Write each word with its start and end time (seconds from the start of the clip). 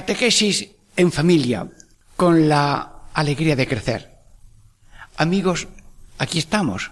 Catequesis 0.00 0.66
en 0.96 1.12
familia, 1.12 1.68
con 2.16 2.48
la 2.48 3.04
alegría 3.12 3.54
de 3.54 3.68
crecer. 3.68 4.16
Amigos, 5.18 5.68
aquí 6.16 6.38
estamos, 6.38 6.90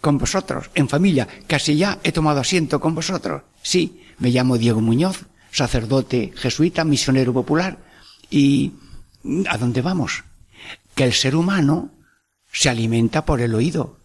con 0.00 0.18
vosotros, 0.18 0.68
en 0.74 0.88
familia. 0.88 1.28
Casi 1.46 1.76
ya 1.76 2.00
he 2.02 2.10
tomado 2.10 2.40
asiento 2.40 2.80
con 2.80 2.96
vosotros. 2.96 3.42
Sí, 3.62 4.02
me 4.18 4.30
llamo 4.30 4.58
Diego 4.58 4.80
Muñoz, 4.80 5.26
sacerdote 5.52 6.32
jesuita, 6.34 6.82
misionero 6.82 7.32
popular. 7.32 7.78
¿Y 8.28 8.72
a 9.48 9.56
dónde 9.56 9.80
vamos? 9.80 10.24
Que 10.96 11.04
el 11.04 11.12
ser 11.12 11.36
humano 11.36 11.92
se 12.52 12.70
alimenta 12.70 13.24
por 13.24 13.40
el 13.40 13.54
oído. 13.54 14.00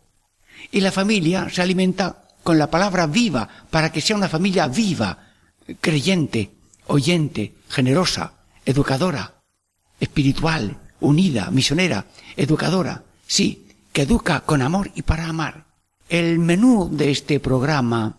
Y 0.72 0.82
la 0.82 0.92
familia 0.92 1.50
se 1.50 1.64
alimenta 1.64 2.28
con 2.44 2.60
la 2.60 2.70
palabra 2.70 3.08
viva, 3.08 3.50
para 3.72 3.92
que 3.92 4.00
sea 4.00 4.16
una 4.16 4.30
familia 4.30 4.68
viva, 4.68 5.34
creyente, 5.82 6.52
oyente, 6.86 7.56
generosa, 7.68 8.43
educadora, 8.66 9.42
espiritual, 10.00 10.78
unida, 11.00 11.52
misionera, 11.52 12.06
educadora, 12.36 13.04
sí, 13.28 13.68
que 13.92 14.04
educa 14.04 14.42
con 14.42 14.62
amor 14.62 14.92
y 14.96 15.04
para 15.04 15.28
amar. 15.28 15.66
El 16.10 16.40
menú 16.40 16.90
de 16.92 17.12
este 17.12 17.40
programa 17.40 18.18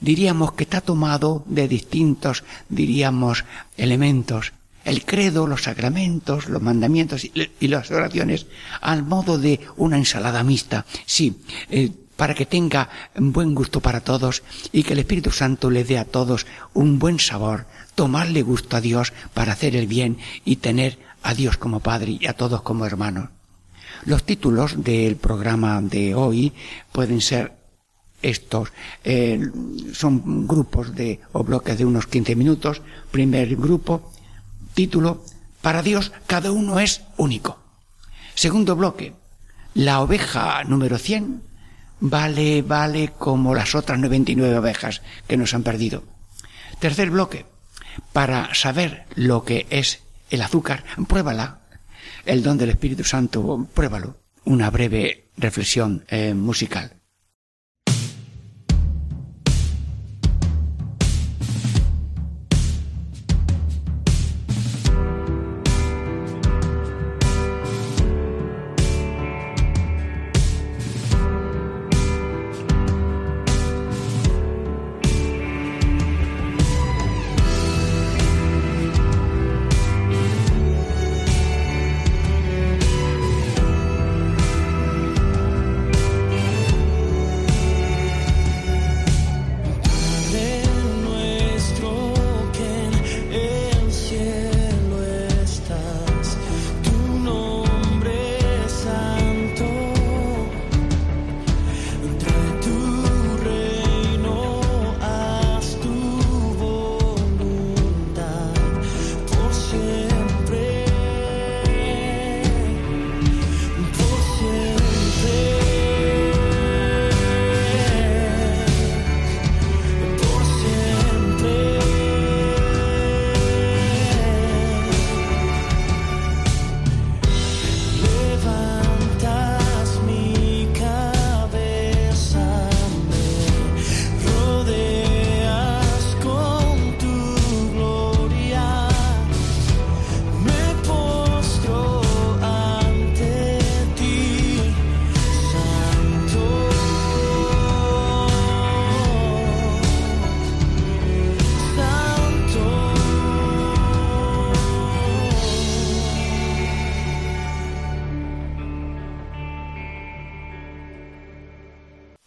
diríamos 0.00 0.52
que 0.52 0.64
está 0.64 0.80
tomado 0.80 1.44
de 1.46 1.68
distintos, 1.68 2.44
diríamos, 2.68 3.44
elementos. 3.76 4.52
El 4.84 5.04
credo, 5.04 5.48
los 5.48 5.64
sacramentos, 5.64 6.48
los 6.48 6.62
mandamientos 6.62 7.24
y, 7.24 7.68
las 7.68 7.90
oraciones 7.90 8.46
al 8.80 9.02
modo 9.02 9.36
de 9.36 9.60
una 9.76 9.96
ensalada 9.96 10.44
mixta. 10.44 10.86
Sí, 11.06 11.42
eh, 11.70 11.90
para 12.16 12.34
que 12.34 12.46
tenga 12.46 12.88
buen 13.16 13.54
gusto 13.54 13.80
para 13.80 14.00
todos 14.00 14.42
y 14.72 14.82
que 14.82 14.94
el 14.94 15.00
Espíritu 15.00 15.30
Santo 15.30 15.70
le 15.70 15.84
dé 15.84 15.98
a 15.98 16.04
todos 16.04 16.46
un 16.74 16.98
buen 16.98 17.20
sabor, 17.20 17.66
tomarle 17.94 18.42
gusto 18.42 18.76
a 18.76 18.80
Dios 18.80 19.12
para 19.34 19.52
hacer 19.52 19.76
el 19.76 19.86
bien 19.86 20.18
y 20.44 20.56
tener 20.56 20.98
a 21.22 21.34
Dios 21.34 21.56
como 21.56 21.80
Padre 21.80 22.16
y 22.18 22.26
a 22.26 22.32
todos 22.32 22.62
como 22.62 22.86
hermanos. 22.86 23.28
Los 24.04 24.24
títulos 24.24 24.82
del 24.82 25.16
programa 25.16 25.80
de 25.80 26.14
hoy 26.14 26.52
pueden 26.92 27.20
ser 27.20 27.52
estos. 28.22 28.72
Eh, 29.04 29.40
son 29.92 30.46
grupos 30.46 30.94
de 30.94 31.20
o 31.32 31.44
bloques 31.44 31.78
de 31.78 31.84
unos 31.84 32.06
15 32.06 32.36
minutos. 32.36 32.82
Primer 33.10 33.56
grupo, 33.56 34.12
título, 34.74 35.24
para 35.62 35.82
Dios 35.82 36.12
cada 36.26 36.52
uno 36.52 36.78
es 36.80 37.02
único. 37.16 37.58
Segundo 38.34 38.76
bloque, 38.76 39.14
la 39.74 40.00
oveja 40.00 40.62
número 40.64 40.98
100 40.98 41.42
vale, 42.10 42.62
vale 42.62 43.12
como 43.18 43.54
las 43.54 43.74
otras 43.74 43.98
99 43.98 44.58
ovejas 44.58 45.02
que 45.26 45.36
nos 45.36 45.54
han 45.54 45.62
perdido. 45.62 46.04
Tercer 46.78 47.10
bloque, 47.10 47.46
para 48.12 48.54
saber 48.54 49.06
lo 49.14 49.44
que 49.44 49.66
es 49.70 50.02
el 50.30 50.42
azúcar, 50.42 50.84
pruébala. 51.08 51.60
El 52.24 52.42
don 52.42 52.58
del 52.58 52.70
Espíritu 52.70 53.04
Santo, 53.04 53.66
pruébalo. 53.72 54.18
Una 54.44 54.70
breve 54.70 55.28
reflexión 55.36 56.04
eh, 56.08 56.34
musical. 56.34 56.96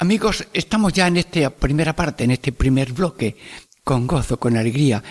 Amigos, 0.09 0.47
estamos 0.55 0.91
ya 0.91 1.05
en 1.05 1.17
esta 1.17 1.51
primera 1.51 1.95
parte, 1.95 2.23
en 2.23 2.31
este 2.31 2.51
primer 2.51 2.93
bloque, 2.93 3.37
con 3.83 4.07
gozo, 4.07 4.39
con 4.39 4.57
alegría, 4.57 5.03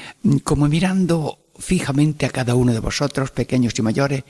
como 0.42 0.66
mirando 0.66 1.38
fijamente 1.56 2.26
a 2.26 2.30
cada 2.30 2.56
uno 2.56 2.72
de 2.72 2.80
vosotros, 2.80 3.30
pequeños 3.30 3.78
y 3.78 3.82
mayores, 3.82 4.24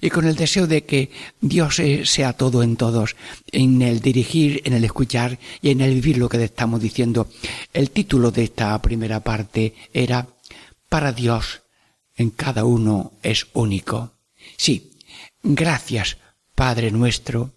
y 0.00 0.08
con 0.08 0.24
el 0.24 0.34
deseo 0.34 0.66
de 0.66 0.84
que 0.84 1.10
Dios 1.42 1.78
sea 2.04 2.32
todo 2.32 2.62
en 2.62 2.76
todos, 2.76 3.16
en 3.52 3.82
el 3.82 4.00
dirigir, 4.00 4.62
en 4.64 4.72
el 4.72 4.86
escuchar 4.86 5.38
y 5.60 5.68
en 5.68 5.82
el 5.82 5.92
vivir 5.92 6.16
lo 6.16 6.30
que 6.30 6.42
estamos 6.42 6.80
diciendo. 6.80 7.28
El 7.74 7.90
título 7.90 8.30
de 8.30 8.44
esta 8.44 8.80
primera 8.80 9.20
parte 9.20 9.74
era 9.92 10.26
Para 10.88 11.12
Dios 11.12 11.60
en 12.16 12.30
cada 12.30 12.64
uno 12.64 13.12
es 13.22 13.48
único. 13.52 14.14
Sí, 14.56 14.90
gracias, 15.42 16.16
Padre 16.54 16.90
nuestro, 16.92 17.50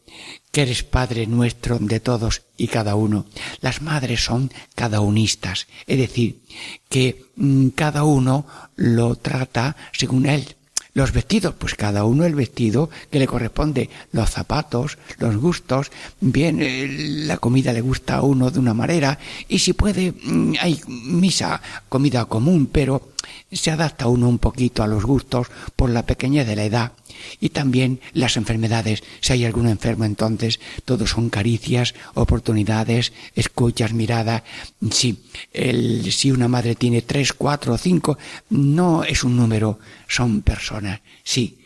que 0.58 0.64
eres 0.64 0.82
Padre 0.82 1.28
nuestro 1.28 1.78
de 1.78 2.00
todos 2.00 2.42
y 2.58 2.68
cada 2.68 2.96
uno. 2.96 3.28
Las 3.62 3.84
madres 3.84 4.24
son 4.24 4.52
cada 4.74 5.02
unistas, 5.02 5.68
es 5.86 6.00
decir, 6.00 6.42
que 6.90 7.26
mm, 7.36 7.68
cada 7.76 8.04
uno 8.04 8.48
lo 8.76 9.14
trata 9.18 9.76
según 9.92 10.26
él, 10.26 10.56
Los 10.96 11.12
vestidos, 11.12 11.54
pues 11.60 11.76
cada 11.76 12.06
uno 12.06 12.26
el 12.26 12.34
vestido 12.34 12.90
que 13.12 13.20
le 13.20 13.28
corresponde, 13.28 13.92
los 14.12 14.32
zapatos, 14.32 14.98
los 15.20 15.38
gustos, 15.38 15.92
bien, 16.22 16.58
eh, 16.60 16.88
la 17.28 17.38
comida 17.38 17.72
le 17.72 17.82
gusta 17.82 18.16
a 18.16 18.24
uno 18.24 18.50
de 18.50 18.58
una 18.58 18.74
manera. 18.74 19.20
Y 19.48 19.60
si 19.60 19.74
puede, 19.74 20.12
mm, 20.12 20.56
hay 20.60 20.82
misa, 20.88 21.62
comida 21.88 22.26
común, 22.26 22.66
pero 22.66 23.12
se 23.52 23.70
adapta 23.70 24.08
uno 24.08 24.28
un 24.28 24.40
poquito 24.40 24.82
a 24.82 24.88
los 24.88 25.06
gustos 25.06 25.50
por 25.76 25.92
la 25.92 26.02
pequeñez 26.02 26.48
de 26.48 26.56
la 26.56 26.66
edad 26.66 26.92
y 27.40 27.50
también 27.50 28.00
las 28.14 28.38
enfermedades. 28.38 29.04
Si 29.22 29.34
hay 29.34 29.46
algún 29.46 29.68
enfermo, 29.68 30.06
entonces 30.06 30.60
todos 30.86 31.10
son 31.10 31.30
caricias, 31.30 31.96
oportunidades, 32.14 33.14
escuchas, 33.36 33.94
miradas. 33.94 34.44
Si, 34.92 35.20
el, 35.54 36.12
si 36.12 36.32
una 36.32 36.48
madre 36.48 36.76
tiene 36.76 37.02
tres, 37.02 37.34
cuatro 37.34 37.74
o 37.74 37.78
cinco, 37.78 38.18
no 38.50 39.04
es 39.04 39.24
un 39.24 39.36
número, 39.36 39.80
son 40.08 40.42
personas. 40.42 41.02
Sí, 41.24 41.60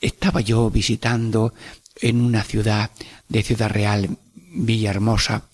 estaba 0.00 0.40
yo 0.40 0.70
visitando 0.70 1.54
en 2.00 2.20
una 2.20 2.42
ciudad 2.42 2.90
de 3.28 3.42
Ciudad 3.42 3.70
Real, 3.70 4.16
Villahermosa, 4.34 5.44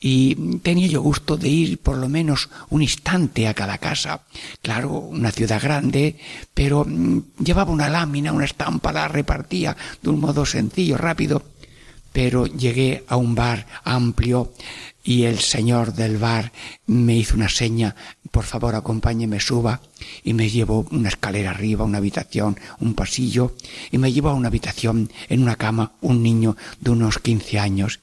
y 0.00 0.58
tenía 0.58 0.86
yo 0.86 1.02
gusto 1.02 1.36
de 1.36 1.48
ir 1.48 1.78
por 1.78 1.96
lo 1.96 2.08
menos 2.08 2.48
un 2.70 2.82
instante 2.82 3.48
a 3.48 3.54
cada 3.54 3.78
casa. 3.78 4.22
Claro, 4.62 4.90
una 4.90 5.32
ciudad 5.32 5.60
grande, 5.60 6.16
pero 6.54 6.84
mm, 6.84 7.42
llevaba 7.42 7.72
una 7.72 7.88
lámina, 7.88 8.32
una 8.32 8.44
estampa, 8.44 8.92
la 8.92 9.08
repartía 9.08 9.76
de 10.00 10.10
un 10.10 10.20
modo 10.20 10.46
sencillo, 10.46 10.96
rápido. 10.96 11.42
Pero 12.12 12.46
llegué 12.46 13.04
a 13.08 13.16
un 13.16 13.34
bar 13.34 13.66
amplio 13.84 14.52
y 15.04 15.24
el 15.24 15.38
señor 15.38 15.94
del 15.94 16.18
bar 16.18 16.52
me 16.86 17.16
hizo 17.16 17.34
una 17.34 17.48
seña, 17.48 17.94
por 18.30 18.44
favor 18.44 18.74
acompáñeme, 18.74 19.40
suba, 19.40 19.80
y 20.22 20.34
me 20.34 20.50
llevó 20.50 20.86
una 20.90 21.08
escalera 21.08 21.50
arriba, 21.50 21.84
una 21.84 21.98
habitación, 21.98 22.58
un 22.78 22.94
pasillo, 22.94 23.56
y 23.90 23.98
me 23.98 24.12
llevó 24.12 24.30
a 24.30 24.34
una 24.34 24.48
habitación, 24.48 25.10
en 25.28 25.42
una 25.42 25.56
cama, 25.56 25.92
un 26.00 26.22
niño 26.22 26.56
de 26.80 26.90
unos 26.90 27.18
quince 27.18 27.58
años. 27.58 28.00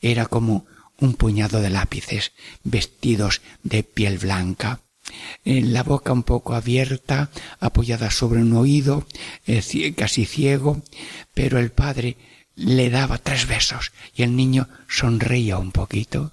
Era 0.00 0.26
como 0.26 0.66
un 1.02 1.14
puñado 1.14 1.60
de 1.60 1.70
lápices, 1.70 2.32
vestidos 2.62 3.42
de 3.62 3.82
piel 3.82 4.18
blanca, 4.18 4.80
en 5.44 5.72
la 5.72 5.82
boca 5.82 6.12
un 6.12 6.22
poco 6.22 6.54
abierta, 6.54 7.30
apoyada 7.60 8.10
sobre 8.10 8.40
un 8.40 8.52
oído, 8.54 9.06
eh, 9.46 9.94
casi 9.96 10.24
ciego, 10.24 10.82
pero 11.34 11.58
el 11.58 11.70
padre 11.70 12.16
le 12.54 12.88
daba 12.88 13.18
tres 13.18 13.46
besos 13.46 13.92
y 14.14 14.22
el 14.22 14.36
niño 14.36 14.68
sonreía 14.88 15.58
un 15.58 15.72
poquito. 15.72 16.32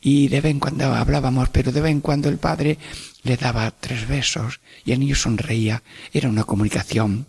Y 0.00 0.28
de 0.28 0.40
vez 0.40 0.52
en 0.52 0.60
cuando 0.60 0.94
hablábamos, 0.94 1.48
pero 1.50 1.72
de 1.72 1.80
vez 1.80 1.90
en 1.90 2.00
cuando 2.00 2.28
el 2.28 2.38
padre 2.38 2.78
le 3.24 3.36
daba 3.36 3.70
tres 3.72 4.08
besos 4.08 4.60
y 4.84 4.92
el 4.92 5.00
niño 5.00 5.16
sonreía. 5.16 5.82
Era 6.12 6.28
una 6.28 6.44
comunicación 6.44 7.26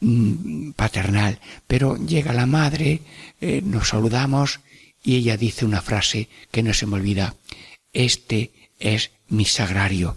mm, 0.00 0.72
paternal. 0.72 1.38
Pero 1.68 1.96
llega 1.96 2.32
la 2.32 2.46
madre, 2.46 3.02
eh, 3.40 3.62
nos 3.64 3.88
saludamos 3.90 4.58
y 5.02 5.16
ella 5.16 5.36
dice 5.36 5.64
una 5.64 5.82
frase 5.82 6.28
que 6.50 6.62
no 6.62 6.74
se 6.74 6.86
me 6.86 6.96
olvida. 6.96 7.34
Este 7.92 8.52
es 8.78 9.10
mi 9.28 9.44
sagrario. 9.44 10.16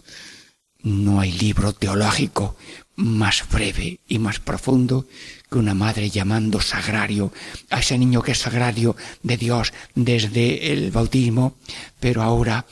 No 0.81 1.19
hay 1.19 1.31
libro 1.31 1.73
teológico 1.73 2.57
más 2.95 3.43
breve 3.49 3.99
y 4.07 4.19
más 4.19 4.39
profundo 4.39 5.07
que 5.49 5.57
una 5.57 5.73
madre 5.73 6.09
llamando 6.09 6.61
sagrario 6.61 7.31
a 7.69 7.79
ese 7.79 7.97
niño 7.97 8.21
que 8.21 8.33
es 8.33 8.39
sagrario 8.39 8.95
de 9.23 9.37
Dios 9.37 9.73
desde 9.95 10.73
el 10.73 10.91
bautismo, 10.91 11.55
pero 11.99 12.21
ahora 12.21 12.65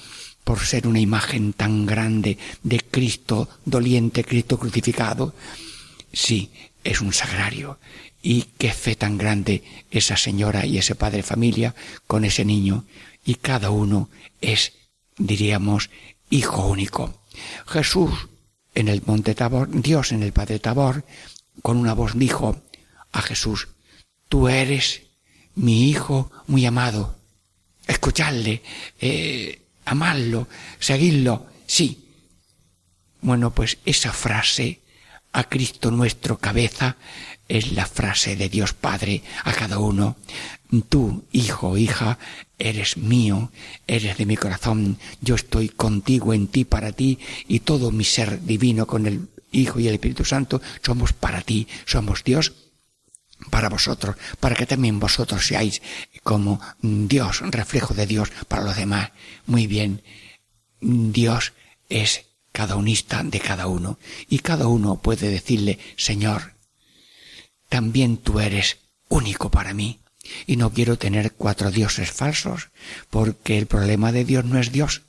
por 0.43 0.59
ser 0.59 0.87
una 0.87 0.99
imagen 0.99 1.53
tan 1.53 1.85
grande 1.85 2.37
de 2.63 2.79
Cristo 2.79 3.49
doliente, 3.65 4.23
Cristo 4.23 4.59
crucificado, 4.59 5.33
sí, 6.11 6.51
es 6.83 7.01
un 7.01 7.13
sagrario. 7.13 7.79
Y 8.21 8.43
qué 8.57 8.71
fe 8.71 8.95
tan 8.95 9.17
grande 9.17 9.63
esa 9.89 10.17
señora 10.17 10.65
y 10.65 10.77
ese 10.77 10.95
padre 10.95 11.23
familia 11.23 11.75
con 12.07 12.23
ese 12.25 12.45
niño. 12.45 12.85
Y 13.25 13.35
cada 13.35 13.71
uno 13.71 14.09
es, 14.41 14.73
diríamos, 15.17 15.89
hijo 16.29 16.67
único. 16.67 17.21
Jesús 17.67 18.11
en 18.73 18.87
el 18.87 19.01
monte 19.05 19.35
Tabor, 19.35 19.69
Dios 19.69 20.11
en 20.11 20.23
el 20.23 20.31
Padre 20.31 20.59
Tabor, 20.59 21.05
con 21.61 21.77
una 21.77 21.93
voz 21.93 22.17
dijo 22.17 22.61
a 23.11 23.21
Jesús, 23.21 23.67
tú 24.29 24.47
eres 24.47 25.03
mi 25.55 25.89
hijo 25.89 26.31
muy 26.47 26.65
amado. 26.65 27.17
Escuchadle, 27.87 28.61
eh, 28.99 29.61
amadlo, 29.85 30.47
seguidlo, 30.79 31.47
sí. 31.65 32.07
Bueno, 33.21 33.51
pues 33.51 33.77
esa 33.85 34.13
frase 34.13 34.79
a 35.33 35.43
Cristo 35.45 35.91
nuestro 35.91 36.37
cabeza 36.37 36.97
es 37.47 37.73
la 37.73 37.85
frase 37.85 38.35
de 38.35 38.49
Dios 38.49 38.73
Padre 38.73 39.23
a 39.43 39.53
cada 39.53 39.79
uno. 39.79 40.15
Tú, 40.89 41.25
hijo, 41.31 41.77
hija, 41.77 42.17
eres 42.57 42.97
mío, 42.97 43.51
eres 43.87 44.17
de 44.17 44.25
mi 44.25 44.37
corazón, 44.37 44.97
yo 45.19 45.35
estoy 45.35 45.67
contigo, 45.67 46.33
en 46.33 46.47
ti, 46.47 46.63
para 46.63 46.93
ti, 46.93 47.19
y 47.47 47.59
todo 47.59 47.91
mi 47.91 48.05
ser 48.05 48.41
divino 48.43 48.87
con 48.87 49.05
el 49.05 49.27
Hijo 49.51 49.79
y 49.79 49.87
el 49.87 49.95
Espíritu 49.95 50.23
Santo 50.23 50.61
somos 50.81 51.11
para 51.11 51.41
ti, 51.41 51.67
somos 51.85 52.23
Dios 52.23 52.53
para 53.49 53.69
vosotros, 53.69 54.15
para 54.39 54.55
que 54.55 54.65
también 54.65 54.99
vosotros 54.99 55.45
seáis 55.45 55.81
como 56.23 56.61
Dios, 56.81 57.41
reflejo 57.41 57.93
de 57.93 58.05
Dios 58.05 58.31
para 58.47 58.63
los 58.63 58.77
demás. 58.77 59.11
Muy 59.45 59.67
bien, 59.67 60.03
Dios 60.79 61.53
es 61.89 62.25
cada 62.51 62.75
unista 62.75 63.23
de 63.23 63.39
cada 63.39 63.67
uno, 63.67 63.97
y 64.29 64.39
cada 64.39 64.67
uno 64.67 65.01
puede 65.01 65.29
decirle, 65.29 65.79
Señor, 65.97 66.53
también 67.69 68.17
tú 68.17 68.39
eres 68.39 68.77
único 69.07 69.49
para 69.49 69.73
mí. 69.73 69.99
Y 70.45 70.57
no 70.57 70.71
quiero 70.71 70.97
tener 70.97 71.33
cuatro 71.33 71.71
dioses 71.71 72.11
falsos, 72.11 72.69
porque 73.09 73.57
el 73.57 73.65
problema 73.65 74.11
de 74.11 74.23
Dios 74.25 74.45
no 74.45 74.59
es 74.59 74.71
Dios. 74.71 75.01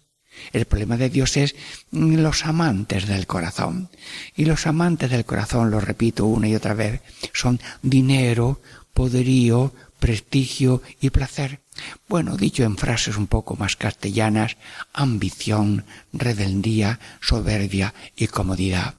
El 0.53 0.65
problema 0.65 0.97
de 0.97 1.11
Dios 1.11 1.37
es 1.37 1.55
los 1.91 2.47
amantes 2.47 3.07
del 3.07 3.27
corazón. 3.27 3.91
Y 4.35 4.47
los 4.47 4.67
amantes 4.67 5.11
del 5.11 5.25
corazón, 5.25 5.71
lo 5.71 5.81
repito 5.81 6.27
una 6.27 6.49
y 6.49 6.55
otra 6.55 6.75
vez, 6.75 7.03
son 7.33 7.61
dinero, 7.83 8.61
poderío, 8.95 9.73
prestigio 10.03 10.83
y 11.01 11.11
placer. 11.11 11.61
Bueno, 12.09 12.37
dicho 12.37 12.65
en 12.65 12.77
frases 12.77 13.17
un 13.17 13.29
poco 13.29 13.55
más 13.55 13.77
castellanas, 13.77 14.57
ambición, 14.93 15.85
rebeldía, 16.13 16.99
soberbia 17.21 17.95
y 18.17 18.27
comodidad. 18.27 18.97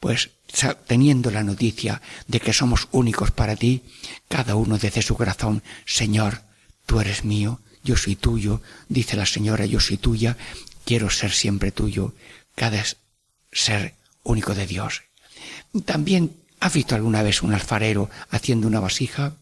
Pues 0.00 0.32
teniendo 0.86 1.30
la 1.30 1.44
noticia 1.44 2.02
de 2.28 2.40
que 2.40 2.52
somos 2.52 2.88
únicos 2.92 3.30
para 3.30 3.56
ti, 3.56 3.84
cada 4.28 4.54
uno 4.54 4.76
desde 4.76 5.00
su 5.00 5.16
corazón, 5.16 5.62
Señor, 5.86 6.42
tú 6.84 7.00
eres 7.00 7.24
mío, 7.24 7.60
yo 7.82 7.96
soy 7.96 8.14
tuyo, 8.14 8.60
dice 8.90 9.16
la 9.16 9.24
señora, 9.24 9.64
yo 9.64 9.80
soy 9.80 9.96
tuya, 9.96 10.36
quiero 10.84 11.08
ser 11.08 11.32
siempre 11.32 11.72
tuyo, 11.72 12.12
cada 12.54 12.84
ser 13.50 13.94
único 14.22 14.54
de 14.54 14.66
Dios. 14.66 15.04
También, 15.86 16.36
¿has 16.60 16.74
visto 16.74 16.94
alguna 16.94 17.22
vez 17.22 17.42
un 17.42 17.54
alfarero 17.54 18.10
haciendo 18.28 18.68
una 18.68 18.80
vasija? 18.80 19.38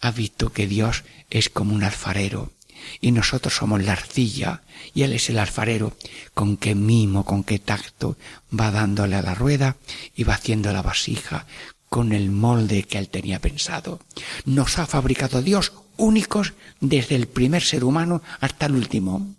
¿Has 0.00 0.14
visto 0.14 0.52
que 0.52 0.66
Dios 0.66 1.04
es 1.30 1.48
como 1.48 1.74
un 1.74 1.84
alfarero? 1.84 2.52
y 3.00 3.12
nosotros 3.12 3.54
somos 3.54 3.82
la 3.82 3.92
arcilla 3.92 4.62
y 4.94 5.02
Él 5.02 5.12
es 5.12 5.28
el 5.30 5.38
alfarero 5.38 5.94
con 6.34 6.56
qué 6.56 6.74
mimo, 6.74 7.24
con 7.24 7.44
qué 7.44 7.58
tacto 7.58 8.16
va 8.58 8.70
dándole 8.70 9.16
a 9.16 9.22
la 9.22 9.34
rueda 9.34 9.76
y 10.14 10.24
va 10.24 10.34
haciendo 10.34 10.72
la 10.72 10.82
vasija 10.82 11.46
con 11.88 12.12
el 12.12 12.30
molde 12.30 12.84
que 12.84 12.98
Él 12.98 13.08
tenía 13.08 13.40
pensado. 13.40 14.00
Nos 14.44 14.78
ha 14.78 14.86
fabricado 14.86 15.42
Dios 15.42 15.72
únicos 15.96 16.54
desde 16.80 17.16
el 17.16 17.26
primer 17.26 17.62
ser 17.62 17.84
humano 17.84 18.22
hasta 18.40 18.66
el 18.66 18.74
último. 18.74 19.34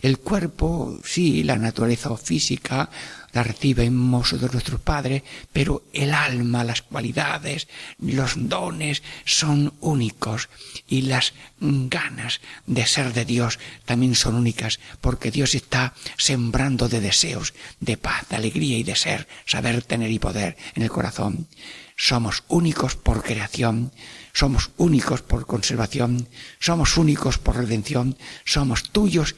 El 0.00 0.18
cuerpo, 0.18 1.00
sí, 1.04 1.42
la 1.42 1.56
naturaleza 1.56 2.16
física, 2.16 2.88
la 3.36 3.42
recibimos 3.42 4.40
de 4.40 4.48
nuestros 4.48 4.80
padres, 4.80 5.22
pero 5.52 5.84
el 5.92 6.14
alma, 6.14 6.64
las 6.64 6.80
cualidades, 6.80 7.68
los 7.98 8.48
dones 8.48 9.02
son 9.26 9.74
únicos 9.80 10.48
y 10.88 11.02
las 11.02 11.34
ganas 11.60 12.40
de 12.64 12.86
ser 12.86 13.12
de 13.12 13.26
Dios 13.26 13.58
también 13.84 14.14
son 14.14 14.36
únicas, 14.36 14.80
porque 15.02 15.30
Dios 15.30 15.54
está 15.54 15.92
sembrando 16.16 16.88
de 16.88 17.02
deseos, 17.02 17.52
de 17.78 17.98
paz, 17.98 18.26
de 18.30 18.36
alegría 18.36 18.78
y 18.78 18.84
de 18.84 18.96
ser, 18.96 19.28
saber 19.44 19.82
tener 19.82 20.10
y 20.10 20.18
poder 20.18 20.56
en 20.74 20.82
el 20.82 20.90
corazón. 20.90 21.46
Somos 21.94 22.42
únicos 22.48 22.96
por 22.96 23.22
creación, 23.22 23.92
somos 24.32 24.70
únicos 24.78 25.20
por 25.20 25.44
conservación, 25.44 26.26
somos 26.58 26.96
únicos 26.96 27.36
por 27.36 27.56
redención, 27.56 28.16
somos 28.46 28.90
tuyos, 28.92 29.36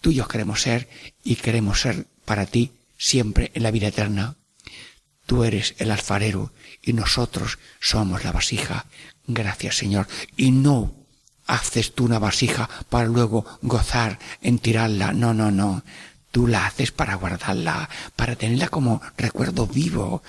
tuyos 0.00 0.28
queremos 0.28 0.62
ser 0.62 0.88
y 1.22 1.36
queremos 1.36 1.82
ser 1.82 2.06
para 2.24 2.46
ti 2.46 2.70
siempre 3.04 3.50
en 3.54 3.62
la 3.62 3.70
vida 3.70 3.88
eterna. 3.88 4.36
Tú 5.26 5.44
eres 5.44 5.74
el 5.78 5.90
alfarero 5.90 6.52
y 6.82 6.94
nosotros 6.94 7.58
somos 7.78 8.24
la 8.24 8.32
vasija. 8.32 8.86
Gracias, 9.26 9.76
Señor. 9.76 10.08
Y 10.38 10.50
no 10.52 10.94
haces 11.46 11.94
tú 11.94 12.06
una 12.06 12.18
vasija 12.18 12.68
para 12.88 13.06
luego 13.06 13.44
gozar 13.60 14.18
en 14.40 14.58
tirarla. 14.58 15.12
No, 15.12 15.34
no, 15.34 15.50
no. 15.50 15.82
Tú 16.34 16.48
la 16.48 16.66
haces 16.66 16.90
para 16.90 17.14
guardarla, 17.14 17.88
para 18.16 18.34
tenerla 18.34 18.66
como 18.66 19.00
recuerdo 19.16 19.68
vivo, 19.68 20.20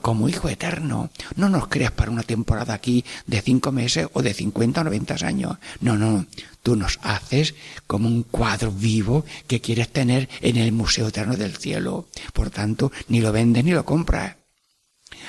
como 0.00 0.30
hijo 0.30 0.48
eterno. 0.48 1.10
No 1.36 1.50
nos 1.50 1.66
creas 1.66 1.92
para 1.92 2.10
una 2.10 2.22
temporada 2.22 2.72
aquí 2.72 3.04
de 3.26 3.42
cinco 3.42 3.70
meses 3.70 4.08
o 4.14 4.22
de 4.22 4.32
cincuenta 4.32 4.80
o 4.80 4.84
noventa 4.84 5.14
años. 5.22 5.58
No, 5.80 5.98
no. 5.98 6.24
Tú 6.62 6.74
nos 6.74 6.98
haces 7.02 7.54
como 7.86 8.08
un 8.08 8.22
cuadro 8.22 8.72
vivo 8.72 9.26
que 9.46 9.60
quieres 9.60 9.92
tener 9.92 10.30
en 10.40 10.56
el 10.56 10.72
Museo 10.72 11.08
Eterno 11.08 11.36
del 11.36 11.54
Cielo. 11.54 12.08
Por 12.32 12.48
tanto, 12.48 12.90
ni 13.08 13.20
lo 13.20 13.30
vendes 13.30 13.62
ni 13.62 13.72
lo 13.72 13.84
compras. 13.84 14.36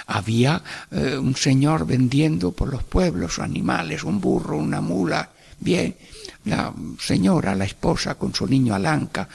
Había 0.08 0.64
eh, 0.92 1.18
un 1.18 1.36
señor 1.36 1.86
vendiendo 1.86 2.54
por 2.54 2.70
los 2.70 2.84
pueblos 2.84 3.40
animales, 3.40 4.06
un 4.06 4.22
burro, 4.22 4.56
una 4.56 4.80
mula. 4.80 5.32
Bien, 5.60 5.96
la 6.46 6.74
señora, 7.00 7.56
la 7.56 7.66
esposa, 7.66 8.16
con 8.16 8.34
su 8.34 8.46
niño 8.48 8.76
Alanca, 8.76 9.30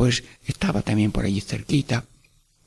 pues 0.00 0.24
estaba 0.46 0.80
también 0.80 1.12
por 1.12 1.26
allí 1.26 1.42
cerquita. 1.42 2.06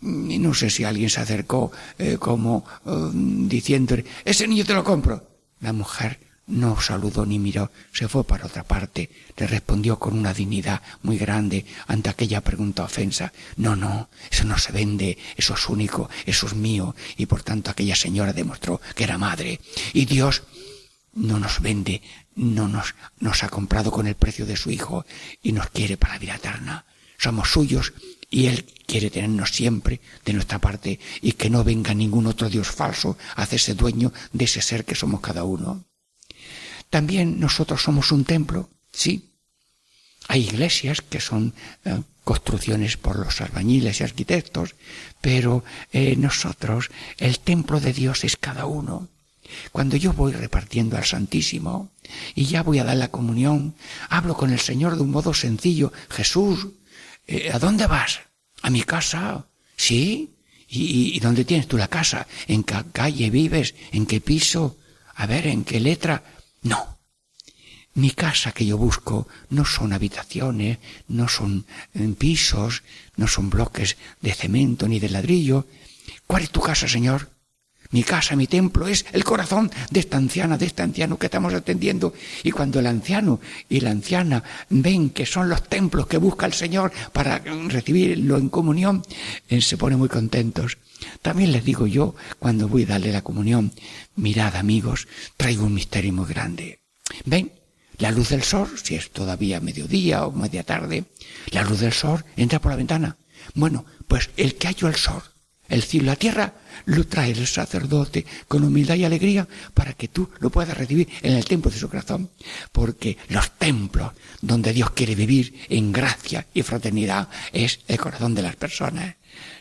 Y 0.03 0.37
no 0.37 0.53
sé 0.53 0.69
si 0.69 0.83
alguien 0.83 1.09
se 1.09 1.19
acercó 1.19 1.71
eh, 1.97 2.17
como 2.19 2.63
eh, 2.85 3.09
diciendo, 3.11 3.97
ese 4.23 4.47
niño 4.47 4.63
te 4.63 4.75
lo 4.75 4.83
compro. 4.83 5.27
La 5.59 5.73
mujer 5.73 6.19
no 6.45 6.79
saludó 6.79 7.25
ni 7.25 7.39
miró, 7.39 7.71
se 7.91 8.07
fue 8.07 8.23
para 8.23 8.45
otra 8.45 8.63
parte, 8.63 9.09
le 9.35 9.47
respondió 9.47 9.97
con 9.97 10.15
una 10.15 10.31
dignidad 10.31 10.83
muy 11.01 11.17
grande 11.17 11.65
ante 11.87 12.11
aquella 12.11 12.41
pregunta 12.41 12.83
ofensa. 12.83 13.33
No, 13.57 13.75
no, 13.75 14.09
eso 14.29 14.43
no 14.43 14.59
se 14.59 14.71
vende, 14.71 15.17
eso 15.35 15.55
es 15.55 15.67
único, 15.67 16.11
eso 16.27 16.45
es 16.45 16.53
mío, 16.53 16.95
y 17.17 17.25
por 17.25 17.41
tanto 17.41 17.71
aquella 17.71 17.95
señora 17.95 18.31
demostró 18.31 18.79
que 18.93 19.05
era 19.05 19.17
madre. 19.17 19.59
Y 19.93 20.05
Dios 20.05 20.43
no 21.15 21.39
nos 21.39 21.61
vende, 21.61 22.03
no 22.35 22.67
nos, 22.67 22.93
nos 23.19 23.43
ha 23.43 23.49
comprado 23.49 23.89
con 23.89 24.05
el 24.05 24.13
precio 24.13 24.45
de 24.45 24.55
su 24.55 24.69
Hijo 24.69 25.03
y 25.41 25.51
nos 25.51 25.71
quiere 25.71 25.97
para 25.97 26.13
la 26.13 26.19
vida 26.19 26.35
eterna. 26.35 26.85
Somos 27.23 27.53
suyos 27.53 27.93
y 28.29 28.47
Él 28.47 28.65
quiere 28.85 29.09
tenernos 29.09 29.51
siempre 29.51 30.01
de 30.25 30.33
nuestra 30.33 30.59
parte 30.59 30.99
y 31.21 31.31
que 31.31 31.49
no 31.49 31.63
venga 31.63 31.93
ningún 31.93 32.27
otro 32.27 32.49
Dios 32.49 32.67
falso 32.67 33.17
a 33.37 33.43
hacerse 33.43 33.75
dueño 33.75 34.11
de 34.33 34.43
ese 34.43 34.61
ser 34.61 34.83
que 34.83 34.93
somos 34.93 35.21
cada 35.21 35.45
uno. 35.45 35.85
También 36.89 37.39
nosotros 37.39 37.81
somos 37.81 38.11
un 38.11 38.25
templo, 38.25 38.69
sí. 38.91 39.29
Hay 40.27 40.41
iglesias 40.41 40.99
que 40.99 41.21
son 41.21 41.53
eh, 41.85 42.01
construcciones 42.25 42.97
por 42.97 43.17
los 43.17 43.39
albañiles 43.39 44.01
y 44.01 44.03
arquitectos, 44.03 44.75
pero 45.21 45.63
eh, 45.93 46.17
nosotros, 46.17 46.91
el 47.19 47.39
templo 47.39 47.79
de 47.79 47.93
Dios 47.93 48.25
es 48.25 48.35
cada 48.35 48.65
uno. 48.65 49.07
Cuando 49.71 49.95
yo 49.95 50.11
voy 50.11 50.33
repartiendo 50.33 50.97
al 50.97 51.05
Santísimo 51.05 51.89
y 52.35 52.45
ya 52.45 52.63
voy 52.63 52.79
a 52.79 52.83
dar 52.83 52.97
la 52.97 53.11
comunión, 53.11 53.75
hablo 54.09 54.35
con 54.35 54.51
el 54.51 54.59
Señor 54.59 54.97
de 54.97 55.03
un 55.03 55.11
modo 55.11 55.33
sencillo. 55.33 55.93
Jesús, 56.09 56.67
eh, 57.27 57.51
¿a 57.51 57.59
dónde 57.59 57.87
vas? 57.87 58.21
¿A 58.61 58.69
mi 58.69 58.83
casa? 58.83 59.47
¿Sí? 59.75 60.31
¿Y, 60.67 61.15
¿Y, 61.15 61.19
dónde 61.19 61.45
tienes 61.45 61.67
tú 61.67 61.77
la 61.77 61.87
casa? 61.87 62.27
¿En 62.47 62.63
qué 62.63 62.75
calle 62.91 63.29
vives? 63.29 63.75
¿En 63.91 64.05
qué 64.05 64.21
piso? 64.21 64.77
A 65.15 65.25
ver, 65.27 65.47
¿en 65.47 65.63
qué 65.63 65.79
letra? 65.79 66.23
No. 66.63 66.99
Mi 67.95 68.09
casa 68.11 68.51
que 68.51 68.65
yo 68.65 68.77
busco 68.77 69.27
no 69.49 69.65
son 69.65 69.93
habitaciones, 69.93 70.79
no 71.07 71.27
son 71.27 71.67
eh, 71.93 72.15
pisos, 72.17 72.81
no 73.17 73.27
son 73.27 73.51
bloques 73.51 73.97
de 74.21 74.33
cemento 74.33 74.87
ni 74.87 74.99
de 74.99 75.09
ladrillo. 75.09 75.67
¿Cuál 76.25 76.43
es 76.43 76.49
tu 76.49 76.61
casa, 76.61 76.87
Señor? 76.87 77.32
Mi 77.93 78.03
casa, 78.03 78.35
mi 78.35 78.47
templo 78.47 78.87
es 78.87 79.05
el 79.13 79.23
corazón 79.23 79.69
de 79.91 79.99
esta 79.99 80.17
anciana, 80.17 80.57
de 80.57 80.65
este 80.65 80.81
anciano 80.81 81.19
que 81.19 81.27
estamos 81.27 81.53
atendiendo. 81.53 82.15
Y 82.41 82.49
cuando 82.49 82.79
el 82.79 82.87
anciano 82.87 83.39
y 83.69 83.81
la 83.81 83.91
anciana 83.91 84.43
ven 84.69 85.11
que 85.11 85.27
son 85.27 85.47
los 85.47 85.61
templos 85.69 86.07
que 86.07 86.17
busca 86.17 86.47
el 86.47 86.53
Señor 86.53 86.91
para 87.11 87.37
recibirlo 87.37 88.37
en 88.37 88.49
comunión, 88.49 89.03
eh, 89.47 89.61
se 89.61 89.77
ponen 89.77 89.99
muy 89.99 90.09
contentos. 90.09 90.79
También 91.21 91.51
les 91.51 91.63
digo 91.63 91.85
yo, 91.85 92.15
cuando 92.39 92.67
voy 92.67 92.81
a 92.83 92.87
darle 92.87 93.11
la 93.11 93.21
comunión, 93.21 93.71
mirad 94.15 94.55
amigos, 94.55 95.07
traigo 95.37 95.65
un 95.65 95.75
misterio 95.75 96.13
muy 96.13 96.25
grande. 96.25 96.79
¿Ven? 97.25 97.51
La 97.99 98.09
luz 98.09 98.29
del 98.29 98.41
sol, 98.41 98.69
si 98.81 98.95
es 98.95 99.11
todavía 99.11 99.59
mediodía 99.59 100.25
o 100.25 100.31
media 100.31 100.63
tarde, 100.63 101.05
la 101.51 101.61
luz 101.61 101.81
del 101.81 101.93
sol 101.93 102.25
entra 102.37 102.59
por 102.59 102.71
la 102.71 102.77
ventana. 102.77 103.17
Bueno, 103.53 103.85
pues 104.07 104.31
el 104.35 104.55
que 104.55 104.67
halló 104.67 104.87
el 104.87 104.95
sol 104.95 105.21
el 105.69 105.81
cielo 105.81 106.05
y 106.05 106.07
la 106.07 106.15
tierra 106.15 106.53
lo 106.85 107.07
trae 107.07 107.31
el 107.31 107.47
sacerdote 107.47 108.25
con 108.47 108.63
humildad 108.63 108.95
y 108.95 109.05
alegría 109.05 109.47
para 109.73 109.93
que 109.93 110.07
tú 110.07 110.29
lo 110.39 110.49
puedas 110.49 110.77
recibir 110.77 111.07
en 111.21 111.33
el 111.33 111.45
templo 111.45 111.71
de 111.71 111.77
su 111.77 111.89
corazón. 111.89 112.29
Porque 112.71 113.17
los 113.29 113.51
templos 113.57 114.11
donde 114.41 114.73
Dios 114.73 114.91
quiere 114.91 115.15
vivir 115.15 115.65
en 115.69 115.91
gracia 115.91 116.47
y 116.53 116.61
fraternidad 116.63 117.29
es 117.53 117.79
el 117.87 117.97
corazón 117.97 118.35
de 118.35 118.41
las 118.41 118.55
personas. 118.55 119.15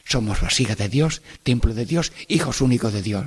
Somos 0.04 0.40
vasija 0.40 0.75
de 0.75 0.88
Dios, 0.88 1.23
templo 1.42 1.73
de 1.73 1.87
Dios, 1.87 2.12
hijos 2.28 2.61
únicos 2.61 2.92
de 2.92 3.02
Dios. 3.02 3.26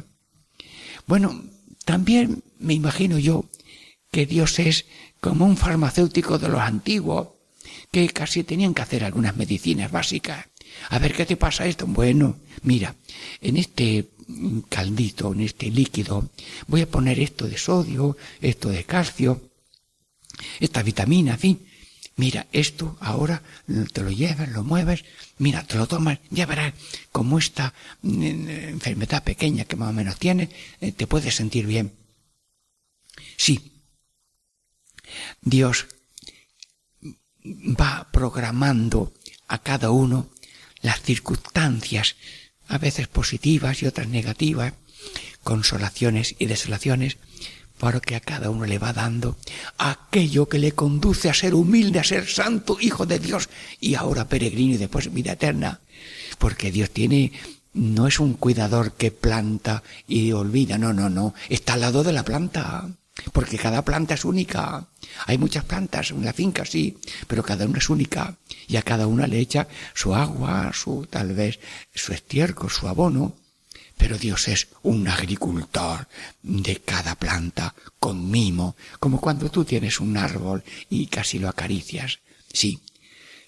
Bueno, 1.08 1.44
también 1.86 2.44
me 2.60 2.74
imagino 2.74 3.17
yo 3.17 3.46
que 4.12 4.25
Dios 4.25 4.60
es 4.60 4.86
como 5.22 5.46
un 5.46 5.58
farmacéutico 5.58 6.38
de 6.38 6.50
los 6.50 6.62
antiguos, 6.62 7.29
que 7.91 8.10
casi 8.10 8.44
tenían 8.44 8.74
que 8.74 8.82
hacer 8.82 9.03
algunas 9.03 9.38
medicinas 9.38 9.91
básicas 9.91 10.46
a 10.90 11.00
ver, 11.00 11.14
¿qué 11.14 11.26
te 11.26 11.38
pasa 11.38 11.66
esto? 11.66 11.88
Bueno, 11.88 12.38
mira, 12.64 12.96
en 13.42 13.58
este 13.58 14.10
caldito, 14.70 15.34
en 15.34 15.42
este 15.42 15.70
líquido, 15.70 16.30
voy 16.68 16.82
a 16.82 16.90
poner 16.90 17.20
esto 17.20 17.48
de 17.48 17.58
sodio, 17.58 18.18
esto 18.42 18.70
de 18.70 18.84
calcio, 18.84 19.42
esta 20.60 20.84
vitamina, 20.84 21.34
en 21.34 21.40
fin. 21.40 21.68
Mira, 22.18 22.48
esto 22.54 22.98
ahora 23.02 23.44
te 23.92 24.02
lo 24.02 24.10
llevas, 24.10 24.50
lo 24.50 24.64
mueves, 24.64 25.04
mira, 25.38 25.64
te 25.68 25.76
lo 25.76 25.86
tomas, 25.86 26.20
ya 26.30 26.46
verás 26.46 26.74
cómo 27.12 27.38
esta 27.38 27.74
mm, 28.04 28.50
enfermedad 28.80 29.24
pequeña 29.24 29.66
que 29.66 29.76
más 29.76 29.90
o 29.90 29.94
menos 29.94 30.18
tienes, 30.18 30.50
eh, 30.80 30.94
te 30.94 31.08
puedes 31.08 31.36
sentir 31.36 31.66
bien. 31.68 31.92
Sí, 33.36 33.74
Dios 35.42 35.88
va 37.46 38.08
programando 38.12 39.14
a 39.48 39.60
cada 39.60 39.92
uno 39.92 40.30
las 40.86 41.01
circunstancias, 41.01 42.15
a 42.68 42.77
veces 42.77 43.08
positivas 43.08 43.82
y 43.82 43.88
otras 43.88 44.08
negativas, 44.08 44.74
consolaciones 45.44 46.36
y 46.38 46.46
desolaciones, 46.46 47.18
porque 47.77 48.15
a 48.15 48.20
cada 48.20 48.50
uno 48.50 48.65
le 48.65 48.80
va 48.80 48.94
dando 48.94 49.36
aquello 49.77 50.48
que 50.48 50.60
le 50.60 50.72
conduce 50.72 51.30
a 51.30 51.34
ser 51.34 51.56
humilde, 51.56 52.00
a 52.00 52.04
ser 52.04 52.27
santo, 52.27 52.77
hijo 52.80 53.06
de 53.06 53.20
Dios, 53.20 53.50
y 53.80 53.96
ahora 53.96 54.30
peregrino 54.30 54.75
y 54.75 54.77
después 54.77 55.12
vida 55.12 55.34
eterna. 55.34 55.82
Porque 56.38 56.72
Dios 56.72 56.92
tiene, 56.92 57.34
no 57.74 58.08
es 58.08 58.20
un 58.20 58.34
cuidador 58.34 58.94
que 58.94 59.12
planta 59.12 59.84
y 60.08 60.32
olvida, 60.32 60.77
no, 60.77 60.94
no, 60.94 61.10
no, 61.10 61.34
está 61.50 61.74
al 61.74 61.82
lado 61.82 62.04
de 62.04 62.13
la 62.13 62.24
planta, 62.24 62.89
porque 63.32 63.58
cada 63.58 63.84
planta 63.84 64.14
es 64.14 64.26
única. 64.26 64.88
Hay 65.26 65.38
muchas 65.38 65.64
plantas 65.64 66.12
en 66.12 66.26
la 66.26 66.34
finca, 66.34 66.66
sí, 66.66 66.98
pero 67.28 67.44
cada 67.44 67.66
una 67.66 67.80
es 67.80 67.90
única 67.90 68.36
y 68.68 68.76
a 68.76 68.82
cada 68.82 69.08
una 69.08 69.28
le 69.28 69.40
echa 69.40 69.68
su 69.94 70.14
agua, 70.14 70.72
su 70.74 71.08
tal 71.10 71.34
vez 71.34 71.60
su 71.94 72.14
estiércol, 72.14 72.70
su 72.70 72.88
abono. 72.88 73.36
Pero 73.98 74.18
Dios 74.18 74.50
es 74.50 74.68
un 74.84 75.08
agricultor 75.08 76.08
de 76.44 76.82
cada 76.82 77.16
planta 77.16 77.74
con 77.98 78.30
mimo, 78.30 78.76
como 79.00 79.22
cuando 79.22 79.50
tú 79.50 79.64
tienes 79.64 80.02
un 80.02 80.18
árbol 80.18 80.64
y 80.90 81.08
casi 81.08 81.40
lo 81.40 81.48
acaricias. 81.48 82.20
Sí, 82.52 82.82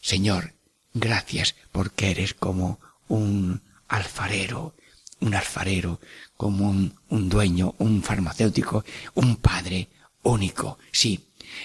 Señor, 0.02 0.54
gracias 0.94 1.56
porque 1.74 2.12
eres 2.12 2.34
como 2.34 2.80
un 3.10 3.62
alfarero, 3.90 4.74
un 5.20 5.36
alfarero, 5.36 6.00
como 6.38 6.70
un, 6.70 6.94
un 7.10 7.30
dueño, 7.30 7.76
un 7.80 8.02
farmacéutico, 8.04 8.86
un 9.16 9.36
padre 9.38 9.90
único. 10.24 10.78
Sí, 10.92 11.20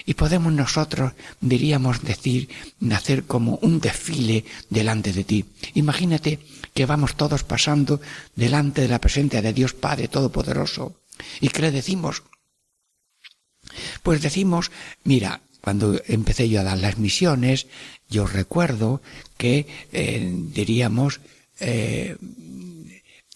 y 0.05 0.13
podemos 0.15 0.51
nosotros, 0.51 1.13
diríamos 1.39 2.01
decir, 2.01 2.49
nacer 2.79 3.25
como 3.25 3.59
un 3.61 3.79
desfile 3.79 4.45
delante 4.69 5.13
de 5.13 5.23
ti. 5.23 5.45
Imagínate 5.75 6.39
que 6.73 6.85
vamos 6.85 7.15
todos 7.15 7.43
pasando 7.43 8.01
delante 8.35 8.81
de 8.81 8.87
la 8.87 8.99
presencia 8.99 9.41
de 9.41 9.53
Dios 9.53 9.73
Padre 9.73 10.07
Todopoderoso. 10.07 10.95
¿Y 11.39 11.49
qué 11.49 11.61
le 11.61 11.71
decimos? 11.71 12.23
Pues 14.01 14.21
decimos, 14.21 14.71
mira, 15.03 15.41
cuando 15.61 16.01
empecé 16.07 16.49
yo 16.49 16.59
a 16.59 16.63
dar 16.63 16.77
las 16.77 16.97
misiones, 16.97 17.67
yo 18.09 18.27
recuerdo 18.27 19.01
que 19.37 19.67
eh, 19.91 20.31
diríamos, 20.33 21.21
eh, 21.59 22.17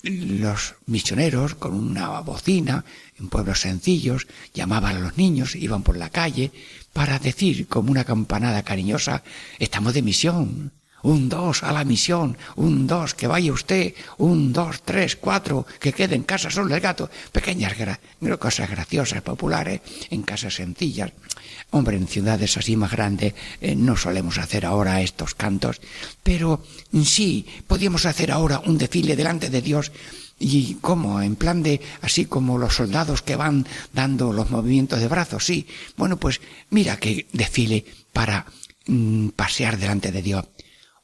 los 0.10 0.76
misioneros 0.86 1.56
con 1.56 1.74
una 1.74 2.20
bocina 2.22 2.86
en 3.20 3.30
pueblos 3.30 3.62
sencillos 3.62 4.28
llamaban 4.54 4.98
a 4.98 5.00
los 5.00 5.18
niños, 5.18 5.56
iban 5.56 5.84
por 5.84 5.98
la 5.98 6.10
calle 6.10 6.52
para 6.94 7.20
decir 7.20 7.68
como 7.68 7.92
una 7.92 8.04
campanada 8.04 8.64
cariñosa, 8.64 9.24
estamos 9.60 9.94
de 9.94 10.02
misión, 10.02 10.72
Un 11.04 11.30
dos 11.30 11.63
a 11.63 11.72
la 11.72 11.84
misión, 11.84 12.38
un 12.56 12.88
dos 12.88 13.13
que 13.13 13.27
vaya 13.27 13.54
usted, 13.54 13.94
un 14.18 14.51
dos, 14.51 14.82
tres, 14.82 15.16
cuatro, 15.16 15.66
que 15.80 15.94
quede 15.94 16.16
en 16.16 16.24
casa 16.24 16.50
solo 16.50 16.74
el 16.74 16.82
gato. 16.82 17.10
Pequeñas 17.32 17.74
cosas 18.39 18.70
graciosas, 18.70 19.22
populares, 19.22 19.82
en 20.10 20.24
casas 20.24 20.56
sencillas. 20.56 21.12
Hombre, 21.72 21.98
en 21.98 22.08
ciudades 22.08 22.58
así 22.58 22.75
más 22.75 22.92
grandes 22.92 23.34
eh, 23.62 23.75
no 23.75 23.96
solemos 23.96 24.38
hacer 24.38 24.66
ahora 24.66 25.01
estos 25.01 25.36
cantos, 25.36 25.82
pero 26.24 26.63
sí, 27.04 27.46
podríamos 27.68 28.06
hacer 28.06 28.32
ahora 28.32 28.62
un 28.66 28.77
desfile 28.77 29.16
delante 29.16 29.50
de 29.50 29.62
Dios 29.62 29.92
¿Y 30.39 30.75
cómo? 30.82 31.22
En 31.22 31.36
plan 31.36 31.63
de, 31.63 31.82
así 32.01 32.25
como 32.25 32.60
los 32.60 32.75
soldados 32.75 33.24
que 33.24 33.36
van 33.36 33.66
dando 33.94 34.32
los 34.32 34.51
movimientos 34.51 35.00
de 35.00 35.08
brazos, 35.08 35.46
sí. 35.46 35.66
Bueno, 35.96 36.18
pues 36.18 36.42
mira 36.70 36.98
que 36.98 37.25
desfile 37.34 37.86
para 38.13 38.46
mm, 38.86 39.30
pasear 39.30 39.77
delante 39.77 40.12
de 40.12 40.22
Dios. 40.22 40.46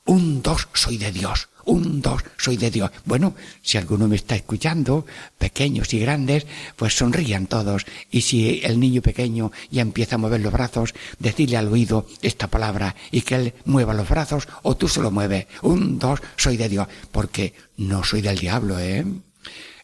Un 0.06 0.42
dos 0.42 0.68
soy 0.74 0.98
de 0.98 1.14
Dios, 1.14 1.48
un 1.64 2.02
dos 2.02 2.24
soy 2.38 2.58
de 2.58 2.70
Dios. 2.70 2.92
Bueno, 3.06 3.36
si 3.62 3.78
alguno 3.78 4.10
me 4.10 4.18
está 4.18 4.36
escuchando, 4.36 5.06
pequeños 5.38 5.94
y 5.94 6.00
grandes, 6.00 6.46
pues 6.76 6.98
sonrían 6.98 7.48
todos. 7.48 7.86
Y 8.12 8.22
si 8.22 8.60
el 8.64 8.82
niño 8.82 9.02
pequeño 9.02 9.52
ya 9.72 9.82
empieza 9.82 10.16
a 10.16 10.18
mover 10.18 10.42
los 10.42 10.52
brazos, 10.52 10.94
decirle 11.20 11.56
al 11.56 11.70
oído 11.70 12.06
esta 12.22 12.48
palabra 12.48 12.96
y 13.12 13.22
que 13.22 13.36
él 13.36 13.54
mueva 13.64 13.94
los 13.94 14.10
brazos 14.10 14.50
o 14.62 14.76
tú 14.76 14.90
se 14.90 15.02
lo 15.02 15.10
mueves. 15.10 15.48
Un 15.62 16.00
dos 16.00 16.20
soy 16.36 16.58
de 16.58 16.68
Dios, 16.68 16.88
porque 17.12 17.54
no 17.78 18.04
soy 18.04 18.22
del 18.22 18.40
diablo, 18.40 18.80
¿eh? 18.80 19.06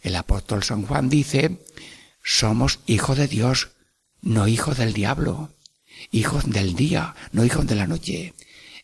El 0.02 0.16
apóstol 0.16 0.64
San 0.64 0.86
Juan 0.86 1.10
dice, 1.10 1.60
somos 2.24 2.80
hijos 2.88 3.18
de 3.18 3.28
Dios, 3.28 3.70
no 4.22 4.48
hijos 4.48 4.78
del 4.78 4.92
diablo, 4.92 5.52
hijos 6.12 6.50
del 6.50 6.76
día, 6.76 7.16
no 7.32 7.46
hijos 7.46 7.68
de 7.68 7.76
la 7.76 7.88
noche, 7.88 8.34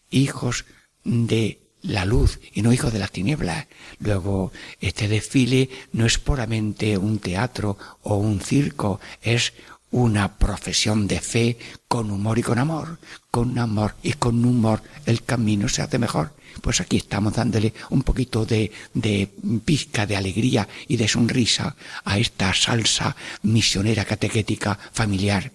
hijos 0.10 0.66
de 1.06 1.62
la 1.82 2.04
luz 2.04 2.40
y 2.54 2.62
no 2.62 2.74
hijos 2.74 2.92
de 2.92 3.00
las 3.00 3.12
tinieblas. 3.12 3.68
Luego, 4.00 4.52
este 4.82 5.08
desfile 5.08 5.70
no 5.94 6.06
es 6.06 6.18
puramente 6.18 6.98
un 6.98 7.20
teatro 7.20 7.78
o 8.02 8.16
un 8.16 8.42
circo, 8.42 9.00
es 9.22 9.54
una 9.92 10.38
profesión 10.38 11.08
de 11.08 11.22
fe 11.22 11.58
con 11.88 12.12
humor 12.12 12.38
y 12.40 12.44
con 12.44 12.60
amor. 12.60 13.00
Con 13.32 13.58
amor 13.60 13.96
y 14.04 14.14
con 14.14 14.44
humor 14.44 14.82
el 15.06 15.24
camino 15.24 15.70
se 15.70 15.82
hace 15.82 16.00
mejor. 16.00 16.34
Pues 16.62 16.82
aquí 16.82 16.98
estamos 16.98 17.34
dándole 17.34 17.74
un 17.90 18.04
poquito 18.04 18.46
de, 18.46 18.72
de 18.94 19.30
pizca 19.64 20.06
de 20.06 20.16
alegría 20.16 20.68
y 20.88 20.98
de 20.98 21.08
sonrisa 21.08 21.76
a 22.04 22.18
esta 22.18 22.54
salsa 22.54 23.16
misionera 23.44 24.06
catequética 24.06 24.78
familiar. 24.92 25.52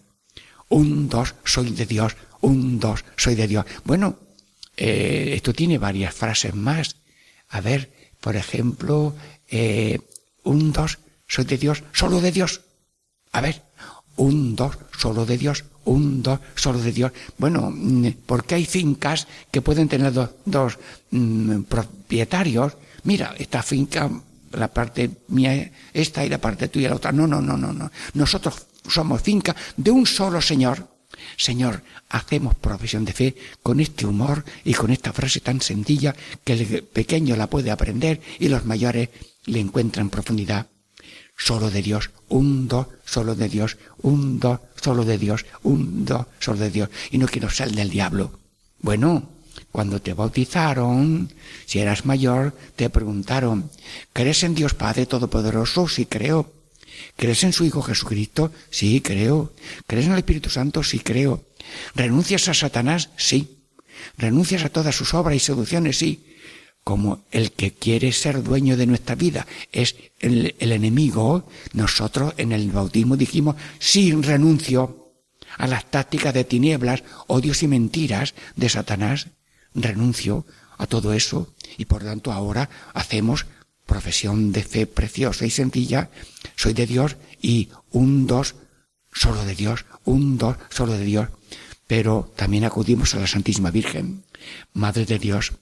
Un 0.69 1.09
dos 1.09 1.35
soy 1.45 1.71
de 1.71 1.87
Dios, 1.87 2.16
un 2.40 2.78
dos 2.78 3.04
soy 3.16 3.35
de 3.35 3.49
Dios. 3.49 3.64
Bueno, 3.85 4.16
eh, 4.81 5.35
esto 5.35 5.53
tiene 5.53 5.77
varias 5.77 6.15
frases 6.15 6.55
más. 6.55 6.97
A 7.51 7.61
ver, 7.61 7.93
por 8.19 8.35
ejemplo, 8.35 9.15
eh, 9.49 10.01
un, 10.43 10.73
dos, 10.73 10.99
soy 11.29 11.45
de 11.45 11.59
Dios, 11.59 11.83
solo 11.93 12.21
de 12.23 12.33
Dios. 12.33 12.63
A 13.31 13.43
ver, 13.43 13.63
un, 14.17 14.57
dos, 14.57 14.79
solo 14.97 15.27
de 15.27 15.37
Dios, 15.37 15.65
un, 15.85 16.23
dos, 16.23 16.41
solo 16.55 16.79
de 16.79 16.93
Dios. 16.93 17.13
Bueno, 17.37 17.71
mm, 17.71 18.25
porque 18.25 18.55
hay 18.55 18.65
fincas 18.65 19.27
que 19.51 19.61
pueden 19.61 19.87
tener 19.87 20.15
dos, 20.15 20.31
dos 20.47 20.79
mm, 21.11 21.63
propietarios. 21.63 22.73
Mira, 23.05 23.35
esta 23.39 23.63
finca, 23.63 24.11
la 24.53 24.69
parte 24.69 25.11
mía, 25.29 25.71
esta 25.93 26.25
y 26.25 26.31
la 26.31 26.39
parte 26.39 26.69
tuya, 26.69 26.89
la 26.89 26.97
otra. 26.97 27.13
No, 27.13 27.27
no, 27.27 27.43
no, 27.43 27.59
no, 27.59 27.75
no. 27.75 27.91
Nosotros 28.15 28.67
somos 28.89 29.21
finca 29.21 29.55
de 29.77 29.91
un 29.91 30.07
solo 30.07 30.41
Señor. 30.41 30.89
Señor, 31.37 31.83
hacemos 32.09 32.55
profesión 32.55 33.05
de 33.05 33.12
fe 33.12 33.37
con 33.62 33.81
este 33.81 34.07
humor 34.07 34.45
y 34.65 34.75
con 34.75 34.91
esta 34.91 35.12
frase 35.12 35.41
tan 35.41 35.61
sencilla 35.61 36.15
que 36.45 36.55
el 36.55 36.83
pequeño 36.85 37.37
la 37.37 37.49
puede 37.49 37.71
aprender 37.71 38.21
y 38.39 38.49
los 38.49 38.65
mayores 38.65 39.09
le 39.47 39.61
encuentran 39.61 40.11
profundidad. 40.11 40.67
Solo 41.37 41.71
de 41.71 41.81
Dios, 41.83 42.11
un 42.29 42.69
do, 42.69 42.91
solo 43.05 43.35
de 43.35 43.49
Dios, 43.49 43.79
un 44.03 44.39
do, 44.39 44.61
solo 44.81 45.05
de 45.05 45.17
Dios, 45.17 45.47
un 45.62 46.05
do, 46.05 46.29
solo 46.39 46.59
de 46.59 46.71
Dios. 46.71 46.91
Y 47.11 47.19
no 47.19 47.27
quiero 47.27 47.49
ser 47.49 47.73
del 47.73 47.89
diablo. 47.89 48.39
Bueno, 48.81 49.31
cuando 49.73 50.00
te 50.03 50.15
bautizaron, 50.15 51.33
si 51.65 51.79
eras 51.79 52.05
mayor, 52.05 52.55
te 52.77 52.91
preguntaron, 52.91 53.71
¿crees 54.12 54.43
en 54.43 54.55
Dios 54.55 54.75
Padre 54.75 55.07
Todopoderoso? 55.07 55.89
Sí 55.89 56.07
creo. 56.07 56.60
¿Crees 57.17 57.45
en 57.45 57.52
su 57.52 57.64
Hijo 57.64 57.83
Jesucristo? 57.83 58.52
Sí, 58.71 59.00
creo. 59.00 59.52
¿Crees 59.87 60.07
en 60.07 60.12
el 60.12 60.19
Espíritu 60.19 60.50
Santo? 60.50 60.83
Sí, 60.83 61.00
creo. 61.00 61.45
¿Renuncias 61.95 62.49
a 62.49 62.55
Satanás? 62.55 63.11
Sí. 63.17 63.59
¿Renuncias 64.17 64.64
a 64.64 64.71
todas 64.71 64.95
sus 64.95 65.14
obras 65.14 65.37
y 65.37 65.40
seducciones? 65.40 65.99
Sí. 65.99 66.25
Como 66.85 67.25
el 67.31 67.52
que 67.52 67.73
quiere 67.73 68.11
ser 68.13 68.43
dueño 68.43 68.76
de 68.76 68.87
nuestra 68.87 69.15
vida 69.15 69.47
es 69.71 69.97
el, 70.19 70.54
enemigo, 70.58 71.47
nosotros 71.75 72.35
en 72.39 72.52
el 72.52 72.71
bautismo 72.71 73.17
dijimos, 73.17 73.56
sí, 73.78 74.13
renuncio 74.13 75.13
a 75.58 75.67
las 75.67 75.91
tácticas 75.91 76.32
de 76.32 76.45
tinieblas, 76.45 77.04
odios 77.26 77.63
y 77.63 77.69
mentiras 77.69 78.35
de 78.56 78.69
Satanás. 78.69 79.28
Renuncio 79.75 80.47
a 80.78 80.87
todo 80.87 81.13
eso 81.13 81.54
y 81.76 81.85
por 81.85 82.02
tanto 82.02 82.32
ahora 82.32 82.71
hacemos 82.95 83.47
profesión 83.91 84.53
de 84.53 84.63
fe 84.63 84.87
preciosa 84.87 85.45
y 85.47 85.50
sencilla, 85.50 86.11
soy 86.55 86.75
de 86.75 86.87
Dios 86.87 87.17
y 87.43 87.71
un 87.91 88.29
dos 88.29 88.55
solo 89.13 89.45
de 89.45 89.57
Dios, 89.57 89.85
un 90.05 90.39
dos 90.39 90.57
solo 90.71 90.93
de 90.93 91.05
Dios. 91.05 91.29
Pero 91.89 92.33
también 92.37 92.65
acudimos 92.65 93.17
a 93.17 93.19
la 93.19 93.26
Santísima 93.26 93.73
Virgen, 93.73 94.23
Madre 94.73 95.07
de 95.07 95.19
Dios. 95.19 95.55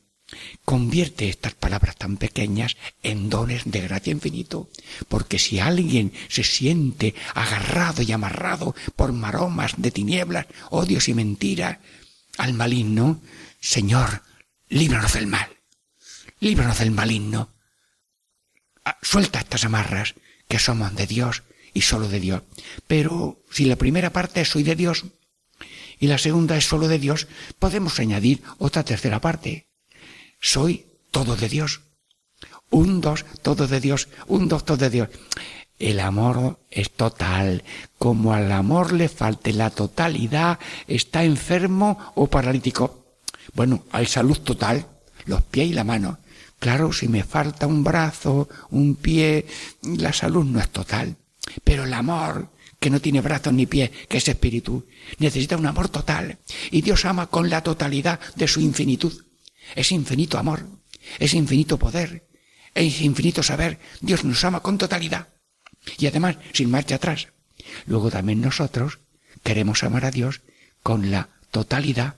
Convierte 0.66 1.30
estas 1.30 1.54
palabras 1.54 1.96
tan 1.96 2.18
pequeñas 2.18 2.76
en 3.02 3.30
dones 3.30 3.62
de 3.64 3.80
gracia 3.80 4.12
infinito, 4.12 4.68
porque 5.08 5.38
si 5.38 5.58
alguien 5.58 6.12
se 6.28 6.44
siente 6.44 7.14
agarrado 7.34 8.02
y 8.02 8.12
amarrado 8.12 8.74
por 8.94 9.12
maromas 9.12 9.72
de 9.78 9.90
tinieblas, 9.90 10.48
odios 10.68 11.08
y 11.08 11.14
mentiras 11.14 11.78
al 12.36 12.52
maligno, 12.52 13.22
Señor, 13.58 14.20
líbranos 14.68 15.14
del 15.14 15.28
mal, 15.28 15.48
líbranos 16.40 16.78
del 16.78 16.90
maligno, 16.90 17.48
suelta 19.02 19.40
estas 19.40 19.64
amarras, 19.64 20.14
que 20.48 20.58
somos 20.58 20.94
de 20.94 21.06
Dios 21.06 21.42
y 21.74 21.82
solo 21.82 22.08
de 22.08 22.20
Dios. 22.20 22.42
Pero 22.86 23.42
si 23.50 23.64
la 23.64 23.76
primera 23.76 24.12
parte 24.12 24.40
es 24.40 24.48
soy 24.48 24.62
de 24.62 24.76
Dios 24.76 25.04
y 25.98 26.06
la 26.06 26.18
segunda 26.18 26.56
es 26.56 26.64
solo 26.64 26.88
de 26.88 26.98
Dios, 26.98 27.28
podemos 27.58 27.98
añadir 28.00 28.42
otra 28.58 28.84
tercera 28.84 29.20
parte. 29.20 29.68
Soy 30.40 30.86
todo 31.10 31.36
de 31.36 31.48
Dios. 31.48 31.82
Un 32.70 33.00
dos, 33.00 33.24
todo 33.42 33.66
de 33.66 33.80
Dios. 33.80 34.08
Un 34.26 34.48
dos, 34.48 34.64
todo 34.64 34.76
de 34.76 34.90
Dios. 34.90 35.08
El 35.78 36.00
amor 36.00 36.58
es 36.70 36.90
total. 36.90 37.62
Como 37.98 38.32
al 38.32 38.50
amor 38.52 38.92
le 38.92 39.08
falte 39.08 39.52
la 39.52 39.70
totalidad, 39.70 40.58
está 40.86 41.24
enfermo 41.24 42.12
o 42.14 42.26
paralítico. 42.28 43.04
Bueno, 43.54 43.84
hay 43.92 44.06
salud 44.06 44.38
total, 44.38 44.86
los 45.24 45.42
pies 45.42 45.68
y 45.68 45.72
la 45.72 45.84
mano. 45.84 46.18
Claro, 46.58 46.92
si 46.92 47.08
me 47.08 47.22
falta 47.22 47.66
un 47.66 47.84
brazo, 47.84 48.48
un 48.70 48.96
pie, 48.96 49.46
la 49.82 50.12
salud 50.12 50.44
no 50.44 50.60
es 50.60 50.68
total. 50.70 51.16
Pero 51.62 51.84
el 51.84 51.94
amor, 51.94 52.50
que 52.80 52.90
no 52.90 53.00
tiene 53.00 53.20
brazos 53.20 53.52
ni 53.52 53.66
pies, 53.66 53.90
que 54.08 54.18
es 54.18 54.28
espíritu, 54.28 54.86
necesita 55.18 55.56
un 55.56 55.66
amor 55.66 55.88
total. 55.88 56.38
Y 56.70 56.82
Dios 56.82 57.04
ama 57.04 57.28
con 57.28 57.48
la 57.48 57.62
totalidad 57.62 58.20
de 58.34 58.48
su 58.48 58.60
infinitud. 58.60 59.24
Es 59.74 59.92
infinito 59.92 60.38
amor, 60.38 60.66
es 61.18 61.34
infinito 61.34 61.78
poder, 61.78 62.26
es 62.74 63.00
infinito 63.00 63.42
saber. 63.42 63.78
Dios 64.00 64.24
nos 64.24 64.44
ama 64.44 64.60
con 64.60 64.78
totalidad. 64.78 65.28
Y 65.98 66.06
además, 66.06 66.36
sin 66.52 66.70
marcha 66.70 66.96
atrás. 66.96 67.28
Luego 67.86 68.10
también 68.10 68.40
nosotros 68.40 68.98
queremos 69.42 69.82
amar 69.84 70.04
a 70.04 70.10
Dios 70.10 70.40
con 70.82 71.10
la 71.10 71.28
totalidad, 71.50 72.16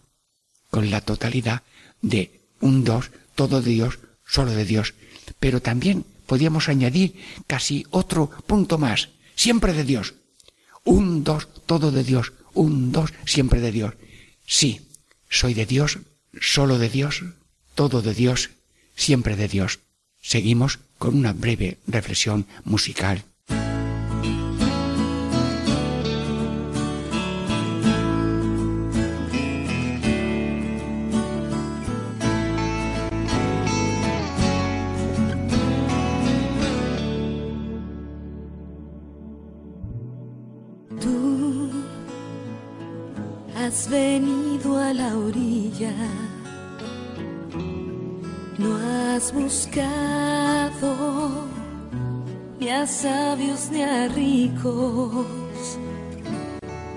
con 0.71 0.91
la 0.91 1.01
totalidad 1.01 1.63
de 2.03 2.41
un 2.61 2.85
dos, 2.85 3.11
todo 3.35 3.63
Dios, 3.63 3.99
solo 4.31 4.53
de 4.53 4.65
Dios. 4.65 4.95
Pero 5.39 5.61
también 5.61 6.05
podíamos 6.27 6.69
añadir 6.69 7.15
casi 7.47 7.85
otro 7.91 8.31
punto 8.47 8.79
más, 8.79 9.09
siempre 9.35 9.73
de 9.73 9.85
Dios. 9.85 10.15
Un, 10.85 11.25
dos, 11.25 11.49
todo 11.67 11.91
de 11.91 12.05
Dios. 12.05 12.33
Un, 12.55 12.93
dos, 12.93 13.13
siempre 13.27 13.61
de 13.61 13.73
Dios. 13.73 13.95
Sí, 14.47 14.81
soy 15.29 15.55
de 15.55 15.67
Dios, 15.67 15.99
solo 16.41 16.79
de 16.79 16.89
Dios, 16.89 17.25
todo 17.75 18.03
de 18.03 18.15
Dios, 18.15 18.51
siempre 18.97 19.37
de 19.37 19.49
Dios. 19.49 19.81
Seguimos 20.23 20.79
con 20.99 21.17
una 21.17 21.33
breve 21.33 21.79
reflexión 21.87 22.47
musical. 22.65 23.25
No 48.59 48.77
has 48.77 49.33
buscado 49.33 50.95
ni 52.59 52.69
a 52.69 52.87
sabios 52.87 53.71
ni 53.71 53.83
a 53.83 54.09
ricos, 54.09 55.79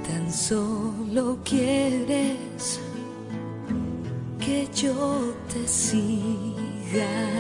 tan 0.05 0.29
solo 0.29 1.37
quieres 1.45 2.81
que 4.39 4.67
yo 4.75 5.33
te 5.47 5.65
siga. 5.65 7.32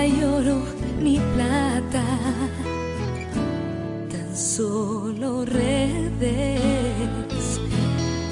Hay 0.00 0.24
oro 0.24 0.62
ni 0.98 1.18
plata, 1.34 2.04
tan 4.10 4.34
solo 4.34 5.44
redes 5.44 6.70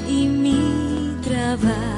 y 0.09 0.27
mi 0.29 1.15
trabajo. 1.23 1.98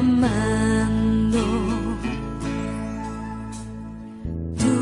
amando. 0.00 1.44
Tú, 4.58 4.76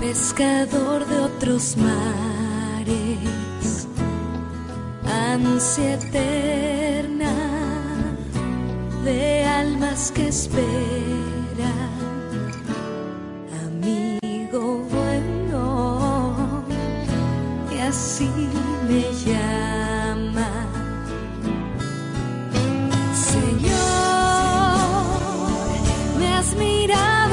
pescador 0.00 1.06
de 1.06 1.18
otros 1.18 1.76
mares, 1.76 3.86
ansia 5.04 5.94
eterna 5.94 7.32
de 9.04 9.44
almas 9.44 10.10
que 10.12 10.28
esperan. 10.28 11.29
Señor, 26.20 26.44
me 26.58 27.29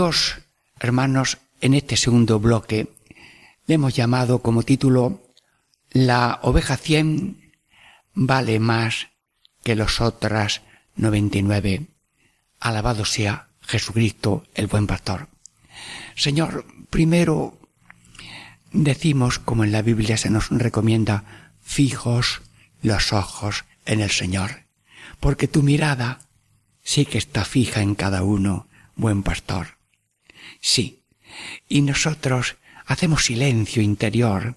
Amigos, 0.00 0.38
hermanos, 0.78 1.36
en 1.60 1.74
este 1.74 1.98
segundo 1.98 2.40
bloque 2.40 2.88
le 3.66 3.74
hemos 3.74 3.94
llamado 3.94 4.38
como 4.38 4.62
título 4.62 5.20
La 5.90 6.38
oveja 6.40 6.78
100 6.78 7.52
vale 8.14 8.60
más 8.60 9.08
que 9.62 9.76
las 9.76 10.00
otras 10.00 10.62
99. 10.96 11.88
Alabado 12.60 13.04
sea 13.04 13.48
Jesucristo, 13.60 14.44
el 14.54 14.68
buen 14.68 14.86
pastor. 14.86 15.28
Señor, 16.16 16.64
primero 16.88 17.58
decimos, 18.72 19.38
como 19.38 19.64
en 19.64 19.72
la 19.72 19.82
Biblia 19.82 20.16
se 20.16 20.30
nos 20.30 20.48
recomienda, 20.48 21.50
fijos 21.60 22.40
los 22.80 23.12
ojos 23.12 23.66
en 23.84 24.00
el 24.00 24.10
Señor, 24.10 24.62
porque 25.20 25.46
tu 25.46 25.62
mirada 25.62 26.20
sí 26.82 27.04
que 27.04 27.18
está 27.18 27.44
fija 27.44 27.82
en 27.82 27.94
cada 27.94 28.22
uno, 28.22 28.66
buen 28.96 29.22
pastor. 29.22 29.79
Sí, 30.60 31.02
y 31.68 31.82
nosotros 31.82 32.56
hacemos 32.86 33.24
silencio 33.24 33.82
interior, 33.82 34.56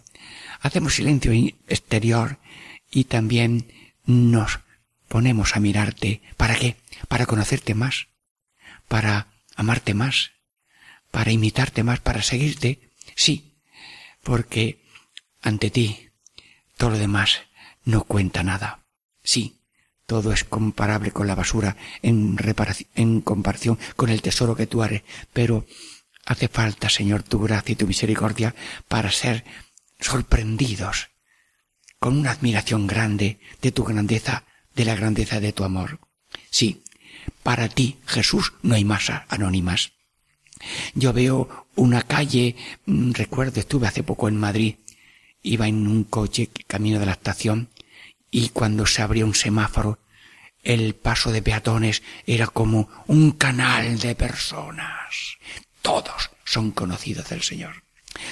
hacemos 0.60 0.96
silencio 0.96 1.32
exterior 1.68 2.38
y 2.92 3.06
también 3.06 3.72
nos 4.06 4.60
ponemos 5.08 5.56
a 5.56 5.60
mirarte. 5.60 6.22
¿Para 6.38 6.56
qué? 6.56 6.76
Para 7.08 7.26
conocerte 7.26 7.76
más, 7.76 8.08
para 8.88 9.28
amarte 9.56 9.94
más, 9.94 10.32
para 11.12 11.32
imitarte 11.32 11.84
más, 11.84 12.00
para 12.00 12.22
seguirte. 12.22 12.90
Sí, 13.16 13.54
porque 14.24 14.84
ante 15.42 15.70
ti 15.70 16.10
todo 16.78 16.92
lo 16.92 16.98
demás 16.98 17.42
no 17.86 18.04
cuenta 18.04 18.44
nada. 18.44 18.80
Sí, 19.24 19.60
todo 20.06 20.34
es 20.34 20.44
comparable 20.44 21.12
con 21.12 21.28
la 21.28 21.36
basura 21.36 21.78
en, 22.02 22.38
en 22.96 23.22
comparación 23.22 23.78
con 23.96 24.10
el 24.10 24.22
tesoro 24.22 24.56
que 24.56 24.68
tú 24.68 24.84
eres, 24.84 25.04
pero 25.32 25.66
hace 26.26 26.48
falta, 26.48 26.90
Señor, 26.90 27.24
tu 27.24 27.40
gracia 27.40 27.74
y 27.74 27.76
tu 27.76 27.88
misericordia 27.88 28.56
para 28.88 29.12
ser 29.12 29.44
sorprendidos 30.00 31.10
con 32.00 32.18
una 32.18 32.32
admiración 32.32 32.88
grande 32.88 33.40
de 33.62 33.72
tu 33.72 33.84
grandeza, 33.84 34.44
de 34.76 34.86
la 34.86 34.96
grandeza 34.96 35.40
de 35.40 35.54
tu 35.54 35.64
amor. 35.64 36.00
Sí, 36.50 36.84
para 37.44 37.70
ti, 37.70 37.98
Jesús, 38.06 38.54
no 38.62 38.76
hay 38.76 38.84
masas 38.84 39.24
anónimas. 39.30 39.94
Yo 40.96 41.14
veo 41.14 41.68
una 41.76 42.02
calle, 42.02 42.56
mm, 42.86 43.12
recuerdo, 43.14 43.60
estuve 43.60 43.88
hace 43.88 44.04
poco 44.04 44.28
en 44.28 44.38
Madrid, 44.38 44.76
iba 45.42 45.68
en 45.68 45.88
un 45.88 46.04
coche 46.04 46.50
camino 46.68 47.00
de 47.00 47.06
la 47.06 47.14
estación 47.14 47.70
y 48.32 48.50
cuando 48.50 48.86
se 48.86 49.02
abría 49.02 49.26
un 49.26 49.36
semáforo, 49.36 50.00
el 50.64 50.96
paso 50.96 51.32
de 51.32 51.42
peatones 51.42 52.02
era 52.26 52.48
como 52.48 52.90
un 53.08 53.32
canal 53.32 54.00
de 54.00 54.16
personas. 54.16 55.38
Todos 55.84 56.32
son 56.46 56.72
conocidos 56.72 57.30
del 57.30 57.44
Señor. 57.44 57.84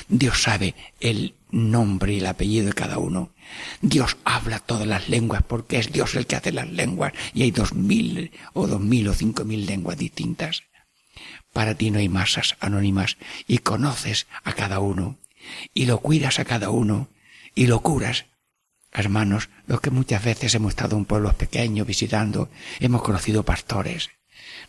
Dios 0.08 0.42
sabe 0.42 0.74
el 1.02 1.36
nombre 1.52 2.14
y 2.14 2.20
el 2.20 2.26
apellido 2.26 2.68
de 2.68 2.74
cada 2.74 2.98
uno. 2.98 3.34
Dios 3.82 4.16
habla 4.24 4.60
todas 4.60 4.88
las 4.88 5.10
lenguas 5.10 5.44
porque 5.44 5.78
es 5.78 5.92
Dios 5.92 6.16
el 6.16 6.26
que 6.26 6.38
hace 6.38 6.54
las 6.54 6.70
lenguas 6.70 7.14
y 7.34 7.44
hay 7.44 7.52
dos 7.52 7.74
mil 7.74 8.32
o 8.54 8.68
dos 8.68 8.80
mil 8.80 9.08
o 9.10 9.14
cinco 9.14 9.44
mil 9.44 9.66
lenguas 9.66 9.98
distintas. 9.98 10.64
Para 11.52 11.76
ti 11.76 11.92
no 11.92 12.00
hay 12.00 12.08
masas 12.08 12.56
anónimas 12.62 13.18
y 13.48 13.58
conoces 13.58 14.28
a 14.44 14.54
cada 14.54 14.80
uno 14.80 15.20
y 15.74 15.88
lo 15.88 16.00
cuidas 16.00 16.40
a 16.40 16.46
cada 16.46 16.70
uno 16.70 17.10
y 17.54 17.68
lo 17.68 17.82
curas. 17.82 18.28
Hermanos, 18.94 19.50
los 19.68 19.82
que 19.82 19.92
muchas 19.92 20.24
veces 20.24 20.56
hemos 20.56 20.72
estado 20.72 20.96
en 20.96 21.04
pueblos 21.04 21.36
pequeños 21.36 21.86
visitando, 21.86 22.50
hemos 22.80 23.02
conocido 23.02 23.44
pastores. 23.44 24.10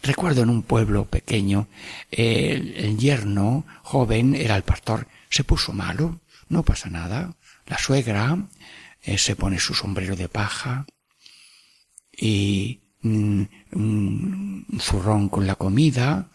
Recuerdo 0.03 0.43
en 0.43 0.51
un 0.51 0.63
pueblo 0.63 1.05
pequeño, 1.05 1.69
el, 2.11 2.75
el 2.77 2.99
yerno 2.99 3.65
joven 3.83 4.35
era 4.35 4.57
el 4.57 4.65
pastor, 4.65 5.07
se 5.31 5.45
puso 5.45 5.73
malo, 5.73 6.21
no 6.49 6.65
pasa 6.65 6.91
nada. 6.91 7.37
La 7.67 7.79
suegra 7.79 8.37
eh, 9.03 9.19
se 9.19 9.37
pone 9.37 9.59
su 9.59 9.75
sombrero 9.75 10.15
de 10.15 10.29
paja 10.29 10.87
y 12.13 12.81
mm, 13.03 13.43
un 13.73 14.79
zurrón 14.81 15.29
con 15.29 15.47
la 15.47 15.57
comida, 15.57 16.29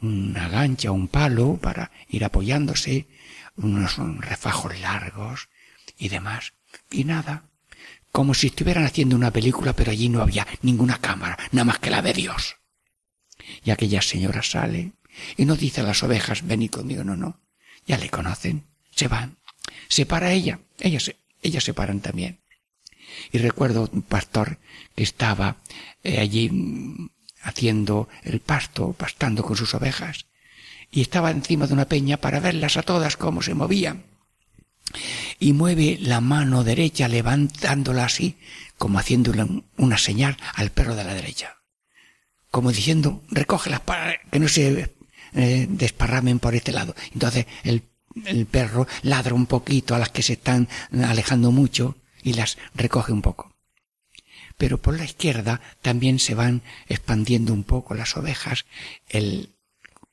una 0.00 0.48
gancha, 0.48 0.92
un 0.92 1.08
palo 1.08 1.56
para 1.56 1.90
ir 2.08 2.24
apoyándose, 2.24 3.06
unos 3.56 3.96
refajos 4.20 4.78
largos 4.80 5.48
y 5.98 6.08
demás. 6.08 6.52
Y 6.90 7.04
nada, 7.04 7.44
como 8.12 8.34
si 8.34 8.48
estuvieran 8.48 8.84
haciendo 8.84 9.16
una 9.16 9.30
película, 9.30 9.72
pero 9.72 9.90
allí 9.90 10.08
no 10.08 10.22
había 10.22 10.46
ninguna 10.62 10.98
cámara, 10.98 11.38
nada 11.52 11.64
más 11.64 11.78
que 11.78 11.90
la 11.90 12.02
de 12.02 12.12
Dios. 12.12 12.56
Y 13.64 13.70
aquella 13.70 14.02
señora 14.02 14.42
sale 14.42 14.92
y 15.36 15.44
no 15.44 15.56
dice 15.56 15.80
a 15.80 15.84
las 15.84 16.02
ovejas, 16.02 16.46
ven 16.46 16.68
conmigo, 16.68 17.04
no, 17.04 17.16
no. 17.16 17.40
Ya 17.86 17.98
le 17.98 18.10
conocen, 18.10 18.64
se 18.90 19.08
van. 19.08 19.36
Se 19.88 20.06
para 20.06 20.32
ella, 20.32 20.60
ellas 20.80 21.04
se, 21.04 21.16
ellas 21.42 21.64
se 21.64 21.74
paran 21.74 22.00
también. 22.00 22.40
Y 23.32 23.38
recuerdo 23.38 23.88
un 23.92 24.02
pastor 24.02 24.58
que 24.94 25.02
estaba 25.02 25.56
eh, 26.02 26.18
allí 26.18 26.50
mm, 26.50 27.10
haciendo 27.42 28.08
el 28.24 28.40
pasto, 28.40 28.92
pastando 28.92 29.42
con 29.44 29.56
sus 29.56 29.74
ovejas, 29.74 30.26
y 30.90 31.00
estaba 31.00 31.30
encima 31.30 31.66
de 31.66 31.74
una 31.74 31.86
peña 31.86 32.16
para 32.16 32.40
verlas 32.40 32.76
a 32.76 32.82
todas 32.82 33.16
cómo 33.16 33.42
se 33.42 33.54
movían. 33.54 34.04
Y 35.38 35.52
mueve 35.52 35.98
la 36.00 36.20
mano 36.20 36.64
derecha 36.64 37.08
levantándola 37.08 38.04
así, 38.04 38.36
como 38.78 38.98
haciéndole 38.98 39.62
una 39.76 39.98
señal 39.98 40.36
al 40.54 40.70
perro 40.70 40.94
de 40.94 41.04
la 41.04 41.14
derecha. 41.14 41.55
Como 42.50 42.72
diciendo, 42.72 43.22
recógelas 43.30 43.80
para 43.80 44.18
que 44.30 44.38
no 44.38 44.48
se 44.48 44.94
eh, 45.34 45.66
desparramen 45.68 46.38
por 46.38 46.54
este 46.54 46.72
lado. 46.72 46.94
Entonces 47.12 47.46
el, 47.64 47.82
el 48.24 48.46
perro 48.46 48.86
ladra 49.02 49.34
un 49.34 49.46
poquito 49.46 49.94
a 49.94 49.98
las 49.98 50.10
que 50.10 50.22
se 50.22 50.34
están 50.34 50.68
alejando 50.92 51.50
mucho 51.52 51.96
y 52.22 52.34
las 52.34 52.58
recoge 52.74 53.12
un 53.12 53.22
poco 53.22 53.56
pero 54.56 54.80
por 54.80 54.96
la 54.96 55.04
izquierda 55.04 55.60
también 55.82 56.18
se 56.18 56.34
van 56.34 56.62
expandiendo 56.88 57.52
un 57.52 57.64
poco 57.64 57.94
las 57.94 58.16
ovejas. 58.16 58.64
El 59.08 59.54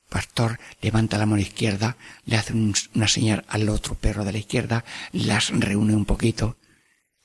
pastor 0.10 0.60
levanta 0.82 1.18
la 1.18 1.26
mano 1.26 1.42
izquierda, 1.42 1.98
le 2.26 2.38
hace 2.38 2.54
una 2.54 3.08
señal 3.08 3.46
al 3.48 3.70
otro 3.70 3.96
perro 3.96 4.26
de 4.26 4.34
la 4.34 4.38
izquierda, 4.38 4.84
las 5.12 5.50
reúne 5.50 5.96
un 5.96 6.06
poquito. 6.06 6.58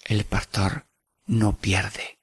El 0.04 0.24
pastor 0.24 0.86
no 1.26 1.56
pierde, 1.56 2.18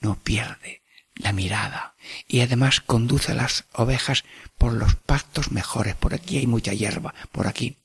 no 0.00 0.16
pierde 0.16 0.82
la 1.14 1.32
mirada 1.32 1.89
y 2.26 2.40
además 2.40 2.80
conduce 2.80 3.32
a 3.32 3.36
las 3.36 3.64
ovejas 3.72 4.24
por 4.58 4.72
los 4.72 4.94
pastos 4.94 5.52
mejores. 5.52 5.94
Por 5.94 6.14
aquí 6.14 6.38
hay 6.38 6.46
mucha 6.46 6.72
hierba, 6.72 7.14
por 7.32 7.46
aquí. 7.46 7.76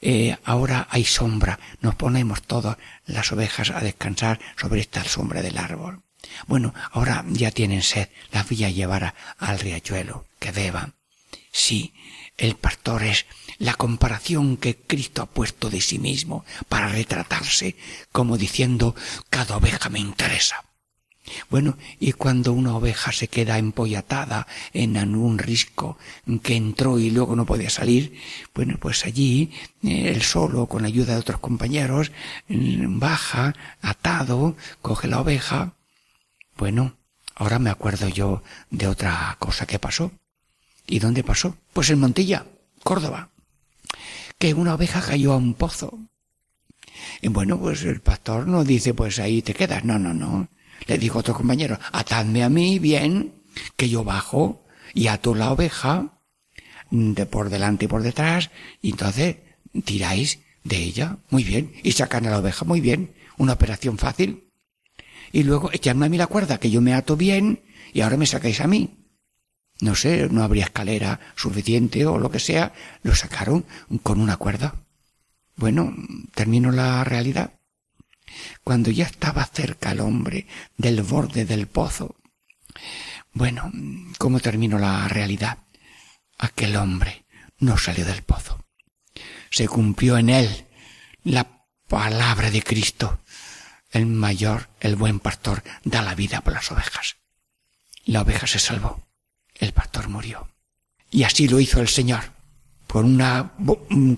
Eh, 0.00 0.36
ahora 0.44 0.88
hay 0.90 1.04
sombra, 1.04 1.58
nos 1.80 1.94
ponemos 1.94 2.42
todas 2.42 2.76
las 3.06 3.30
ovejas 3.32 3.70
a 3.70 3.80
descansar 3.80 4.40
sobre 4.56 4.80
esta 4.80 5.04
sombra 5.04 5.42
del 5.42 5.58
árbol. 5.58 6.02
Bueno, 6.46 6.74
ahora 6.92 7.24
ya 7.28 7.50
tienen 7.50 7.82
sed, 7.82 8.08
las 8.30 8.48
voy 8.48 8.64
a 8.64 8.70
llevar 8.70 9.14
al 9.38 9.58
riachuelo, 9.58 10.26
que 10.38 10.52
beban. 10.52 10.94
Sí, 11.52 11.92
el 12.38 12.56
pastor 12.56 13.02
es 13.02 13.26
la 13.58 13.74
comparación 13.74 14.56
que 14.56 14.76
Cristo 14.76 15.22
ha 15.22 15.26
puesto 15.26 15.70
de 15.70 15.80
sí 15.80 15.98
mismo 15.98 16.44
para 16.68 16.88
retratarse, 16.88 17.76
como 18.10 18.38
diciendo, 18.38 18.94
cada 19.30 19.56
oveja 19.56 19.88
me 19.90 20.00
interesa. 20.00 20.64
Bueno, 21.50 21.76
y 22.00 22.12
cuando 22.12 22.52
una 22.52 22.76
oveja 22.76 23.12
se 23.12 23.28
queda 23.28 23.58
empollatada 23.58 24.46
en 24.72 24.96
un 25.14 25.38
risco 25.38 25.96
que 26.42 26.56
entró 26.56 26.98
y 26.98 27.10
luego 27.10 27.36
no 27.36 27.46
podía 27.46 27.70
salir, 27.70 28.18
bueno, 28.54 28.76
pues 28.80 29.04
allí 29.04 29.52
eh, 29.82 30.10
él 30.10 30.22
solo, 30.22 30.66
con 30.66 30.84
ayuda 30.84 31.14
de 31.14 31.20
otros 31.20 31.40
compañeros, 31.40 32.10
mm, 32.48 32.98
baja, 32.98 33.54
atado, 33.80 34.56
coge 34.80 35.08
la 35.08 35.20
oveja. 35.20 35.74
Bueno, 36.56 36.96
ahora 37.36 37.58
me 37.58 37.70
acuerdo 37.70 38.08
yo 38.08 38.42
de 38.70 38.88
otra 38.88 39.36
cosa 39.38 39.66
que 39.66 39.78
pasó. 39.78 40.12
¿Y 40.86 40.98
dónde 40.98 41.22
pasó? 41.22 41.56
Pues 41.72 41.90
en 41.90 42.00
Montilla, 42.00 42.46
Córdoba. 42.82 43.30
Que 44.38 44.54
una 44.54 44.74
oveja 44.74 45.00
cayó 45.00 45.32
a 45.32 45.36
un 45.36 45.54
pozo. 45.54 45.98
Y 47.20 47.28
bueno, 47.28 47.58
pues 47.58 47.84
el 47.84 48.00
pastor 48.00 48.46
no 48.48 48.64
dice, 48.64 48.92
pues 48.92 49.18
ahí 49.20 49.40
te 49.42 49.54
quedas. 49.54 49.84
No, 49.84 49.98
no, 49.98 50.12
no. 50.12 50.48
Le 50.86 50.98
dijo 50.98 51.18
otro 51.18 51.34
compañero, 51.34 51.78
atadme 51.92 52.42
a 52.42 52.48
mí 52.48 52.78
bien, 52.78 53.34
que 53.76 53.88
yo 53.88 54.04
bajo 54.04 54.64
y 54.94 55.06
ato 55.06 55.34
la 55.34 55.52
oveja 55.52 56.18
de 56.90 57.26
por 57.26 57.48
delante 57.48 57.86
y 57.86 57.88
por 57.88 58.02
detrás, 58.02 58.50
y 58.82 58.90
entonces 58.90 59.36
tiráis 59.84 60.40
de 60.64 60.76
ella, 60.76 61.16
muy 61.30 61.42
bien, 61.42 61.72
y 61.82 61.92
sacan 61.92 62.26
a 62.26 62.30
la 62.30 62.38
oveja, 62.38 62.64
muy 62.64 62.80
bien, 62.80 63.14
una 63.38 63.54
operación 63.54 63.98
fácil. 63.98 64.48
Y 65.32 65.44
luego 65.44 65.70
echadme 65.72 66.06
a 66.06 66.08
mí 66.10 66.18
la 66.18 66.26
cuerda, 66.26 66.58
que 66.58 66.70
yo 66.70 66.80
me 66.80 66.92
ato 66.94 67.16
bien, 67.16 67.62
y 67.92 68.02
ahora 68.02 68.18
me 68.18 68.26
sacáis 68.26 68.60
a 68.60 68.66
mí. 68.66 68.90
No 69.80 69.94
sé, 69.94 70.28
no 70.30 70.44
habría 70.44 70.64
escalera 70.64 71.18
suficiente 71.34 72.06
o 72.06 72.18
lo 72.18 72.30
que 72.30 72.38
sea, 72.38 72.72
lo 73.02 73.14
sacaron 73.14 73.64
con 74.02 74.20
una 74.20 74.36
cuerda. 74.36 74.74
Bueno, 75.56 75.94
termino 76.34 76.70
la 76.70 77.02
realidad. 77.04 77.54
Cuando 78.64 78.90
ya 78.90 79.06
estaba 79.06 79.44
cerca 79.46 79.92
el 79.92 80.00
hombre 80.00 80.46
del 80.76 81.02
borde 81.02 81.44
del 81.44 81.66
pozo. 81.66 82.16
Bueno, 83.32 83.70
¿cómo 84.18 84.40
terminó 84.40 84.78
la 84.78 85.08
realidad? 85.08 85.58
Aquel 86.38 86.76
hombre 86.76 87.24
no 87.58 87.78
salió 87.78 88.04
del 88.04 88.22
pozo. 88.22 88.64
Se 89.50 89.68
cumplió 89.68 90.18
en 90.18 90.30
él 90.30 90.66
la 91.24 91.64
palabra 91.88 92.50
de 92.50 92.62
Cristo. 92.62 93.20
El 93.90 94.06
mayor, 94.06 94.70
el 94.80 94.96
buen 94.96 95.20
pastor, 95.20 95.62
da 95.84 96.02
la 96.02 96.14
vida 96.14 96.40
por 96.40 96.54
las 96.54 96.70
ovejas. 96.72 97.16
La 98.04 98.22
oveja 98.22 98.46
se 98.46 98.58
salvó. 98.58 99.02
El 99.54 99.72
pastor 99.72 100.08
murió. 100.08 100.48
Y 101.10 101.24
así 101.24 101.46
lo 101.46 101.60
hizo 101.60 101.80
el 101.80 101.88
Señor. 101.88 102.32
Por 102.86 103.04
una 103.04 103.52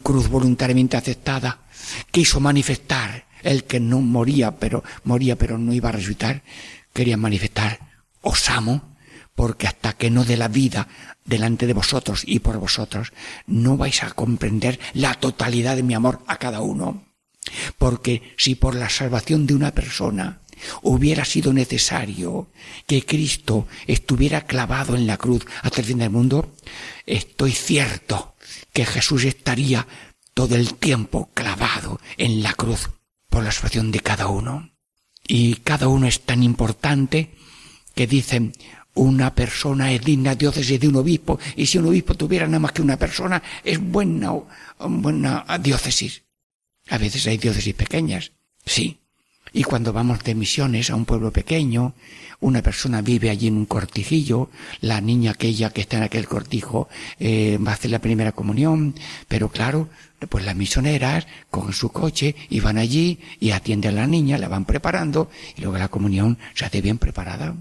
cruz 0.03 0.29
voluntariamente 0.29 0.97
aceptada, 0.97 1.59
quiso 2.11 2.41
manifestar 2.41 3.27
el 3.45 3.65
que 3.65 3.81
no 3.81 4.01
moría, 4.01 4.57
pero 4.57 4.83
moría, 5.05 5.37
pero 5.37 5.59
no 5.59 5.73
iba 5.73 5.91
a 5.91 5.93
resucitar, 5.93 6.43
quería 6.93 7.17
manifestar, 7.17 7.79
os 8.23 8.51
amo, 8.51 8.97
porque 9.35 9.67
hasta 9.67 9.93
que 9.93 10.11
no 10.11 10.25
dé 10.25 10.37
la 10.37 10.49
vida 10.49 10.89
delante 11.25 11.67
de 11.67 11.73
vosotros 11.73 12.23
y 12.27 12.41
por 12.41 12.59
vosotros, 12.59 13.13
no 13.47 13.77
vais 13.77 14.03
a 14.03 14.11
comprender 14.11 14.79
la 14.95 15.15
totalidad 15.15 15.77
de 15.77 15.83
mi 15.83 15.95
amor 15.95 16.23
a 16.27 16.37
cada 16.37 16.61
uno. 16.61 17.05
Porque 17.79 18.35
si 18.37 18.55
por 18.55 18.75
la 18.75 18.89
salvación 18.89 19.47
de 19.47 19.55
una 19.55 19.73
persona 19.73 20.41
hubiera 20.83 21.25
sido 21.25 21.53
necesario 21.53 22.49
que 22.87 23.05
Cristo 23.05 23.67
estuviera 23.87 24.47
clavado 24.47 24.97
en 24.97 25.07
la 25.07 25.17
cruz 25.17 25.45
hasta 25.63 25.81
el 25.81 25.87
fin 25.87 25.99
del 25.99 26.11
mundo, 26.11 26.55
estoy 27.07 27.53
cierto 27.53 28.35
que 28.73 28.87
Jesús 28.87 29.25
estaría 29.25 29.87
todo 30.33 30.57
el 30.57 30.75
tiempo 30.75 31.31
clavado 31.35 32.01
en 32.17 32.43
la 32.43 32.55
cruz 32.55 32.91
por 33.35 33.43
la 33.43 33.51
situación 33.51 33.91
de 33.91 33.99
cada 33.99 34.29
uno. 34.29 34.71
Y 35.27 35.57
cada 35.57 35.89
uno 35.89 36.07
es 36.07 36.21
tan 36.21 36.45
importante 36.45 37.35
que 37.97 38.07
dicen 38.07 38.53
una 38.95 39.35
persona 39.35 39.91
es 39.91 40.05
digna 40.05 40.37
diócesis 40.37 40.79
de 40.79 40.87
un 40.87 40.95
obispo 40.95 41.41
y 41.57 41.67
si 41.67 41.79
un 41.79 41.87
obispo 41.87 42.15
tuviera 42.15 42.47
nada 42.47 42.61
más 42.61 42.71
que 42.71 42.83
una 42.83 42.97
persona 42.97 43.43
es 43.65 43.81
buena, 43.81 44.33
buena 44.79 45.45
diócesis. 45.61 46.23
A 46.91 46.99
veces 46.99 47.27
hay 47.27 47.39
diócesis 47.39 47.75
pequeñas, 47.75 48.31
sí, 48.65 49.01
Y 49.53 49.65
cuando 49.65 49.93
vamos 49.93 50.23
de 50.23 50.35
misiones 50.35 50.91
a 50.91 50.97
un 50.97 51.05
pueblo 51.05 51.33
pequeño, 51.33 51.95
una 52.41 52.63
persona 52.63 53.03
vive 53.03 53.31
allí 53.31 53.49
en 53.49 53.57
un 53.57 53.67
cortijillo, 53.67 54.51
la 54.81 55.01
niña 55.01 55.33
aquella 55.33 55.71
que 55.71 55.81
está 55.81 55.97
en 55.97 56.03
aquel 56.05 56.27
cortijo 56.27 56.89
eh, 57.19 57.59
va 57.65 57.71
a 57.71 57.75
hacer 57.75 57.91
la 57.91 58.01
primera 58.01 58.33
comunión, 58.33 58.95
pero 59.29 59.49
claro, 59.49 59.89
pues 60.27 60.45
las 60.45 60.57
misioneras 60.57 61.27
cogen 61.51 61.73
su 61.73 61.91
coche 61.91 62.35
y 62.49 62.61
van 62.61 62.79
allí 62.79 63.21
y 63.41 63.51
atienden 63.51 63.99
a 63.99 64.03
la 64.03 64.07
niña, 64.07 64.39
la 64.39 64.49
van 64.49 64.65
preparando 64.65 65.31
y 65.57 65.63
luego 65.63 65.79
la 65.79 65.89
comunión 65.89 66.39
se 66.55 66.65
hace 66.65 66.81
bien 66.81 66.99
preparada. 66.99 67.57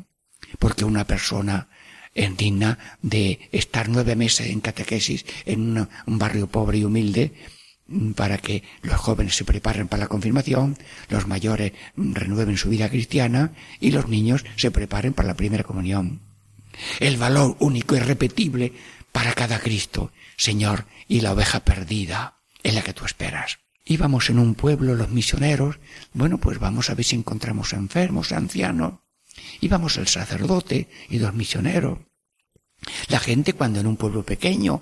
Porque 0.60 0.86
una 0.86 1.06
persona 1.06 1.67
es 2.13 2.36
digna 2.38 2.78
de 3.02 3.49
estar 3.52 3.89
nueve 3.89 4.15
meses 4.15 4.47
en 4.47 4.62
catequesis 4.62 5.26
en 5.45 5.88
un 6.06 6.19
barrio 6.19 6.47
pobre 6.47 6.80
y 6.80 6.86
humilde, 6.86 7.34
para 8.15 8.38
que 8.38 8.63
los 8.82 8.95
jóvenes 8.95 9.36
se 9.36 9.43
preparen 9.43 9.88
para 9.88 10.04
la 10.04 10.10
confirmación, 10.10 10.78
los 11.10 11.28
mayores 11.28 11.73
renueven 11.95 12.58
su 12.58 12.69
vida 12.69 12.89
cristiana 12.89 13.52
y 13.80 13.91
los 13.91 14.08
niños 14.08 14.45
se 14.56 14.71
preparen 14.71 15.13
para 15.13 15.28
la 15.28 15.36
primera 15.36 15.63
comunión. 15.63 16.21
El 16.99 17.17
valor 17.17 17.56
único 17.60 17.95
y 17.95 17.99
repetible 17.99 18.73
para 19.12 19.34
cada 19.34 19.60
Cristo, 19.60 20.12
Señor, 20.38 20.86
y 21.08 21.21
la 21.21 21.34
oveja 21.34 21.60
perdida 21.60 22.38
en 22.63 22.76
la 22.76 22.82
que 22.82 22.93
tú 22.93 23.06
esperas. 23.06 23.60
Íbamos 23.86 24.30
en 24.30 24.39
un 24.39 24.56
pueblo 24.56 24.95
los 24.95 25.10
misioneros, 25.10 25.80
bueno, 26.13 26.38
pues 26.38 26.58
vamos 26.58 26.89
a 26.89 26.95
ver 26.95 27.06
si 27.06 27.15
encontramos 27.15 27.73
enfermos, 27.73 28.32
ancianos. 28.32 28.93
Íbamos 29.62 29.97
el 29.97 30.08
sacerdote 30.08 30.89
y 31.10 31.17
dos 31.17 31.34
misioneros. 31.34 31.99
La 33.08 33.19
gente 33.19 33.54
cuando 33.54 33.80
en 33.80 33.88
un 33.88 33.95
pueblo 33.95 34.23
pequeño 34.23 34.82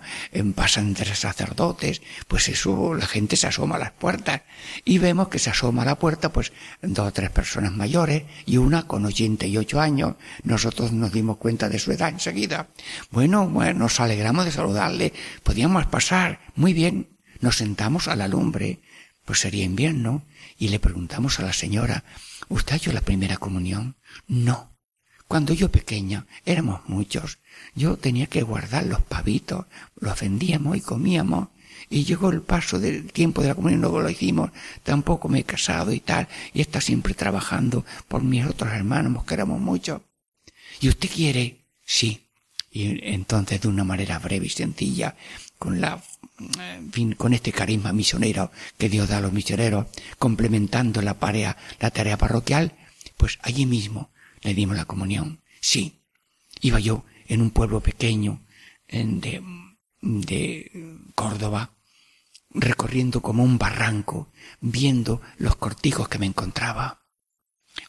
pasan 0.56 0.96
tres 0.96 1.20
sacerdotes, 1.20 2.02
pues 2.28 2.50
eso, 2.50 2.96
la 2.96 3.06
gente 3.06 3.36
se 3.36 3.46
asoma 3.46 3.76
a 3.76 3.80
las 3.80 3.92
puertas 3.92 4.42
y 4.84 4.98
vemos 4.98 5.28
que 5.28 5.38
se 5.38 5.52
asoma 5.52 5.84
a 5.84 5.86
la 5.86 6.00
puerta 6.00 6.34
pues 6.34 6.52
dos 6.82 7.08
o 7.08 7.14
tres 7.14 7.30
personas 7.30 7.74
mayores 7.74 8.24
y 8.48 8.58
una 8.58 8.88
con 8.88 9.06
ochenta 9.06 9.46
y 9.46 9.58
ocho 9.58 9.80
años. 9.80 10.16
Nosotros 10.44 10.92
nos 10.94 11.12
dimos 11.12 11.38
cuenta 11.38 11.70
de 11.70 11.78
su 11.78 11.92
edad 11.92 12.10
enseguida. 12.10 12.70
Bueno, 13.12 13.48
bueno, 13.48 13.80
nos 13.80 14.00
alegramos 14.00 14.46
de 14.46 14.52
saludarle. 14.52 15.14
Podíamos 15.44 15.86
pasar. 15.86 16.40
Muy 16.56 16.74
bien. 16.74 17.21
Nos 17.42 17.58
sentamos 17.58 18.08
a 18.08 18.16
la 18.16 18.28
lumbre. 18.28 18.80
Pues 19.26 19.40
sería 19.40 19.66
invierno. 19.66 20.24
Y 20.58 20.70
le 20.70 20.80
preguntamos 20.80 21.40
a 21.40 21.44
la 21.44 21.54
señora, 21.54 22.04
¿usted 22.48 22.80
ha 22.88 22.94
la 22.94 23.02
primera 23.02 23.38
comunión? 23.38 23.96
No. 24.28 24.72
Cuando 25.28 25.54
yo 25.54 25.72
pequeña 25.72 26.28
éramos 26.46 26.82
muchos. 26.88 27.40
Yo 27.74 27.98
tenía 27.98 28.28
que 28.28 28.44
guardar 28.44 28.86
los 28.86 29.02
pavitos, 29.02 29.66
los 30.00 30.20
vendíamos 30.20 30.78
y 30.78 30.82
comíamos. 30.82 31.48
Y 31.90 32.04
llegó 32.04 32.30
el 32.30 32.42
paso 32.42 32.80
del 32.80 33.12
tiempo 33.12 33.42
de 33.42 33.50
la 33.50 33.56
comunión, 33.56 33.82
luego 33.82 34.02
lo 34.02 34.10
hicimos. 34.10 34.52
Tampoco 34.84 35.30
me 35.30 35.40
he 35.40 35.44
casado 35.44 35.92
y 35.92 36.00
tal. 36.00 36.28
Y 36.54 36.62
está 36.62 36.80
siempre 36.80 37.14
trabajando 37.14 37.86
por 38.08 38.24
mis 38.24 38.46
otros 38.46 38.72
hermanos, 38.72 39.24
que 39.24 39.34
éramos 39.34 39.60
muchos. 39.60 40.02
¿Y 40.80 40.90
usted 40.90 41.10
quiere? 41.10 41.66
Sí. 41.86 42.28
Y 42.70 43.14
entonces 43.14 43.62
de 43.62 43.68
una 43.68 43.84
manera 43.84 44.20
breve 44.20 44.46
y 44.46 44.50
sencilla, 44.50 45.16
con 45.58 45.82
la, 45.82 46.02
en 46.60 46.92
fin, 46.92 47.14
con 47.14 47.34
este 47.34 47.52
carisma 47.52 47.94
misionero 47.94 48.52
que 48.78 48.90
Dios 48.90 49.10
da 49.10 49.18
a 49.18 49.22
los 49.22 49.34
misioneros, 49.34 49.88
complementando 50.18 51.02
la 51.02 51.16
tarea, 51.16 51.58
la 51.80 51.92
tarea 51.92 52.18
parroquial, 52.18 52.76
pues 53.18 53.40
allí 53.42 53.66
mismo 53.66 54.12
le 54.42 54.54
dimos 54.54 54.76
la 54.76 54.86
comunión. 54.86 55.42
Sí, 55.60 56.02
iba 56.62 56.80
yo 56.80 57.06
en 57.28 57.42
un 57.42 57.52
pueblo 57.52 57.82
pequeño 57.82 58.42
de, 58.90 59.42
de 60.02 60.98
Córdoba, 61.16 61.72
recorriendo 62.50 63.22
como 63.22 63.44
un 63.44 63.58
barranco, 63.58 64.32
viendo 64.60 65.22
los 65.38 65.56
cortijos 65.56 66.10
que 66.10 66.20
me 66.20 66.26
encontraba. 66.26 67.04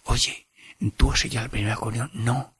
Oye, 0.04 0.48
¿tú 0.96 1.10
has 1.10 1.24
hecho 1.24 1.40
la 1.40 1.48
primera 1.48 1.76
comunión? 1.76 2.10
No. 2.14 2.56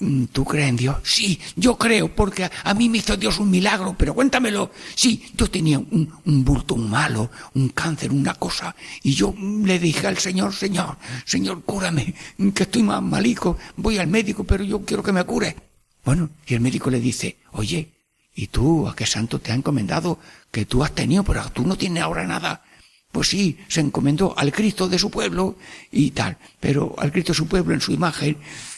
Mm, 0.00 0.24
¿Tú 0.26 0.44
crees 0.44 0.68
en 0.68 0.76
Dios? 0.76 0.96
Sí, 1.02 1.40
yo 1.56 1.76
creo, 1.76 2.14
porque 2.14 2.48
a, 2.64 2.74
mí 2.74 2.88
me 2.88 2.98
hizo 2.98 3.16
Dios 3.16 3.38
un 3.38 3.50
milagro, 3.50 3.94
pero 3.98 4.14
cuéntamelo. 4.14 4.70
Sí, 4.94 5.30
yo 5.36 5.50
tenía 5.50 5.78
un, 5.78 6.12
un 6.24 6.44
bulto, 6.44 6.74
un 6.74 6.88
malo, 6.88 7.30
un 7.54 7.70
cáncer, 7.70 8.12
una 8.12 8.34
cosa, 8.34 8.74
y 9.02 9.14
yo 9.14 9.34
le 9.36 9.78
dije 9.78 10.06
al 10.06 10.18
Señor, 10.18 10.54
Señor, 10.54 10.96
Señor, 11.24 11.62
cúrame, 11.64 12.14
que 12.54 12.62
estoy 12.62 12.82
más 12.82 13.02
malico, 13.02 13.58
voy 13.76 13.98
al 13.98 14.06
médico, 14.06 14.44
pero 14.44 14.62
yo 14.62 14.84
quiero 14.84 15.02
que 15.02 15.12
me 15.12 15.24
cure. 15.24 15.56
Bueno, 16.04 16.30
y 16.46 16.54
el 16.54 16.60
médico 16.60 16.90
le 16.90 17.00
dice, 17.00 17.38
oye, 17.52 17.92
¿y 18.34 18.46
tú 18.46 18.86
a 18.88 18.94
qué 18.94 19.04
santo 19.04 19.40
te 19.40 19.52
ha 19.52 19.54
encomendado 19.54 20.18
que 20.50 20.64
tú 20.64 20.84
has 20.84 20.94
tenido, 20.94 21.24
pero 21.24 21.50
tú 21.50 21.66
no 21.66 21.76
tienes 21.76 22.02
ahora 22.02 22.24
nada? 22.24 22.62
Pues 23.10 23.28
sí, 23.28 23.58
se 23.68 23.80
encomendó 23.80 24.34
al 24.38 24.52
Cristo 24.52 24.88
de 24.88 24.98
su 24.98 25.10
pueblo 25.10 25.56
y 25.90 26.10
tal, 26.12 26.38
pero 26.60 26.94
al 26.98 27.10
Cristo 27.10 27.32
de 27.32 27.38
su 27.38 27.46
pueblo 27.46 27.74
en 27.74 27.80
su 27.80 27.92
imagen 27.92 28.36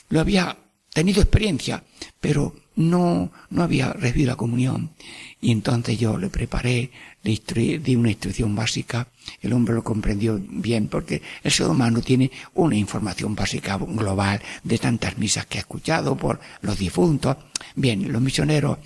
lo 0.09 0.21
había 0.21 0.57
tenido 0.93 1.23
experiencia, 1.23 1.85
pero 2.21 2.55
no, 2.77 3.31
no 3.51 3.63
había 3.63 3.93
recibido 3.93 4.29
la 4.29 4.37
comunión. 4.37 4.91
Y 5.41 5.53
entonces 5.53 5.99
yo 5.99 6.19
le 6.19 6.29
preparé, 6.29 6.91
le 7.23 7.79
di 7.79 7.97
una 7.97 8.11
instrucción 8.11 8.55
básica, 8.55 9.09
el 9.41 9.53
hombre 9.53 9.75
lo 9.75 9.85
comprendió 9.85 10.41
bien, 10.41 10.89
porque 10.89 11.23
el 11.43 11.53
ser 11.53 11.69
humano 11.69 12.01
tiene 12.01 12.31
una 12.55 12.77
información 12.77 13.35
básica 13.35 13.77
global 13.77 14.41
de 14.65 14.79
tantas 14.79 15.19
misas 15.19 15.47
que 15.47 15.59
ha 15.59 15.63
escuchado 15.63 16.17
por 16.17 16.41
los 16.63 16.79
difuntos. 16.79 17.37
Bien, 17.75 18.11
los 18.13 18.23
misioneros 18.23 18.79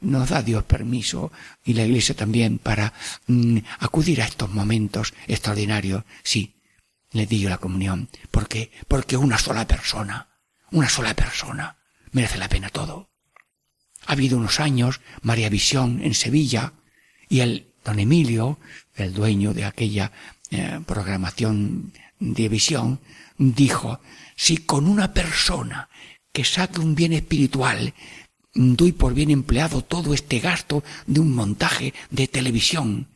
nos 0.00 0.30
da 0.30 0.42
Dios 0.42 0.64
permiso 0.64 1.30
y 1.64 1.74
la 1.74 1.84
iglesia 1.84 2.14
también 2.14 2.58
para 2.58 2.92
mm, 3.26 3.58
acudir 3.80 4.22
a 4.22 4.26
estos 4.26 4.50
momentos 4.50 5.12
extraordinarios. 5.26 6.04
Sí, 6.22 6.54
le 7.12 7.26
di 7.26 7.44
la 7.44 7.58
comunión. 7.58 8.08
¿Por 8.30 8.48
qué? 8.48 8.70
Porque 8.88 9.16
una 9.16 9.38
sola 9.38 9.66
persona 9.66 10.29
una 10.72 10.88
sola 10.88 11.14
persona. 11.14 11.76
Merece 12.12 12.38
la 12.38 12.48
pena 12.48 12.68
todo. 12.70 13.10
Ha 14.06 14.12
habido 14.12 14.38
unos 14.38 14.60
años 14.60 15.00
María 15.22 15.48
Visión 15.48 16.00
en 16.02 16.14
Sevilla 16.14 16.72
y 17.28 17.40
el 17.40 17.68
don 17.84 17.98
Emilio, 17.98 18.58
el 18.94 19.14
dueño 19.14 19.54
de 19.54 19.64
aquella 19.64 20.12
eh, 20.50 20.80
programación 20.86 21.92
de 22.18 22.48
visión, 22.48 23.00
dijo, 23.38 24.00
si 24.36 24.58
con 24.58 24.86
una 24.86 25.12
persona 25.12 25.88
que 26.32 26.44
saque 26.44 26.80
un 26.80 26.94
bien 26.94 27.12
espiritual 27.12 27.94
doy 28.54 28.92
por 28.92 29.14
bien 29.14 29.30
empleado 29.30 29.82
todo 29.82 30.12
este 30.12 30.40
gasto 30.40 30.82
de 31.06 31.20
un 31.20 31.34
montaje 31.34 31.94
de 32.10 32.28
televisión. 32.28 33.08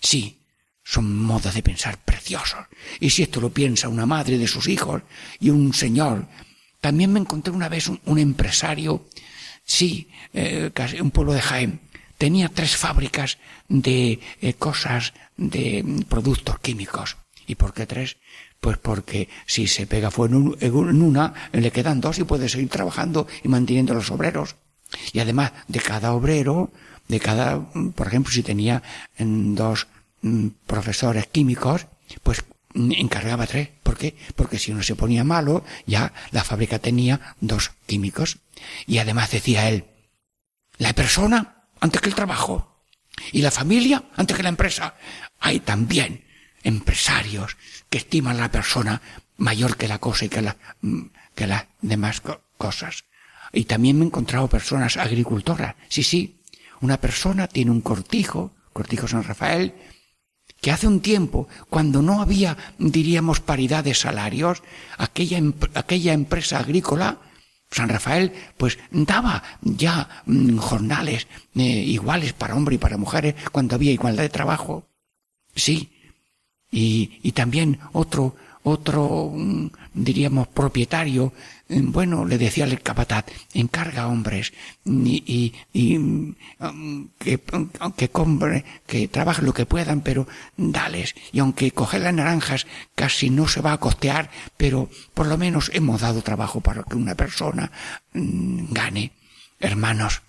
Sí, 0.00 0.38
son 0.84 1.16
modos 1.22 1.54
de 1.54 1.62
pensar 1.62 1.98
preciosos. 1.98 2.60
Y 3.00 3.10
si 3.10 3.22
esto 3.22 3.40
lo 3.40 3.50
piensa 3.50 3.88
una 3.88 4.06
madre 4.06 4.38
de 4.38 4.46
sus 4.46 4.68
hijos 4.68 5.02
y 5.40 5.50
un 5.50 5.74
señor 5.74 6.26
también 6.88 7.12
me 7.12 7.20
encontré 7.20 7.52
una 7.52 7.68
vez 7.68 7.90
un, 8.06 8.18
empresario, 8.18 9.04
sí, 9.62 10.08
eh, 10.32 10.70
casi 10.72 11.02
un 11.02 11.10
pueblo 11.10 11.34
de 11.34 11.42
Jaén. 11.42 11.80
Tenía 12.16 12.48
tres 12.48 12.76
fábricas 12.76 13.36
de 13.68 14.20
eh, 14.40 14.54
cosas, 14.54 15.12
de 15.36 15.84
productos 16.08 16.58
químicos. 16.60 17.18
¿Y 17.46 17.56
por 17.56 17.74
qué 17.74 17.84
tres? 17.84 18.16
Pues 18.58 18.78
porque 18.78 19.28
si 19.44 19.66
se 19.66 19.86
pega 19.86 20.10
fuego 20.10 20.56
en, 20.60 21.02
una, 21.02 21.34
le 21.52 21.70
quedan 21.70 22.00
dos 22.00 22.18
y 22.20 22.24
puede 22.24 22.48
seguir 22.48 22.70
trabajando 22.70 23.26
y 23.44 23.48
manteniendo 23.48 23.92
los 23.92 24.10
obreros. 24.10 24.56
Y 25.12 25.20
además, 25.20 25.52
de 25.66 25.80
cada 25.80 26.14
obrero, 26.14 26.72
de 27.06 27.20
cada, 27.20 27.68
por 27.94 28.06
ejemplo, 28.06 28.32
si 28.32 28.42
tenía 28.42 28.82
mm, 29.18 29.54
dos 29.54 29.88
mm, 30.22 30.46
profesores 30.66 31.26
químicos, 31.26 31.86
pues 32.22 32.42
encargaba 32.74 33.46
tres. 33.46 33.68
¿Por 33.82 33.96
qué? 33.96 34.16
Porque 34.36 34.58
si 34.58 34.72
uno 34.72 34.82
se 34.82 34.94
ponía 34.94 35.24
malo, 35.24 35.64
ya 35.86 36.12
la 36.30 36.44
fábrica 36.44 36.78
tenía 36.78 37.36
dos 37.40 37.72
químicos. 37.86 38.38
Y 38.86 38.98
además 38.98 39.30
decía 39.30 39.68
él, 39.68 39.86
la 40.78 40.92
persona 40.92 41.64
antes 41.80 42.00
que 42.00 42.08
el 42.08 42.14
trabajo 42.14 42.84
y 43.32 43.42
la 43.42 43.50
familia 43.50 44.04
antes 44.16 44.36
que 44.36 44.42
la 44.42 44.48
empresa. 44.48 44.94
Hay 45.40 45.60
también 45.60 46.24
empresarios 46.62 47.56
que 47.88 47.98
estiman 47.98 48.38
la 48.38 48.50
persona 48.50 49.00
mayor 49.36 49.76
que 49.76 49.88
la 49.88 49.98
cosa 49.98 50.24
y 50.24 50.28
que, 50.28 50.42
la, 50.42 50.56
que 51.34 51.46
las 51.46 51.66
demás 51.80 52.22
cosas. 52.56 53.04
Y 53.52 53.64
también 53.64 53.98
me 53.98 54.04
he 54.04 54.06
encontrado 54.06 54.48
personas 54.48 54.96
agricultoras. 54.96 55.76
Sí, 55.88 56.02
sí, 56.02 56.40
una 56.80 57.00
persona 57.00 57.46
tiene 57.46 57.70
un 57.70 57.80
cortijo, 57.80 58.52
cortijo 58.72 59.08
San 59.08 59.24
Rafael, 59.24 59.74
que 60.60 60.70
hace 60.70 60.86
un 60.86 61.00
tiempo, 61.00 61.48
cuando 61.70 62.02
no 62.02 62.20
había, 62.20 62.56
diríamos, 62.78 63.40
paridad 63.40 63.84
de 63.84 63.94
salarios, 63.94 64.62
aquella, 64.96 65.40
aquella 65.74 66.12
empresa 66.12 66.58
agrícola, 66.58 67.18
San 67.70 67.88
Rafael, 67.88 68.32
pues 68.56 68.78
daba 68.90 69.42
ya 69.60 70.08
mm, 70.26 70.56
jornales 70.56 71.26
eh, 71.54 71.62
iguales 71.62 72.32
para 72.32 72.54
hombres 72.54 72.76
y 72.76 72.78
para 72.78 72.96
mujeres 72.96 73.34
cuando 73.52 73.74
había 73.74 73.92
igualdad 73.92 74.22
de 74.22 74.30
trabajo. 74.30 74.88
Sí. 75.54 75.90
Y, 76.70 77.20
y 77.22 77.32
también 77.32 77.78
otro, 77.92 78.36
otro, 78.62 79.32
mm, 79.34 79.68
diríamos, 79.94 80.48
propietario, 80.48 81.32
bueno, 81.68 82.24
le 82.24 82.38
decía 82.38 82.64
al 82.64 82.80
capataz, 82.80 83.26
encarga 83.52 84.08
hombres 84.08 84.52
y, 84.84 85.52
y, 85.72 85.98
mm, 85.98 86.34
que, 87.18 87.40
que 87.96 88.08
compre, 88.08 88.64
que 88.86 89.08
trabajen 89.08 89.44
lo 89.44 89.52
que 89.52 89.66
puedan, 89.66 90.00
pero 90.00 90.26
dales. 90.56 91.14
Y 91.32 91.40
aunque 91.40 91.70
coger 91.72 92.00
las 92.00 92.14
naranjas 92.14 92.66
casi 92.94 93.28
no 93.28 93.48
se 93.48 93.60
va 93.60 93.72
a 93.72 93.78
costear, 93.78 94.30
pero 94.56 94.88
por 95.12 95.26
lo 95.26 95.36
menos 95.36 95.70
hemos 95.74 96.00
dado 96.00 96.22
trabajo 96.22 96.60
para 96.60 96.84
que 96.84 96.96
una 96.96 97.14
persona 97.14 97.70
gane. 98.12 99.12
Hermanos, 99.60 100.22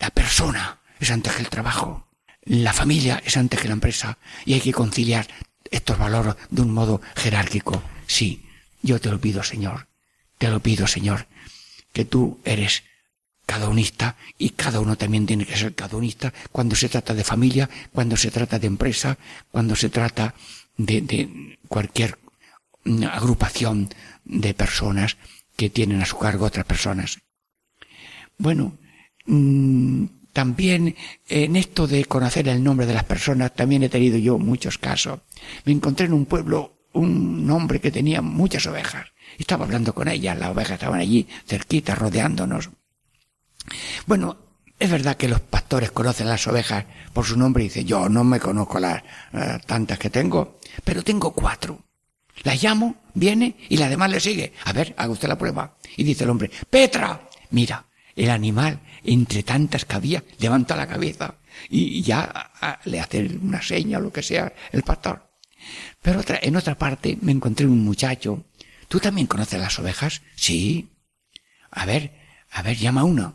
la 0.00 0.10
persona 0.10 0.80
es 0.98 1.10
antes 1.10 1.34
que 1.34 1.42
el 1.42 1.50
trabajo. 1.50 2.08
La 2.42 2.72
familia 2.72 3.22
es 3.24 3.36
antes 3.36 3.60
que 3.60 3.68
la 3.68 3.74
empresa. 3.74 4.18
Y 4.44 4.54
hay 4.54 4.60
que 4.60 4.72
conciliar 4.72 5.28
estos 5.70 5.98
valores 5.98 6.34
de 6.50 6.62
un 6.62 6.72
modo 6.72 7.00
jerárquico. 7.14 7.82
Sí, 8.06 8.44
yo 8.82 9.00
te 9.00 9.10
lo 9.10 9.20
pido, 9.20 9.42
Señor. 9.42 9.86
Te 10.44 10.50
lo 10.50 10.60
pido, 10.60 10.86
Señor, 10.86 11.26
que 11.94 12.04
tú 12.04 12.38
eres 12.44 12.82
cada 13.46 13.66
unista 13.66 14.16
y 14.36 14.50
cada 14.50 14.78
uno 14.78 14.94
también 14.94 15.24
tiene 15.24 15.46
que 15.46 15.56
ser 15.56 15.74
cada 15.74 15.96
unista 15.96 16.34
cuando 16.52 16.76
se 16.76 16.90
trata 16.90 17.14
de 17.14 17.24
familia, 17.24 17.70
cuando 17.94 18.14
se 18.14 18.30
trata 18.30 18.58
de 18.58 18.66
empresa, 18.66 19.16
cuando 19.50 19.74
se 19.74 19.88
trata 19.88 20.34
de, 20.76 21.00
de 21.00 21.58
cualquier 21.66 22.18
agrupación 23.10 23.88
de 24.26 24.52
personas 24.52 25.16
que 25.56 25.70
tienen 25.70 26.02
a 26.02 26.04
su 26.04 26.18
cargo 26.18 26.44
otras 26.44 26.66
personas. 26.66 27.20
Bueno, 28.36 28.76
mm, 29.24 30.04
también 30.34 30.94
en 31.26 31.56
esto 31.56 31.86
de 31.86 32.04
conocer 32.04 32.48
el 32.48 32.62
nombre 32.62 32.84
de 32.84 32.92
las 32.92 33.04
personas, 33.04 33.54
también 33.54 33.82
he 33.82 33.88
tenido 33.88 34.18
yo 34.18 34.36
muchos 34.36 34.76
casos. 34.76 35.20
Me 35.64 35.72
encontré 35.72 36.04
en 36.04 36.12
un 36.12 36.26
pueblo 36.26 36.74
un 36.92 37.50
hombre 37.50 37.80
que 37.80 37.90
tenía 37.90 38.20
muchas 38.20 38.66
ovejas. 38.66 39.13
Estaba 39.38 39.64
hablando 39.64 39.94
con 39.94 40.08
ellas, 40.08 40.38
las 40.38 40.50
ovejas 40.50 40.74
estaban 40.74 41.00
allí, 41.00 41.26
cerquita, 41.46 41.94
rodeándonos. 41.94 42.70
Bueno, 44.06 44.36
es 44.78 44.90
verdad 44.90 45.16
que 45.16 45.28
los 45.28 45.40
pastores 45.40 45.90
conocen 45.90 46.28
las 46.28 46.46
ovejas 46.46 46.84
por 47.12 47.24
su 47.24 47.38
nombre 47.38 47.64
y 47.64 47.68
dicen, 47.68 47.86
yo 47.86 48.08
no 48.08 48.24
me 48.24 48.40
conozco 48.40 48.78
las 48.80 49.02
eh, 49.32 49.58
tantas 49.66 49.98
que 49.98 50.10
tengo, 50.10 50.58
pero 50.84 51.02
tengo 51.02 51.32
cuatro. 51.32 51.84
Las 52.42 52.62
llamo, 52.62 52.96
viene 53.14 53.56
y 53.68 53.76
la 53.76 53.88
demás 53.88 54.10
le 54.10 54.20
sigue. 54.20 54.52
A 54.64 54.72
ver, 54.72 54.94
haga 54.96 55.12
usted 55.12 55.28
la 55.28 55.38
prueba. 55.38 55.76
Y 55.96 56.02
dice 56.02 56.24
el 56.24 56.30
hombre, 56.30 56.50
Petra, 56.68 57.28
mira, 57.50 57.86
el 58.16 58.30
animal, 58.30 58.80
entre 59.04 59.42
tantas 59.42 59.84
que 59.84 59.96
había, 59.96 60.24
levanta 60.38 60.76
la 60.76 60.86
cabeza 60.86 61.36
y 61.68 62.02
ya 62.02 62.50
le 62.84 63.00
hace 63.00 63.38
una 63.40 63.62
seña 63.62 63.98
o 63.98 64.00
lo 64.00 64.12
que 64.12 64.22
sea 64.22 64.52
el 64.72 64.82
pastor. 64.82 65.30
Pero 66.02 66.20
otra, 66.20 66.38
en 66.42 66.56
otra 66.56 66.76
parte 66.76 67.16
me 67.22 67.32
encontré 67.32 67.66
un 67.66 67.84
muchacho. 67.84 68.44
¿Tú 68.94 69.00
también 69.00 69.26
conoces 69.26 69.58
las 69.58 69.76
ovejas? 69.80 70.22
Sí. 70.36 70.92
A 71.72 71.84
ver, 71.84 72.12
a 72.52 72.62
ver, 72.62 72.76
llama 72.76 73.02
uno. 73.02 73.34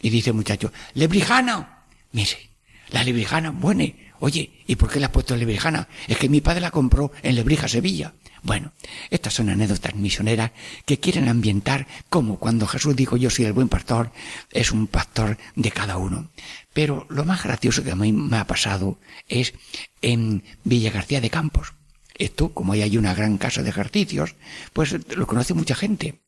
Y 0.00 0.08
dice 0.08 0.30
el 0.30 0.36
muchacho, 0.36 0.72
lebrijana. 0.92 1.86
Mire, 2.12 2.50
la 2.90 3.02
lebrijana, 3.02 3.50
buena. 3.50 3.86
Oye, 4.20 4.62
¿y 4.68 4.76
por 4.76 4.92
qué 4.92 5.00
la 5.00 5.06
has 5.06 5.12
puesto 5.12 5.36
lebrijana? 5.36 5.88
Es 6.06 6.16
que 6.16 6.28
mi 6.28 6.40
padre 6.40 6.60
la 6.60 6.70
compró 6.70 7.10
en 7.24 7.34
Lebrija, 7.34 7.66
Sevilla. 7.66 8.14
Bueno, 8.44 8.70
estas 9.10 9.34
son 9.34 9.48
anécdotas 9.48 9.96
misioneras 9.96 10.52
que 10.86 11.00
quieren 11.00 11.28
ambientar 11.28 11.88
como 12.08 12.38
cuando 12.38 12.68
Jesús 12.68 12.94
dijo 12.94 13.16
yo 13.16 13.30
soy 13.30 13.46
el 13.46 13.52
buen 13.52 13.68
pastor, 13.68 14.12
es 14.52 14.70
un 14.70 14.86
pastor 14.86 15.38
de 15.56 15.72
cada 15.72 15.96
uno. 15.96 16.30
Pero 16.72 17.04
lo 17.10 17.24
más 17.24 17.42
gracioso 17.42 17.82
que 17.82 17.90
a 17.90 17.96
mí 17.96 18.12
me 18.12 18.36
ha 18.36 18.46
pasado 18.46 19.00
es 19.26 19.54
en 20.02 20.44
Villa 20.62 20.92
García 20.92 21.20
de 21.20 21.30
Campos. 21.30 21.72
Esto, 22.16 22.50
como 22.50 22.72
hay 22.72 22.96
una 22.96 23.14
gran 23.14 23.38
casa 23.38 23.62
de 23.62 23.70
ejercicios, 23.70 24.34
pues 24.72 24.96
lo 25.16 25.26
conoce 25.26 25.54
mucha 25.54 25.74
gente. 25.74 26.20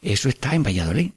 Eso 0.00 0.28
está 0.28 0.54
en 0.54 0.62
Valladolid. 0.62 1.12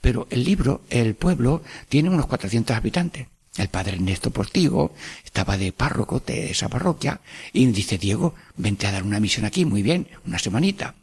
Pero 0.00 0.26
el 0.30 0.44
libro, 0.44 0.82
el 0.90 1.14
pueblo, 1.14 1.62
tiene 1.88 2.10
unos 2.10 2.26
400 2.26 2.76
habitantes. 2.76 3.26
El 3.56 3.68
padre 3.68 3.96
Ernesto 3.96 4.30
Portigo 4.30 4.94
estaba 5.24 5.58
de 5.58 5.72
párroco 5.72 6.20
de 6.20 6.50
esa 6.50 6.68
parroquia 6.68 7.20
y 7.52 7.66
dice, 7.66 7.98
Diego, 7.98 8.34
vente 8.56 8.86
a 8.86 8.92
dar 8.92 9.02
una 9.02 9.20
misión 9.20 9.44
aquí, 9.44 9.64
muy 9.64 9.82
bien, 9.82 10.08
una 10.26 10.38
semanita. 10.38 10.94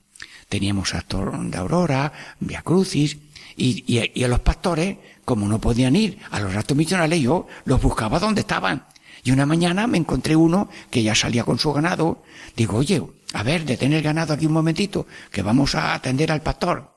Teníamos 0.47 0.95
a 0.95 1.05
de 1.07 1.57
Aurora, 1.57 2.11
Via 2.39 2.63
Crucis, 2.63 3.17
y, 3.55 3.83
y, 3.85 4.23
a 4.23 4.27
los 4.27 4.39
pastores, 4.39 4.97
como 5.25 5.47
no 5.47 5.59
podían 5.59 5.95
ir 5.95 6.17
a 6.31 6.39
los 6.39 6.53
ratos 6.53 6.77
misionales, 6.77 7.19
yo 7.19 7.45
los 7.65 7.81
buscaba 7.81 8.17
donde 8.17 8.41
estaban. 8.41 8.85
Y 9.23 9.31
una 9.31 9.45
mañana 9.45 9.87
me 9.87 9.97
encontré 9.97 10.35
uno 10.35 10.69
que 10.89 11.03
ya 11.03 11.15
salía 11.15 11.43
con 11.43 11.59
su 11.59 11.71
ganado. 11.73 12.23
Digo, 12.55 12.77
oye, 12.77 13.01
a 13.33 13.43
ver, 13.43 13.65
detén 13.65 13.93
el 13.93 14.01
ganado 14.01 14.33
aquí 14.33 14.45
un 14.45 14.53
momentito, 14.53 15.07
que 15.31 15.41
vamos 15.41 15.75
a 15.75 15.93
atender 15.93 16.31
al 16.31 16.41
pastor. 16.41 16.95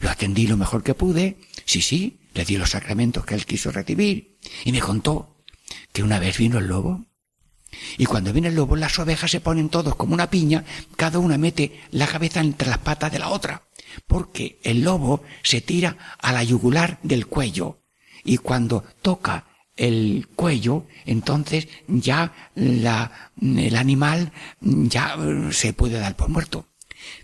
Lo 0.00 0.10
atendí 0.10 0.46
lo 0.46 0.56
mejor 0.56 0.82
que 0.82 0.94
pude. 0.94 1.38
Sí, 1.64 1.82
sí, 1.82 2.20
le 2.34 2.44
di 2.44 2.56
los 2.56 2.70
sacramentos 2.70 3.24
que 3.24 3.34
él 3.34 3.46
quiso 3.46 3.70
recibir 3.70 4.38
y 4.64 4.72
me 4.72 4.80
contó 4.80 5.44
que 5.92 6.02
una 6.02 6.18
vez 6.18 6.38
vino 6.38 6.58
el 6.58 6.68
lobo 6.68 7.06
y 7.98 8.06
cuando 8.06 8.32
viene 8.32 8.48
el 8.48 8.54
lobo 8.54 8.76
las 8.76 8.98
ovejas 8.98 9.30
se 9.30 9.40
ponen 9.40 9.68
todos 9.68 9.96
como 9.96 10.14
una 10.14 10.30
piña, 10.30 10.64
cada 10.96 11.18
una 11.18 11.38
mete 11.38 11.80
la 11.90 12.06
cabeza 12.06 12.40
entre 12.40 12.68
las 12.68 12.78
patas 12.78 13.12
de 13.12 13.18
la 13.18 13.30
otra, 13.30 13.68
porque 14.06 14.60
el 14.62 14.82
lobo 14.82 15.22
se 15.42 15.60
tira 15.60 15.96
a 16.18 16.32
la 16.32 16.42
yugular 16.44 16.98
del 17.02 17.26
cuello 17.26 17.82
y 18.24 18.38
cuando 18.38 18.84
toca 19.02 19.46
el 19.76 20.28
cuello, 20.34 20.86
entonces 21.04 21.68
ya 21.86 22.32
la, 22.54 23.30
el 23.40 23.76
animal 23.76 24.32
ya 24.60 25.16
se 25.50 25.72
puede 25.72 25.98
dar 25.98 26.16
por 26.16 26.28
muerto. 26.28 26.66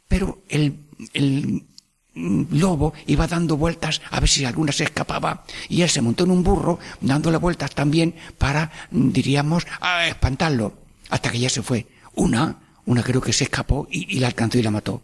Pero 0.09 0.43
el, 0.49 0.87
el 1.15 1.65
lobo 2.15 2.93
iba 3.07 3.27
dando 3.27 3.57
vueltas 3.57 4.03
a 4.11 4.21
ver 4.21 4.29
si 4.29 4.45
alguna 4.45 4.73
se 4.73 4.85
escapaba 4.85 5.45
y 5.69 5.83
él 5.83 5.89
se 5.89 6.03
montó 6.03 6.25
en 6.25 6.31
un 6.31 6.43
burro 6.43 6.79
dándole 7.01 7.39
vueltas 7.39 7.75
también 7.75 8.15
para, 8.37 8.71
diríamos, 8.91 9.67
espantarlo 10.07 10.75
hasta 11.09 11.31
que 11.31 11.39
ya 11.39 11.49
se 11.49 11.63
fue. 11.63 11.87
Una, 12.15 12.61
una 12.85 13.03
creo 13.03 13.21
que 13.21 13.33
se 13.33 13.45
escapó 13.45 13.89
y, 13.91 14.19
la 14.19 14.27
alcanzó 14.27 14.59
y 14.59 14.63
la 14.63 14.71
mató. 14.71 15.03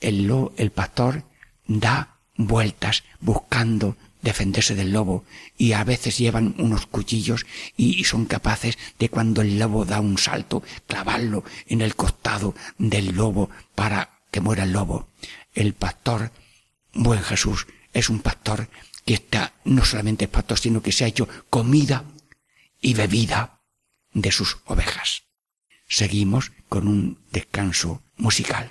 El, 0.00 0.26
lo, 0.26 0.52
el 0.56 0.72
pastor 0.72 1.24
da 1.66 2.18
vueltas 2.36 3.04
buscando 3.20 3.96
defenderse 4.26 4.74
del 4.74 4.92
lobo 4.92 5.24
y 5.56 5.72
a 5.72 5.84
veces 5.84 6.18
llevan 6.18 6.54
unos 6.58 6.86
cuchillos 6.86 7.46
y, 7.76 8.04
son 8.04 8.26
capaces 8.26 8.76
de 8.98 9.08
cuando 9.08 9.40
el 9.40 9.58
lobo 9.58 9.84
da 9.84 10.00
un 10.00 10.18
salto 10.18 10.62
clavarlo 10.86 11.44
en 11.66 11.80
el 11.80 11.94
costado 11.94 12.54
del 12.76 13.14
lobo 13.14 13.50
para 13.74 14.20
que 14.30 14.40
muera 14.40 14.64
el 14.64 14.72
lobo 14.72 15.08
el 15.56 15.72
pastor, 15.72 16.30
buen 16.92 17.22
Jesús, 17.22 17.66
es 17.92 18.10
un 18.10 18.20
pastor 18.20 18.68
que 19.04 19.14
está, 19.14 19.54
no 19.64 19.84
solamente 19.84 20.26
es 20.26 20.30
pastor, 20.30 20.58
sino 20.58 20.82
que 20.82 20.92
se 20.92 21.04
ha 21.04 21.08
hecho 21.08 21.28
comida 21.50 22.04
y 22.80 22.94
bebida 22.94 23.62
de 24.12 24.30
sus 24.30 24.58
ovejas. 24.66 25.24
Seguimos 25.88 26.52
con 26.68 26.88
un 26.88 27.18
descanso 27.32 28.02
musical. 28.16 28.70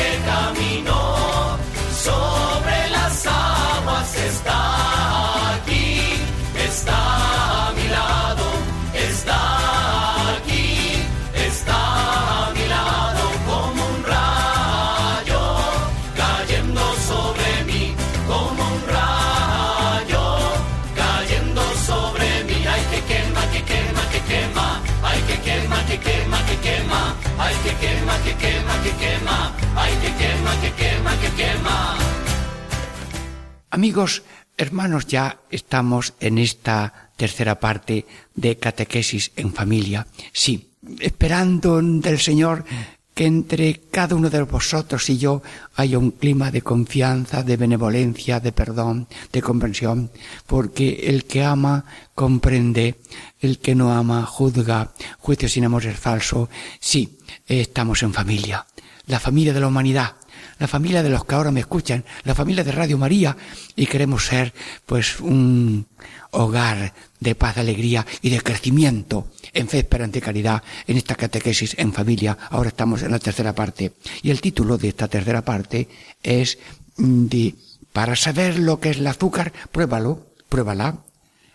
Amigos, 33.69 34.23
hermanos, 34.57 35.07
ya 35.07 35.39
estamos 35.49 36.13
en 36.19 36.37
esta 36.37 37.09
tercera 37.15 37.59
parte 37.59 38.05
de 38.35 38.57
catequesis 38.57 39.31
en 39.35 39.53
familia. 39.53 40.07
Sí, 40.33 40.71
esperando 40.99 41.81
del 41.81 42.19
Señor 42.19 42.65
que 43.13 43.25
entre 43.25 43.81
cada 43.91 44.15
uno 44.15 44.29
de 44.29 44.41
vosotros 44.43 45.09
y 45.09 45.17
yo 45.17 45.41
haya 45.75 45.97
un 45.99 46.11
clima 46.11 46.51
de 46.51 46.61
confianza, 46.61 47.43
de 47.43 47.57
benevolencia, 47.57 48.39
de 48.39 48.51
perdón, 48.51 49.07
de 49.31 49.41
comprensión, 49.41 50.11
porque 50.47 51.07
el 51.07 51.25
que 51.25 51.43
ama 51.43 51.85
comprende, 52.15 52.95
el 53.39 53.59
que 53.59 53.75
no 53.75 53.93
ama 53.93 54.25
juzga, 54.25 54.93
juicio 55.19 55.49
sin 55.49 55.65
amor 55.65 55.85
es 55.85 55.99
falso. 55.99 56.49
Sí, 56.79 57.19
estamos 57.47 58.03
en 58.03 58.13
familia, 58.13 58.65
la 59.07 59.19
familia 59.19 59.53
de 59.53 59.59
la 59.59 59.67
humanidad, 59.67 60.15
la 60.61 60.67
familia 60.67 61.01
de 61.01 61.09
los 61.09 61.25
que 61.25 61.33
ahora 61.33 61.49
me 61.49 61.59
escuchan, 61.59 62.05
la 62.23 62.35
familia 62.35 62.63
de 62.63 62.71
Radio 62.71 62.95
María, 62.95 63.35
y 63.75 63.87
queremos 63.87 64.27
ser, 64.27 64.53
pues, 64.85 65.19
un 65.19 65.87
hogar 66.29 66.93
de 67.19 67.33
paz, 67.33 67.57
alegría 67.57 68.05
y 68.21 68.29
de 68.29 68.41
crecimiento 68.41 69.27
en 69.53 69.67
fe, 69.67 69.79
esperanza 69.79 70.19
y 70.19 70.21
caridad 70.21 70.61
en 70.85 70.97
esta 70.97 71.15
catequesis 71.15 71.73
en 71.79 71.91
familia. 71.91 72.37
Ahora 72.51 72.69
estamos 72.69 73.01
en 73.01 73.09
la 73.09 73.17
tercera 73.17 73.55
parte. 73.55 73.93
Y 74.21 74.29
el 74.29 74.39
título 74.39 74.77
de 74.77 74.89
esta 74.89 75.07
tercera 75.07 75.43
parte 75.43 75.89
es 76.21 76.59
mm, 76.97 77.25
de, 77.25 77.55
para 77.91 78.15
saber 78.15 78.59
lo 78.59 78.79
que 78.79 78.91
es 78.91 78.97
el 78.97 79.07
azúcar, 79.07 79.51
pruébalo, 79.71 80.27
pruébala. 80.47 80.97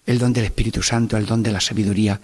El 0.04 0.18
don 0.18 0.32
del 0.32 0.46
Espíritu 0.46 0.82
Santo, 0.82 1.16
el 1.16 1.26
don 1.26 1.44
de 1.44 1.52
la 1.52 1.60
sabiduría. 1.60 2.20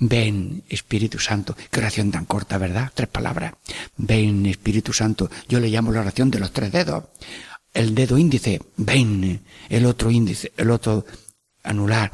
Ven, 0.00 0.62
Espíritu 0.68 1.18
Santo. 1.18 1.56
Qué 1.70 1.80
oración 1.80 2.10
tan 2.10 2.24
corta, 2.24 2.58
¿verdad? 2.58 2.92
Tres 2.94 3.08
palabras. 3.08 3.54
Ven, 3.96 4.46
Espíritu 4.46 4.92
Santo. 4.92 5.30
Yo 5.48 5.60
le 5.60 5.68
llamo 5.68 5.92
la 5.92 6.00
oración 6.00 6.30
de 6.30 6.38
los 6.38 6.52
tres 6.52 6.72
dedos. 6.72 7.04
El 7.74 7.94
dedo 7.94 8.16
índice, 8.18 8.60
ven. 8.76 9.42
El 9.68 9.86
otro 9.86 10.10
índice, 10.10 10.52
el 10.56 10.70
otro 10.70 11.04
anular, 11.62 12.12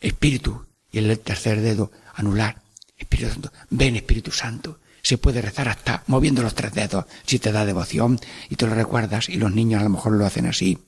Espíritu. 0.00 0.66
Y 0.90 0.98
el 0.98 1.18
tercer 1.20 1.60
dedo, 1.60 1.92
anular, 2.14 2.62
Espíritu 2.96 3.32
Santo. 3.32 3.52
Ven, 3.70 3.96
Espíritu 3.96 4.30
Santo. 4.30 4.78
Se 5.02 5.18
puede 5.18 5.40
rezar 5.40 5.68
hasta 5.68 6.02
moviendo 6.08 6.42
los 6.42 6.54
tres 6.54 6.72
dedos, 6.72 7.04
si 7.24 7.38
te 7.38 7.52
da 7.52 7.64
devoción 7.64 8.18
y 8.50 8.56
te 8.56 8.66
lo 8.66 8.74
recuerdas, 8.74 9.28
y 9.28 9.36
los 9.36 9.52
niños 9.52 9.80
a 9.80 9.84
lo 9.84 9.90
mejor 9.90 10.12
lo 10.14 10.26
hacen 10.26 10.46
así. 10.46 10.78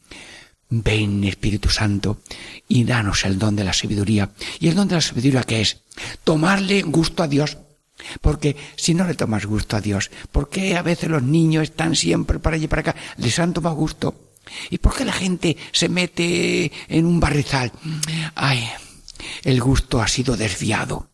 Ven, 0.70 1.24
Espíritu 1.24 1.70
Santo, 1.70 2.20
y 2.68 2.84
danos 2.84 3.24
el 3.24 3.38
don 3.38 3.56
de 3.56 3.64
la 3.64 3.72
sabiduría. 3.72 4.30
¿Y 4.60 4.68
el 4.68 4.74
don 4.74 4.88
de 4.88 4.96
la 4.96 5.00
sabiduría 5.00 5.42
qué 5.42 5.60
es? 5.62 5.78
Tomarle 6.24 6.82
gusto 6.82 7.22
a 7.22 7.28
Dios. 7.28 7.58
Porque 8.20 8.56
si 8.76 8.94
no 8.94 9.06
le 9.06 9.14
tomas 9.14 9.46
gusto 9.46 9.76
a 9.76 9.80
Dios, 9.80 10.10
¿por 10.30 10.48
qué 10.48 10.76
a 10.76 10.82
veces 10.82 11.10
los 11.10 11.22
niños 11.22 11.64
están 11.64 11.96
siempre 11.96 12.38
para 12.38 12.56
allá 12.56 12.64
y 12.64 12.68
para 12.68 12.80
acá? 12.80 12.96
Les 13.16 13.38
han 13.38 13.52
tomado 13.52 13.74
gusto. 13.74 14.14
¿Y 14.70 14.78
por 14.78 14.94
qué 14.94 15.04
la 15.04 15.12
gente 15.12 15.56
se 15.72 15.88
mete 15.88 16.70
en 16.88 17.06
un 17.06 17.20
barrizal? 17.20 17.72
Ay, 18.34 18.68
el 19.42 19.60
gusto 19.60 20.00
ha 20.00 20.08
sido 20.08 20.36
desviado. 20.36 21.10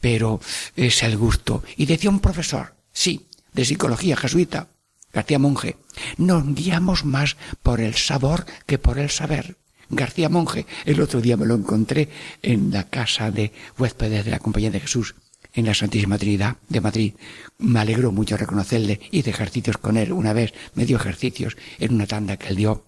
Pero 0.00 0.40
es 0.76 1.02
el 1.02 1.16
gusto. 1.16 1.62
Y 1.76 1.86
decía 1.86 2.10
un 2.10 2.20
profesor, 2.20 2.74
sí, 2.92 3.28
de 3.52 3.64
psicología 3.64 4.16
jesuita, 4.16 4.68
García 5.12 5.38
Monge, 5.38 5.76
nos 6.16 6.54
guiamos 6.54 7.04
más 7.04 7.36
por 7.62 7.80
el 7.80 7.94
sabor 7.94 8.46
que 8.66 8.78
por 8.78 8.98
el 8.98 9.10
saber. 9.10 9.56
García 9.90 10.28
Monge, 10.28 10.66
el 10.84 11.00
otro 11.00 11.20
día 11.20 11.36
me 11.36 11.46
lo 11.46 11.54
encontré 11.54 12.08
en 12.42 12.70
la 12.70 12.84
casa 12.84 13.30
de 13.30 13.52
huéspedes 13.78 14.24
de 14.24 14.30
la 14.30 14.38
Compañía 14.38 14.70
de 14.70 14.80
Jesús, 14.80 15.14
en 15.52 15.66
la 15.66 15.74
Santísima 15.74 16.18
Trinidad 16.18 16.56
de 16.68 16.80
Madrid. 16.80 17.14
Me 17.58 17.80
alegró 17.80 18.10
mucho 18.10 18.36
reconocerle, 18.36 19.00
hice 19.10 19.30
ejercicios 19.30 19.76
con 19.76 19.96
él 19.96 20.12
una 20.12 20.32
vez, 20.32 20.54
me 20.74 20.86
dio 20.86 20.96
ejercicios 20.96 21.56
en 21.78 21.94
una 21.94 22.06
tanda 22.06 22.36
que 22.36 22.48
él 22.48 22.56
dio. 22.56 22.86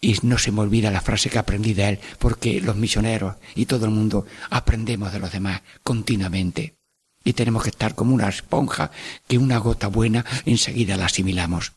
Y 0.00 0.16
no 0.22 0.38
se 0.38 0.52
me 0.52 0.60
olvida 0.60 0.90
la 0.90 1.00
frase 1.00 1.30
que 1.30 1.38
aprendí 1.38 1.74
de 1.74 1.88
él, 1.88 2.00
porque 2.18 2.60
los 2.60 2.76
misioneros 2.76 3.36
y 3.54 3.66
todo 3.66 3.86
el 3.86 3.90
mundo 3.90 4.26
aprendemos 4.50 5.12
de 5.12 5.18
los 5.18 5.32
demás 5.32 5.62
continuamente 5.82 6.76
y 7.24 7.32
tenemos 7.32 7.62
que 7.62 7.70
estar 7.70 7.94
como 7.94 8.14
una 8.14 8.28
esponja 8.28 8.90
que 9.26 9.38
una 9.38 9.58
gota 9.58 9.88
buena 9.88 10.24
enseguida 10.44 10.96
la 10.96 11.06
asimilamos. 11.06 11.72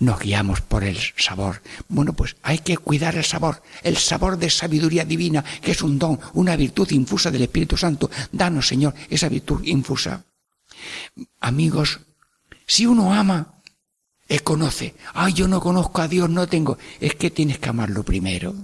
Nos 0.00 0.20
guiamos 0.20 0.60
por 0.60 0.84
el 0.84 0.98
sabor. 1.16 1.62
Bueno, 1.88 2.12
pues 2.12 2.36
hay 2.42 2.58
que 2.58 2.76
cuidar 2.76 3.16
el 3.16 3.24
sabor, 3.24 3.62
el 3.82 3.96
sabor 3.96 4.38
de 4.38 4.50
sabiduría 4.50 5.04
divina, 5.04 5.44
que 5.60 5.72
es 5.72 5.82
un 5.82 5.98
don, 5.98 6.20
una 6.34 6.54
virtud 6.56 6.88
infusa 6.90 7.30
del 7.30 7.42
Espíritu 7.42 7.76
Santo. 7.76 8.10
Danos, 8.30 8.68
Señor, 8.68 8.94
esa 9.10 9.28
virtud 9.28 9.62
infusa. 9.64 10.24
Amigos, 11.40 12.00
si 12.66 12.86
uno 12.86 13.12
ama, 13.12 13.60
él 14.28 14.42
conoce. 14.42 14.94
Ay, 15.14 15.32
yo 15.32 15.48
no 15.48 15.60
conozco 15.60 16.02
a 16.02 16.08
Dios, 16.08 16.30
no 16.30 16.46
tengo. 16.46 16.78
Es 17.00 17.14
que 17.14 17.30
tienes 17.30 17.58
que 17.58 17.70
amarlo 17.70 18.04
primero. 18.04 18.54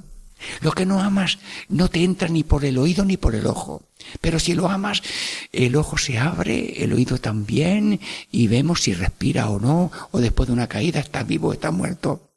Lo 0.61 0.72
que 0.72 0.86
no 0.86 1.01
amas 1.01 1.38
no 1.68 1.88
te 1.88 2.03
entra 2.03 2.28
ni 2.28 2.45
por 2.45 2.64
el 2.64 2.78
oído 2.78 3.05
ni 3.05 3.16
por 3.16 3.34
el 3.34 3.47
ojo. 3.47 3.82
Pero 4.20 4.38
si 4.38 4.55
lo 4.55 4.68
amas, 4.68 5.03
el 5.53 5.76
ojo 5.76 5.99
se 5.99 6.18
abre, 6.18 6.82
el 6.84 6.92
oído 6.92 7.18
también, 7.18 8.01
y 8.30 8.47
vemos 8.49 8.82
si 8.82 8.95
respira 8.95 9.49
o 9.51 9.59
no, 9.61 9.90
o 10.11 10.20
después 10.20 10.47
de 10.49 10.53
una 10.53 10.68
caída 10.68 11.01
está 11.01 11.22
vivo 11.22 11.49
o 11.49 11.53
está 11.53 11.70
muerto. 11.70 12.30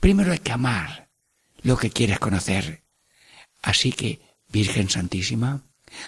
Primero 0.00 0.32
hay 0.32 0.38
que 0.38 0.52
amar 0.52 1.08
lo 1.62 1.76
que 1.76 1.90
quieres 1.90 2.18
conocer. 2.18 2.82
Así 3.62 3.92
que, 3.92 4.20
Virgen 4.50 4.88
Santísima, 4.88 5.62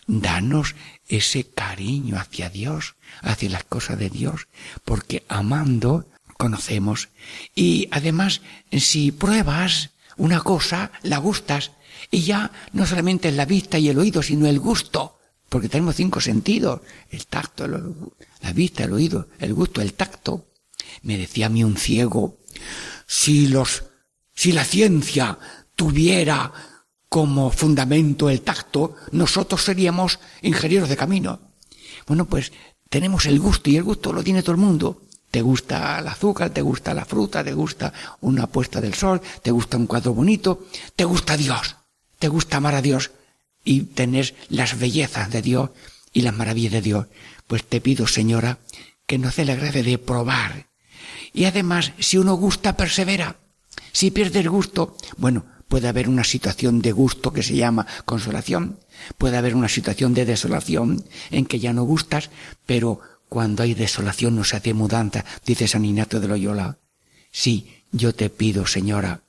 danos 0.06 0.74
ese 1.08 1.44
cariño 1.44 2.18
hacia 2.18 2.50
Dios, 2.50 2.94
hacia 3.22 3.50
las 3.50 3.64
cosas 3.64 3.98
de 3.98 4.10
Dios, 4.10 4.48
porque 4.84 5.24
amando 5.28 6.06
conocemos. 6.40 7.10
Y 7.54 7.88
además, 7.90 8.40
si 8.72 9.12
pruebas 9.12 9.90
una 10.16 10.40
cosa, 10.40 10.92
la 11.02 11.18
gustas, 11.18 11.72
y 12.10 12.22
ya 12.22 12.50
no 12.72 12.86
solamente 12.86 13.28
es 13.28 13.34
la 13.34 13.44
vista 13.44 13.78
y 13.78 13.88
el 13.88 13.98
oído, 13.98 14.22
sino 14.22 14.46
el 14.46 14.58
gusto, 14.58 15.18
porque 15.48 15.68
tenemos 15.68 15.96
cinco 15.96 16.20
sentidos, 16.20 16.80
el 17.10 17.26
tacto, 17.26 17.66
la 17.66 18.52
vista, 18.52 18.84
el 18.84 18.92
oído, 18.92 19.28
el 19.38 19.52
gusto, 19.54 19.82
el 19.82 19.94
tacto. 19.94 20.46
Me 21.02 21.18
decía 21.18 21.46
a 21.46 21.50
mí 21.50 21.64
un 21.64 21.76
ciego, 21.76 22.38
si 23.06 23.48
los, 23.48 23.84
si 24.34 24.52
la 24.52 24.64
ciencia 24.64 25.38
tuviera 25.76 26.52
como 27.08 27.50
fundamento 27.50 28.30
el 28.30 28.42
tacto, 28.42 28.94
nosotros 29.10 29.64
seríamos 29.64 30.20
ingenieros 30.42 30.88
de 30.88 30.96
camino. 30.96 31.40
Bueno, 32.06 32.26
pues 32.26 32.52
tenemos 32.88 33.26
el 33.26 33.40
gusto 33.40 33.70
y 33.70 33.76
el 33.76 33.82
gusto 33.82 34.12
lo 34.12 34.22
tiene 34.22 34.42
todo 34.42 34.52
el 34.52 34.60
mundo. 34.60 35.02
Te 35.30 35.42
gusta 35.42 35.98
el 35.98 36.08
azúcar, 36.08 36.50
te 36.50 36.62
gusta 36.62 36.92
la 36.92 37.04
fruta, 37.04 37.44
te 37.44 37.52
gusta 37.52 37.92
una 38.20 38.46
puesta 38.48 38.80
del 38.80 38.94
sol, 38.94 39.20
te 39.42 39.50
gusta 39.50 39.76
un 39.76 39.86
cuadro 39.86 40.12
bonito, 40.12 40.66
te 40.96 41.04
gusta 41.04 41.36
Dios, 41.36 41.76
te 42.18 42.28
gusta 42.28 42.56
amar 42.56 42.74
a 42.74 42.82
Dios 42.82 43.12
y 43.64 43.82
tener 43.82 44.34
las 44.48 44.78
bellezas 44.78 45.30
de 45.30 45.42
Dios 45.42 45.70
y 46.12 46.22
las 46.22 46.34
maravillas 46.34 46.72
de 46.72 46.82
Dios. 46.82 47.06
Pues 47.46 47.64
te 47.64 47.80
pido, 47.80 48.06
señora, 48.06 48.58
que 49.06 49.18
nos 49.18 49.36
dé 49.36 49.44
la 49.44 49.54
gracia 49.54 49.82
de 49.82 49.98
probar. 49.98 50.66
Y 51.32 51.44
además, 51.44 51.92
si 51.98 52.18
uno 52.18 52.34
gusta, 52.34 52.76
persevera. 52.76 53.36
Si 53.92 54.10
pierde 54.10 54.40
el 54.40 54.50
gusto, 54.50 54.96
bueno, 55.16 55.44
puede 55.68 55.88
haber 55.88 56.08
una 56.08 56.24
situación 56.24 56.82
de 56.82 56.90
gusto 56.90 57.32
que 57.32 57.44
se 57.44 57.54
llama 57.54 57.86
consolación, 58.04 58.78
puede 59.18 59.36
haber 59.36 59.54
una 59.54 59.68
situación 59.68 60.14
de 60.14 60.24
desolación 60.24 61.04
en 61.30 61.46
que 61.46 61.60
ya 61.60 61.72
no 61.72 61.84
gustas, 61.84 62.30
pero 62.66 63.00
cuando 63.30 63.62
hay 63.62 63.74
desolación 63.74 64.34
no 64.34 64.42
se 64.42 64.56
hace 64.56 64.74
mudanza, 64.74 65.24
dice 65.46 65.68
San 65.68 65.84
Ignacio 65.84 66.18
de 66.18 66.26
Loyola. 66.26 66.78
Sí, 67.30 67.84
yo 67.92 68.12
te 68.12 68.28
pido, 68.28 68.66
señora, 68.66 69.22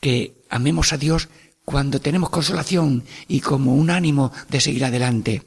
que 0.00 0.34
amemos 0.50 0.92
a 0.92 0.98
Dios 0.98 1.28
cuando 1.64 2.00
tenemos 2.00 2.28
consolación 2.28 3.04
y 3.28 3.40
como 3.40 3.76
un 3.76 3.90
ánimo 3.90 4.32
de 4.48 4.60
seguir 4.60 4.84
adelante. 4.84 5.44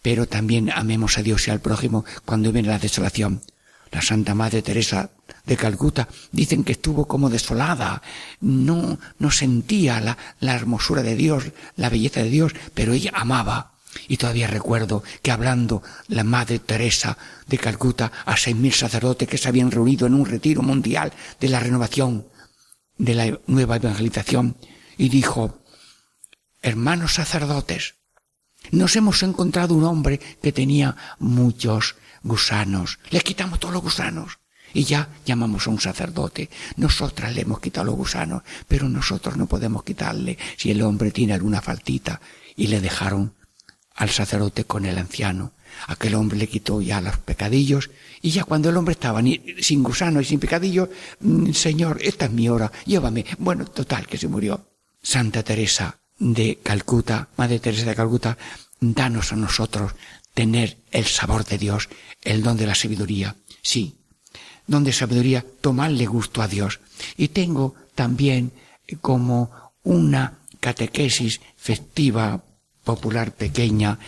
Pero 0.00 0.26
también 0.26 0.70
amemos 0.70 1.18
a 1.18 1.22
Dios 1.22 1.46
y 1.46 1.50
al 1.50 1.60
prójimo 1.60 2.06
cuando 2.24 2.52
viene 2.52 2.68
la 2.68 2.78
desolación. 2.78 3.42
La 3.92 4.00
Santa 4.00 4.34
Madre 4.34 4.62
Teresa 4.62 5.10
de 5.44 5.56
Calcuta 5.58 6.08
dicen 6.32 6.64
que 6.64 6.72
estuvo 6.72 7.06
como 7.06 7.28
desolada, 7.28 8.00
no, 8.40 8.98
no 9.18 9.30
sentía 9.30 10.00
la, 10.00 10.16
la 10.38 10.54
hermosura 10.54 11.02
de 11.02 11.16
Dios, 11.16 11.44
la 11.76 11.90
belleza 11.90 12.22
de 12.22 12.30
Dios, 12.30 12.54
pero 12.72 12.94
ella 12.94 13.12
amaba. 13.14 13.74
Y 14.08 14.16
todavía 14.16 14.46
recuerdo 14.46 15.02
que 15.22 15.30
hablando 15.30 15.82
la 16.08 16.24
Madre 16.24 16.58
Teresa 16.58 17.18
de 17.46 17.58
Calcuta 17.58 18.12
a 18.24 18.36
seis 18.36 18.56
mil 18.56 18.72
sacerdotes 18.72 19.28
que 19.28 19.38
se 19.38 19.48
habían 19.48 19.70
reunido 19.70 20.06
en 20.06 20.14
un 20.14 20.26
retiro 20.26 20.62
mundial 20.62 21.12
de 21.40 21.48
la 21.48 21.60
renovación, 21.60 22.26
de 22.98 23.14
la 23.14 23.38
nueva 23.46 23.76
evangelización, 23.76 24.56
y 24.96 25.08
dijo, 25.08 25.60
hermanos 26.62 27.14
sacerdotes, 27.14 27.94
nos 28.70 28.94
hemos 28.96 29.22
encontrado 29.22 29.74
un 29.74 29.84
hombre 29.84 30.20
que 30.42 30.52
tenía 30.52 30.96
muchos 31.18 31.96
gusanos. 32.22 32.98
Le 33.10 33.20
quitamos 33.20 33.58
todos 33.58 33.74
los 33.74 33.82
gusanos. 33.82 34.38
Y 34.72 34.84
ya 34.84 35.08
llamamos 35.26 35.66
a 35.66 35.70
un 35.70 35.80
sacerdote. 35.80 36.48
Nosotras 36.76 37.34
le 37.34 37.40
hemos 37.40 37.58
quitado 37.58 37.86
los 37.86 37.96
gusanos, 37.96 38.42
pero 38.68 38.88
nosotros 38.88 39.36
no 39.36 39.46
podemos 39.46 39.82
quitarle 39.82 40.38
si 40.56 40.70
el 40.70 40.82
hombre 40.82 41.10
tiene 41.10 41.32
alguna 41.32 41.60
faltita. 41.60 42.20
Y 42.54 42.68
le 42.68 42.80
dejaron 42.80 43.34
al 44.00 44.08
sacerdote 44.08 44.64
con 44.64 44.86
el 44.86 44.96
anciano. 44.96 45.52
Aquel 45.86 46.14
hombre 46.14 46.38
le 46.38 46.48
quitó 46.48 46.80
ya 46.80 47.02
los 47.02 47.18
pecadillos 47.18 47.90
y 48.22 48.30
ya 48.30 48.44
cuando 48.44 48.70
el 48.70 48.76
hombre 48.78 48.92
estaba 48.92 49.20
sin 49.60 49.82
gusano 49.82 50.22
y 50.22 50.24
sin 50.24 50.40
pecadillo, 50.40 50.88
mm, 51.20 51.52
Señor, 51.52 51.98
esta 52.00 52.24
es 52.24 52.30
mi 52.30 52.48
hora, 52.48 52.72
llévame. 52.86 53.26
Bueno, 53.38 53.66
total, 53.66 54.06
que 54.06 54.16
se 54.16 54.26
murió. 54.26 54.66
Santa 55.02 55.42
Teresa 55.42 55.98
de 56.18 56.58
Calcuta, 56.62 57.28
Madre 57.36 57.58
Teresa 57.60 57.84
de 57.84 57.94
Calcuta, 57.94 58.38
danos 58.80 59.34
a 59.34 59.36
nosotros 59.36 59.92
tener 60.32 60.78
el 60.92 61.04
sabor 61.04 61.44
de 61.44 61.58
Dios, 61.58 61.90
el 62.22 62.42
don 62.42 62.56
de 62.56 62.66
la 62.66 62.74
sabiduría. 62.74 63.36
Sí, 63.60 63.96
don 64.66 64.82
de 64.82 64.94
sabiduría, 64.94 65.44
tomarle 65.60 66.06
gusto 66.06 66.40
a 66.40 66.48
Dios. 66.48 66.80
Y 67.18 67.28
tengo 67.28 67.74
también 67.94 68.52
como 69.02 69.72
una 69.82 70.38
catequesis 70.58 71.42
festiva 71.58 72.42
popular 72.84 73.32
pequeña 73.32 73.98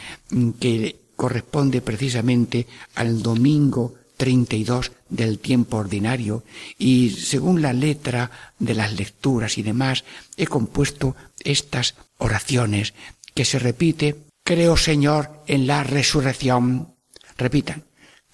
que 0.60 0.96
corresponde 1.16 1.80
precisamente 1.80 2.66
al 2.94 3.22
domingo 3.22 3.94
32 4.16 4.92
del 5.08 5.38
tiempo 5.38 5.78
ordinario 5.78 6.44
y 6.78 7.10
según 7.10 7.62
la 7.62 7.72
letra 7.72 8.30
de 8.58 8.74
las 8.74 8.92
lecturas 8.94 9.58
y 9.58 9.62
demás 9.62 10.04
he 10.36 10.46
compuesto 10.46 11.16
estas 11.44 11.94
oraciones 12.18 12.94
que 13.34 13.44
se 13.44 13.58
repite 13.58 14.16
Creo 14.44 14.76
Señor 14.76 15.44
en 15.46 15.66
la 15.66 15.84
resurrección. 15.84 16.96
Repitan, 17.38 17.84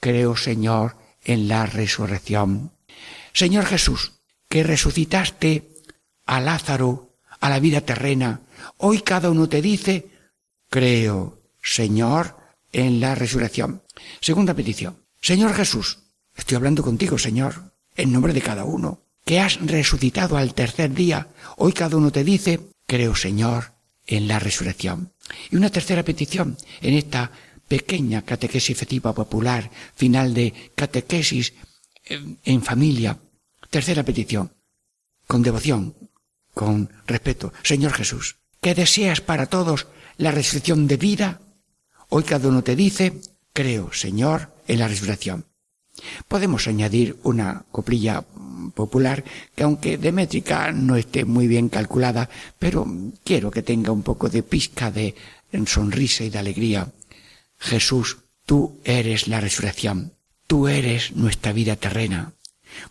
creo 0.01 0.36
Señor 0.36 0.97
en 1.22 1.49
la 1.49 1.66
resurrección. 1.66 2.72
Señor 3.34 3.66
Jesús, 3.66 4.12
que 4.49 4.62
resucitaste 4.62 5.68
a 6.24 6.41
Lázaro, 6.41 7.14
a 7.41 7.51
la 7.51 7.61
vida 7.61 7.82
terrena, 7.82 8.41
hoy 8.78 9.03
cada 9.03 9.30
uno 9.30 9.49
te 9.49 9.61
dice, 9.61 10.07
creo 10.69 11.43
Señor 11.62 12.37
en 12.73 13.01
la 13.01 13.14
resurrección. 13.14 13.83
Segunda 14.21 14.55
petición. 14.55 15.05
Señor 15.21 15.55
Jesús, 15.55 15.99
estoy 16.37 16.57
hablando 16.57 16.83
contigo, 16.83 17.19
Señor, 17.19 17.73
en 17.97 18.12
nombre 18.12 18.33
de 18.33 18.43
cada 18.43 18.64
uno, 18.64 19.03
que 19.25 19.41
has 19.41 19.61
resucitado 19.61 20.37
al 20.37 20.55
tercer 20.55 20.95
día. 20.95 21.29
Hoy 21.57 21.73
cada 21.73 21.97
uno 21.97 22.12
te 22.12 22.25
dice, 22.25 22.61
creo, 22.87 23.14
Señor, 23.14 23.75
en 24.07 24.29
la 24.29 24.39
resurrección. 24.39 25.12
Y 25.51 25.57
una 25.57 25.71
tercera 25.71 26.03
petición 26.03 26.57
en 26.81 26.95
esta 26.95 27.33
pequeña 27.66 28.23
catequesis 28.23 28.71
efectiva 28.71 29.14
popular, 29.14 29.71
final 29.95 30.33
de 30.33 30.73
catequesis 30.75 31.53
en 32.45 32.62
familia. 32.62 33.19
Tercera 33.69 34.03
petición, 34.03 34.53
con 35.27 35.43
devoción, 35.43 35.95
con 36.55 36.91
respeto. 37.07 37.53
Señor 37.62 37.93
Jesús, 37.93 38.37
que 38.62 38.75
deseas 38.75 39.21
para 39.21 39.47
todos 39.47 39.89
la 40.19 40.33
resurrección 40.33 40.87
de 40.87 40.97
vida, 40.97 41.41
hoy 42.11 42.25
cada 42.25 42.49
uno 42.49 42.62
te 42.62 42.77
dice, 42.77 43.21
creo, 43.53 43.93
Señor, 43.93 44.53
en 44.66 44.81
la 44.81 44.89
resurrección. 44.89 45.47
Podemos 46.27 46.66
añadir 46.69 47.16
una 47.23 47.64
coplilla 47.71 48.25
popular 48.75 49.25
que 49.55 49.62
aunque 49.62 49.97
de 49.97 50.12
métrica 50.12 50.73
no 50.73 50.97
esté 50.97 51.25
muy 51.25 51.47
bien 51.47 51.69
calculada, 51.69 52.29
pero 52.59 52.87
quiero 53.25 53.51
que 53.51 53.62
tenga 53.62 53.93
un 53.93 54.03
poco 54.03 54.29
de 54.29 54.43
pizca 54.43 54.91
de 54.91 55.14
sonrisa 55.66 56.25
y 56.25 56.31
de 56.31 56.39
alegría. 56.39 56.89
Jesús, 57.59 58.19
tú 58.45 58.79
eres 58.85 59.29
la 59.29 59.41
resurrección, 59.41 60.12
tú 60.47 60.69
eres 60.69 61.14
nuestra 61.16 61.53
vida 61.53 61.77
terrena. 61.77 62.33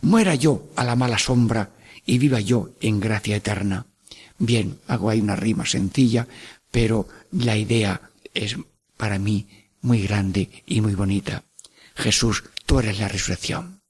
Muera 0.02 0.36
yo 0.36 0.68
a 0.76 0.84
la 0.84 0.96
mala 0.96 1.18
sombra 1.18 1.72
y 2.06 2.18
viva 2.18 2.40
yo 2.40 2.72
en 2.82 3.00
gracia 3.00 3.36
eterna. 3.36 3.86
Bien, 4.40 4.78
hago 4.88 5.10
ahí 5.10 5.20
una 5.20 5.36
rima 5.36 5.66
sencilla, 5.66 6.28
pero 6.72 7.08
la 7.32 7.58
idea 7.58 8.12
es 8.34 8.58
para 8.98 9.20
mí 9.20 9.48
muy 9.82 10.02
grande 10.02 10.50
y 10.66 10.82
muy 10.82 10.96
bonita. 10.96 11.44
Jesús, 11.96 12.44
tú 12.66 12.80
eres 12.80 13.00
la 13.00 13.08
resurrección. 13.08 13.82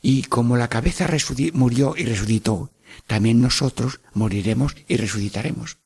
Y 0.00 0.24
como 0.24 0.56
la 0.56 0.68
cabeza 0.68 1.08
murió 1.52 1.94
y 1.96 2.04
resucitó, 2.04 2.72
también 3.06 3.40
nosotros 3.40 4.00
moriremos 4.12 4.76
y 4.88 4.96
resucitaremos. 4.96 5.78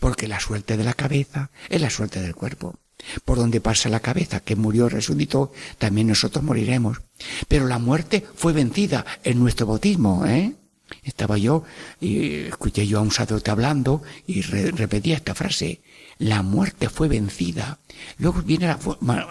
Porque 0.00 0.28
la 0.28 0.40
suerte 0.40 0.76
de 0.76 0.84
la 0.84 0.94
cabeza 0.94 1.50
es 1.68 1.80
la 1.80 1.90
suerte 1.90 2.20
del 2.20 2.34
cuerpo. 2.34 2.78
Por 3.24 3.38
donde 3.38 3.60
pasa 3.60 3.88
la 3.88 4.00
cabeza 4.00 4.40
que 4.40 4.56
murió 4.56 4.86
y 4.86 4.90
resucitó, 4.90 5.52
también 5.78 6.06
nosotros 6.06 6.44
moriremos. 6.44 7.02
Pero 7.48 7.66
la 7.66 7.78
muerte 7.78 8.24
fue 8.34 8.52
vencida 8.52 9.04
en 9.24 9.40
nuestro 9.40 9.66
bautismo, 9.66 10.24
¿eh? 10.26 10.54
Estaba 11.02 11.38
yo 11.38 11.64
y 12.00 12.46
escuché 12.46 12.86
yo 12.86 12.98
a 12.98 13.02
un 13.02 13.10
sacerdote 13.10 13.50
hablando 13.50 14.02
y 14.26 14.42
repetía 14.42 15.16
esta 15.16 15.34
frase 15.34 15.80
la 16.22 16.42
muerte 16.42 16.88
fue 16.88 17.08
vencida. 17.08 17.78
Luego 18.18 18.42
viene 18.42 18.76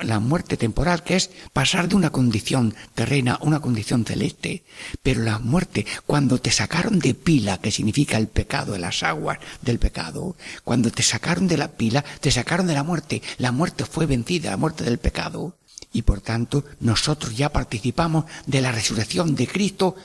la, 0.04 0.20
muerte 0.20 0.58
temporal, 0.58 1.04
que 1.04 1.16
es 1.16 1.30
pasar 1.54 1.88
de 1.88 1.96
una 1.96 2.10
condición 2.10 2.76
terrena 2.94 3.36
a 3.36 3.44
una 3.44 3.62
condición 3.62 4.04
celeste. 4.04 4.64
Pero 5.02 5.24
la 5.24 5.40
muerte, 5.40 5.86
cuando 6.06 6.40
te 6.40 6.52
sacaron 6.52 7.00
de 7.00 7.14
pila, 7.14 7.60
que 7.60 7.72
significa 7.72 8.18
el 8.18 8.28
pecado, 8.28 8.78
las 8.78 9.04
aguas 9.04 9.40
del 9.62 9.80
pecado, 9.80 10.36
cuando 10.66 10.92
te 10.92 11.02
sacaron 11.02 11.48
de 11.48 11.58
la 11.58 11.70
pila, 11.70 12.04
te 12.20 12.30
sacaron 12.30 12.68
de 12.68 12.74
la 12.74 12.84
muerte. 12.84 13.22
La 13.38 13.54
muerte 13.54 13.86
fue 13.86 14.06
vencida, 14.06 14.52
la 14.52 14.58
muerte 14.58 14.84
del 14.84 14.98
pecado. 14.98 15.56
Y 15.94 16.04
por 16.04 16.22
tanto, 16.22 16.64
nosotros 16.80 17.36
ya 17.36 17.50
participamos 17.50 18.26
de 18.46 18.62
la 18.62 18.72
resurrección 18.72 19.36
de 19.36 19.48
Cristo, 19.48 19.96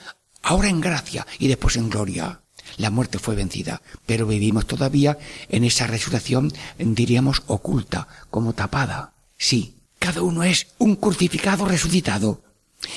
ahora 0.43 0.69
en 0.69 0.81
gracia 0.81 1.25
y 1.39 1.47
después 1.47 1.75
en 1.75 1.89
gloria. 1.89 2.41
La 2.77 2.89
muerte 2.89 3.17
fue 3.17 3.35
vencida, 3.35 3.81
pero 4.05 4.27
vivimos 4.27 4.67
todavía 4.67 5.17
en 5.49 5.63
esa 5.63 5.87
resurrección, 5.87 6.51
diríamos, 6.77 7.43
oculta, 7.47 8.07
como 8.29 8.53
tapada. 8.53 9.13
Sí, 9.37 9.75
cada 9.99 10.21
uno 10.21 10.43
es 10.43 10.67
un 10.77 10.95
crucificado 10.95 11.65
resucitado. 11.65 12.41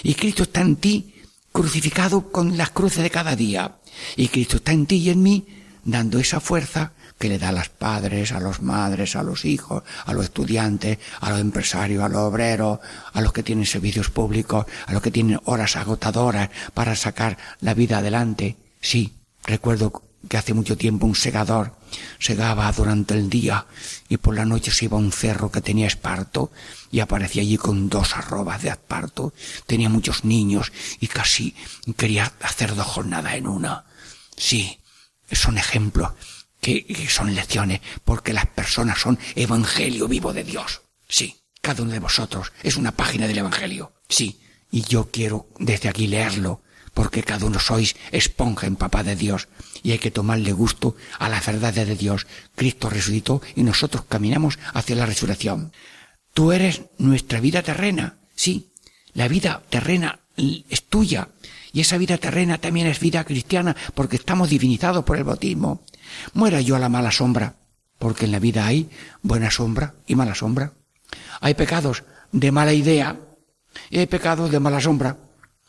Y 0.03 0.14
Cristo 0.14 0.43
está 0.43 0.61
en 0.61 0.76
ti, 0.76 1.14
crucificado 1.53 2.30
con 2.30 2.57
las 2.57 2.70
cruces 2.70 3.03
de 3.03 3.11
cada 3.11 3.36
día. 3.36 3.76
Y 4.16 4.28
Cristo 4.28 4.57
está 4.57 4.72
en 4.72 4.86
ti 4.86 4.97
y 4.97 5.11
en 5.11 5.22
mí, 5.22 5.47
dando 5.84 6.18
esa 6.18 6.41
fuerza 6.41 6.93
que 7.20 7.28
le 7.28 7.38
da 7.38 7.50
a 7.50 7.52
los 7.52 7.68
padres, 7.68 8.32
a 8.32 8.40
los 8.40 8.62
madres, 8.62 9.14
a 9.14 9.22
los 9.22 9.44
hijos, 9.44 9.84
a 10.06 10.12
los 10.12 10.24
estudiantes, 10.24 10.98
a 11.20 11.30
los 11.30 11.38
empresarios, 11.38 12.02
a 12.02 12.08
los 12.08 12.22
obreros, 12.22 12.80
a 13.12 13.20
los 13.20 13.32
que 13.32 13.44
tienen 13.44 13.66
servicios 13.66 14.10
públicos, 14.10 14.66
a 14.86 14.92
los 14.92 15.02
que 15.02 15.12
tienen 15.12 15.38
horas 15.44 15.76
agotadoras 15.76 16.50
para 16.74 16.96
sacar 16.96 17.38
la 17.60 17.74
vida 17.74 17.98
adelante. 17.98 18.56
Sí, 18.80 19.20
Recuerdo 19.44 20.02
que 20.28 20.36
hace 20.36 20.54
mucho 20.54 20.76
tiempo 20.76 21.06
un 21.06 21.14
segador 21.14 21.74
segaba 22.18 22.70
durante 22.72 23.14
el 23.14 23.30
día 23.30 23.66
y 24.08 24.18
por 24.18 24.36
la 24.36 24.44
noche 24.44 24.70
se 24.70 24.84
iba 24.84 24.96
a 24.96 25.00
un 25.00 25.12
cerro 25.12 25.50
que 25.50 25.62
tenía 25.62 25.86
esparto 25.86 26.52
y 26.92 27.00
aparecía 27.00 27.42
allí 27.42 27.56
con 27.56 27.88
dos 27.88 28.16
arrobas 28.16 28.62
de 28.62 28.68
esparto. 28.68 29.32
Tenía 29.66 29.88
muchos 29.88 30.24
niños 30.24 30.72
y 31.00 31.06
casi 31.06 31.54
quería 31.96 32.32
hacer 32.42 32.74
dos 32.74 32.86
jornadas 32.86 33.34
en 33.34 33.46
una. 33.46 33.84
Sí, 34.36 34.78
son 35.32 35.58
ejemplos, 35.58 36.12
que, 36.61 37.08
son 37.08 37.34
lecciones, 37.34 37.80
porque 38.04 38.32
las 38.32 38.46
personas 38.46 39.00
son 39.00 39.18
evangelio 39.34 40.08
vivo 40.08 40.32
de 40.32 40.44
Dios. 40.44 40.82
Sí, 41.08 41.36
cada 41.61 41.82
uno 41.82 41.92
de 41.92 41.98
vosotros 41.98 42.52
es 42.62 42.76
una 42.76 42.92
página 42.92 43.26
del 43.26 43.38
evangelio. 43.38 43.92
Sí, 44.08 44.40
y 44.70 44.82
yo 44.82 45.11
quiero 45.11 45.48
desde 45.58 45.88
aquí 45.88 46.06
leerlo 46.06 46.62
porque 46.94 47.22
cada 47.22 47.46
uno 47.46 47.58
sois 47.58 47.96
esponja 48.11 48.66
en 48.66 48.76
papá 48.76 49.02
de 49.02 49.16
Dios 49.16 49.48
y 49.82 49.92
hay 49.92 49.98
que 49.98 50.11
tomarle 50.11 50.52
gusto 50.52 50.96
a 51.18 51.28
la 51.28 51.40
verdad 51.40 51.72
de 51.72 51.96
Dios. 51.96 52.26
Cristo 52.54 52.90
resucitó 52.90 53.42
y 53.54 53.62
nosotros 53.62 54.04
caminamos 54.08 54.58
hacia 54.74 54.96
la 54.96 55.06
resurrección. 55.06 55.72
Tú 56.34 56.52
eres 56.52 56.82
nuestra 56.98 57.40
vida 57.40 57.62
terrena, 57.62 58.18
sí, 58.34 58.72
la 59.12 59.28
vida 59.28 59.62
terrena 59.70 60.20
es 60.36 60.84
tuya 60.84 61.28
y 61.72 61.80
esa 61.80 61.98
vida 61.98 62.18
terrena 62.18 62.58
también 62.58 62.86
es 62.86 63.00
vida 63.00 63.24
cristiana 63.24 63.76
porque 63.94 64.16
estamos 64.16 64.50
divinizados 64.50 65.04
por 65.04 65.16
el 65.16 65.24
bautismo. 65.24 65.82
Muera 66.32 66.61
yo 66.61 66.76
a 66.76 66.78
la 66.78 66.88
mala 66.88 67.11
sombra, 67.11 67.55
porque 67.98 68.24
en 68.24 68.32
la 68.32 68.38
vida 68.38 68.66
hay 68.66 68.88
buena 69.22 69.51
sombra 69.51 69.94
y 70.07 70.14
mala 70.14 70.34
sombra. 70.34 70.72
Hay 71.40 71.55
pecados 71.55 72.05
de 72.32 72.53
mala 72.53 72.72
idea 72.72 73.16
y 73.90 73.98
hay 73.98 74.07
pecados 74.07 74.51
de 74.51 74.61
mala 74.61 74.80
sombra. 74.80 75.16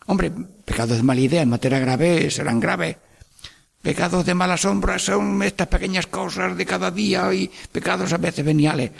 Hombre, 0.05 0.31
pecados 0.65 0.97
de 0.97 1.03
mala 1.03 1.21
idea 1.21 1.41
en 1.41 1.49
materia 1.49 1.79
grave 1.79 2.29
serán 2.31 2.59
graves. 2.59 2.97
Pecados 3.81 4.25
de 4.25 4.35
mala 4.35 4.57
sombra 4.57 4.99
son 4.99 5.41
estas 5.41 5.67
pequeñas 5.67 6.07
cosas 6.07 6.55
de 6.55 6.65
cada 6.65 6.91
día 6.91 7.33
y 7.33 7.49
pecados 7.71 8.13
a 8.13 8.17
veces 8.17 8.45
veniales. 8.45 8.91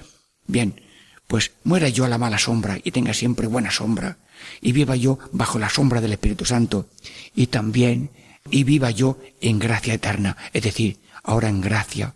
Bien, 0.48 0.82
pues 1.28 1.52
muera 1.64 1.88
yo 1.88 2.04
a 2.06 2.10
la 2.10 2.18
mala 2.18 2.40
sombra 2.40 2.78
y 2.84 2.92
tenga 2.92 3.14
siempre 3.14 3.48
buena 3.48 3.72
sombra 3.72 4.18
y 4.60 4.72
viva 4.72 4.96
yo 4.96 5.20
bajo 5.32 5.60
la 5.60 5.70
sombra 5.70 6.02
del 6.02 6.14
Espíritu 6.14 6.46
Santo 6.46 6.88
y 7.36 7.48
también 7.48 8.10
y 8.50 8.64
viva 8.64 8.90
yo 8.90 9.20
en 9.40 9.60
gracia 9.60 9.94
eterna, 9.94 10.36
es 10.52 10.64
decir, 10.64 10.98
ahora 11.24 11.50
en 11.50 11.62
gracia, 11.62 12.16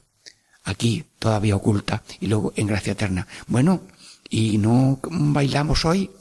aquí 0.64 1.06
todavía 1.20 1.56
oculta 1.56 2.04
y 2.20 2.28
luego 2.28 2.54
en 2.56 2.68
gracia 2.68 2.94
eterna. 2.94 3.28
Bueno, 3.48 3.82
y 4.30 4.58
no 4.58 5.00
bailamos 5.04 5.86
hoy. 5.86 6.12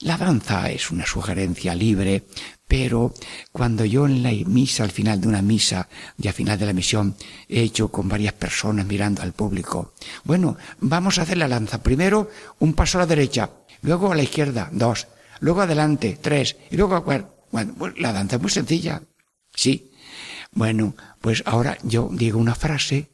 La 0.00 0.16
danza 0.16 0.70
es 0.70 0.90
una 0.90 1.06
sugerencia 1.06 1.74
libre, 1.74 2.24
pero 2.68 3.14
cuando 3.52 3.84
yo 3.84 4.06
en 4.06 4.22
la 4.22 4.32
misa, 4.46 4.84
al 4.84 4.90
final 4.90 5.20
de 5.20 5.28
una 5.28 5.42
misa, 5.42 5.88
y 6.18 6.28
al 6.28 6.34
final 6.34 6.58
de 6.58 6.66
la 6.66 6.72
misión, 6.72 7.16
he 7.48 7.62
hecho 7.62 7.88
con 7.88 8.08
varias 8.08 8.34
personas 8.34 8.86
mirando 8.86 9.22
al 9.22 9.32
público, 9.32 9.94
bueno, 10.24 10.56
vamos 10.80 11.18
a 11.18 11.22
hacer 11.22 11.38
la 11.38 11.48
danza. 11.48 11.82
Primero 11.82 12.30
un 12.58 12.74
paso 12.74 12.98
a 12.98 13.02
la 13.02 13.06
derecha, 13.06 13.50
luego 13.82 14.12
a 14.12 14.16
la 14.16 14.22
izquierda, 14.22 14.68
dos, 14.72 15.08
luego 15.40 15.62
adelante, 15.62 16.18
tres, 16.20 16.56
y 16.70 16.76
luego 16.76 16.96
a 16.96 17.04
cuatro. 17.04 17.34
Bueno, 17.50 17.74
pues 17.78 17.98
la 17.98 18.12
danza 18.12 18.36
es 18.36 18.42
muy 18.42 18.50
sencilla. 18.50 19.02
Sí. 19.54 19.90
Bueno, 20.54 20.94
pues 21.20 21.42
ahora 21.46 21.78
yo 21.82 22.08
digo 22.12 22.38
una 22.38 22.54
frase 22.54 23.10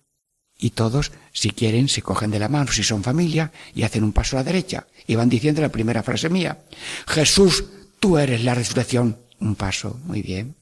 y 0.58 0.70
todos, 0.70 1.12
si 1.32 1.50
quieren, 1.50 1.88
se 1.88 2.02
cogen 2.02 2.30
de 2.30 2.38
la 2.38 2.48
mano, 2.48 2.70
si 2.70 2.82
son 2.82 3.02
familia, 3.02 3.50
y 3.74 3.82
hacen 3.82 4.04
un 4.04 4.12
paso 4.12 4.36
a 4.36 4.40
la 4.40 4.44
derecha. 4.44 4.86
Y 5.06 5.14
van 5.14 5.30
diciendo 5.30 5.62
la 5.62 5.70
primera 5.70 6.02
frase 6.02 6.28
mía. 6.28 6.58
Jesús, 7.06 7.64
tú 7.98 8.18
eres 8.18 8.44
la 8.44 8.54
resurrección. 8.54 9.18
Un 9.40 9.54
paso, 9.54 9.98
muy 10.04 10.20
bien. 10.20 10.54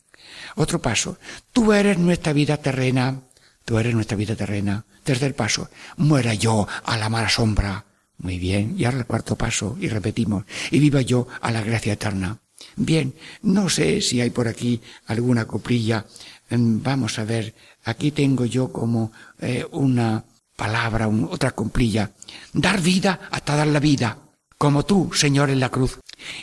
Otro 0.55 0.81
paso. 0.81 1.19
Tú 1.53 1.73
eres 1.73 1.99
nuestra 1.99 2.33
vida 2.33 2.59
terrena. 2.59 3.23
Tú 3.65 3.79
eres 3.79 3.93
nuestra 3.93 4.17
vida 4.17 4.37
terrena. 4.37 4.85
Tercer 5.03 5.35
paso. 5.35 5.69
Muera 5.97 6.35
yo 6.35 6.69
a 6.85 6.97
la 6.97 7.09
mala 7.09 7.29
sombra. 7.29 7.85
Muy 8.19 8.39
bien. 8.39 8.75
Y 8.79 8.85
ahora 8.85 8.99
el 8.99 9.07
cuarto 9.07 9.37
paso. 9.37 9.77
Y 9.81 9.89
repetimos. 9.89 10.45
Y 10.71 10.79
viva 10.79 11.01
yo 11.03 11.27
a 11.41 11.51
la 11.51 11.63
gracia 11.63 11.95
eterna. 11.95 12.39
Bien. 12.77 13.15
No 13.43 13.69
sé 13.69 14.01
si 14.01 14.21
hay 14.21 14.31
por 14.31 14.47
aquí 14.47 14.81
alguna 15.07 15.47
coprilla. 15.47 16.07
Mm, 16.51 16.83
vamos 16.83 17.19
a 17.19 17.25
ver 17.25 17.55
Aquí 17.89 18.11
tengo 18.11 18.45
yo 18.45 18.71
como 18.71 19.13
eh, 19.41 19.65
una 19.71 20.23
palabra, 20.55 21.09
otra 21.09 21.53
cumplilla. 21.53 22.11
Dar 22.53 22.83
vida 22.83 23.21
hasta 23.31 23.57
dar 23.57 23.67
la 23.69 23.81
vida, 23.81 24.19
como 24.59 24.85
tú, 24.85 25.11
Señor, 25.15 25.49
en 25.49 25.61
la 25.61 25.71
cruz. 25.71 25.99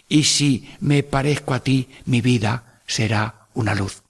Y 0.10 0.24
si 0.24 0.68
me 0.80 1.04
parezco 1.04 1.54
a 1.54 1.60
ti, 1.60 1.88
mi 2.06 2.22
vida 2.22 2.82
será 2.88 3.48
una 3.54 3.76
luz. 3.76 4.05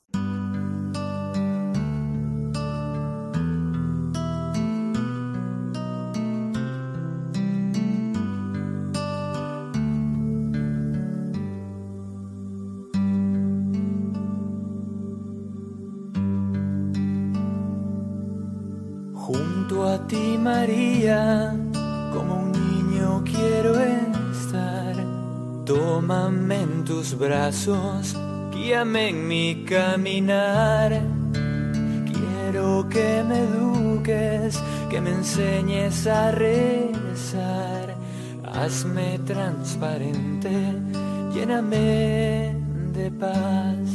Brazos, 27.26 28.16
guíame 28.52 29.10
en 29.10 29.28
mi 29.28 29.66
caminar. 29.66 31.02
Quiero 32.12 32.88
que 32.88 33.24
me 33.28 33.40
eduques, 33.40 34.62
que 34.90 35.02
me 35.02 35.10
enseñes 35.10 36.06
a 36.06 36.32
rezar. 36.32 37.96
Hazme 38.44 39.20
transparente, 39.26 40.52
lléname 41.34 42.56
de 42.94 43.12
paz. 43.12 43.95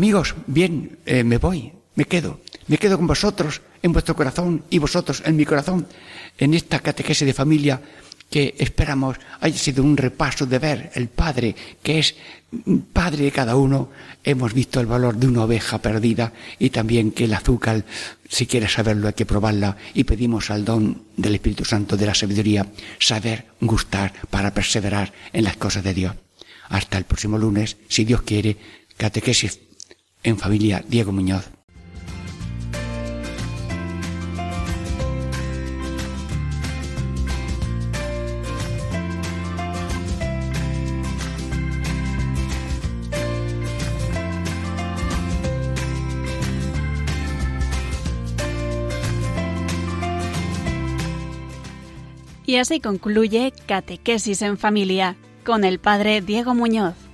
Amigos, 0.00 0.34
bien, 0.46 0.96
eh, 1.04 1.22
me 1.24 1.36
voy, 1.36 1.70
me 1.94 2.06
quedo, 2.06 2.40
me 2.68 2.78
quedo 2.78 2.96
con 2.96 3.06
vosotros 3.06 3.60
en 3.82 3.92
vuestro 3.92 4.16
corazón 4.16 4.64
y 4.70 4.78
vosotros 4.78 5.22
en 5.26 5.36
mi 5.36 5.44
corazón, 5.44 5.86
en 6.38 6.54
esta 6.54 6.80
catequesis 6.80 7.26
de 7.26 7.34
familia 7.34 7.82
que 8.30 8.54
esperamos 8.58 9.18
haya 9.42 9.58
sido 9.58 9.84
un 9.84 9.98
repaso 9.98 10.46
de 10.46 10.58
ver 10.58 10.90
el 10.94 11.08
Padre, 11.08 11.54
que 11.82 11.98
es 11.98 12.14
Padre 12.94 13.24
de 13.24 13.30
cada 13.30 13.56
uno. 13.56 13.90
Hemos 14.24 14.54
visto 14.54 14.80
el 14.80 14.86
valor 14.86 15.16
de 15.16 15.26
una 15.26 15.44
oveja 15.44 15.82
perdida 15.82 16.32
y 16.58 16.70
también 16.70 17.10
que 17.12 17.24
el 17.24 17.34
azúcar, 17.34 17.84
si 18.26 18.46
quieres 18.46 18.72
saberlo, 18.72 19.06
hay 19.06 19.12
que 19.12 19.26
probarla 19.26 19.76
y 19.92 20.04
pedimos 20.04 20.50
al 20.50 20.64
don 20.64 21.02
del 21.14 21.34
Espíritu 21.34 21.66
Santo 21.66 21.98
de 21.98 22.06
la 22.06 22.14
sabiduría 22.14 22.66
saber 22.98 23.48
gustar 23.60 24.14
para 24.30 24.54
perseverar 24.54 25.12
en 25.34 25.44
las 25.44 25.58
cosas 25.58 25.84
de 25.84 25.92
Dios. 25.92 26.14
Hasta 26.70 26.96
el 26.96 27.04
próximo 27.04 27.36
lunes, 27.36 27.76
si 27.88 28.06
Dios 28.06 28.22
quiere, 28.22 28.56
catequesis 28.96 29.69
en 30.22 30.38
familia 30.38 30.84
Diego 30.86 31.12
Muñoz. 31.12 31.50
Y 52.50 52.56
así 52.56 52.80
concluye 52.80 53.52
Catequesis 53.66 54.42
en 54.42 54.58
Familia 54.58 55.14
con 55.44 55.62
el 55.62 55.78
Padre 55.78 56.20
Diego 56.20 56.52
Muñoz. 56.52 57.09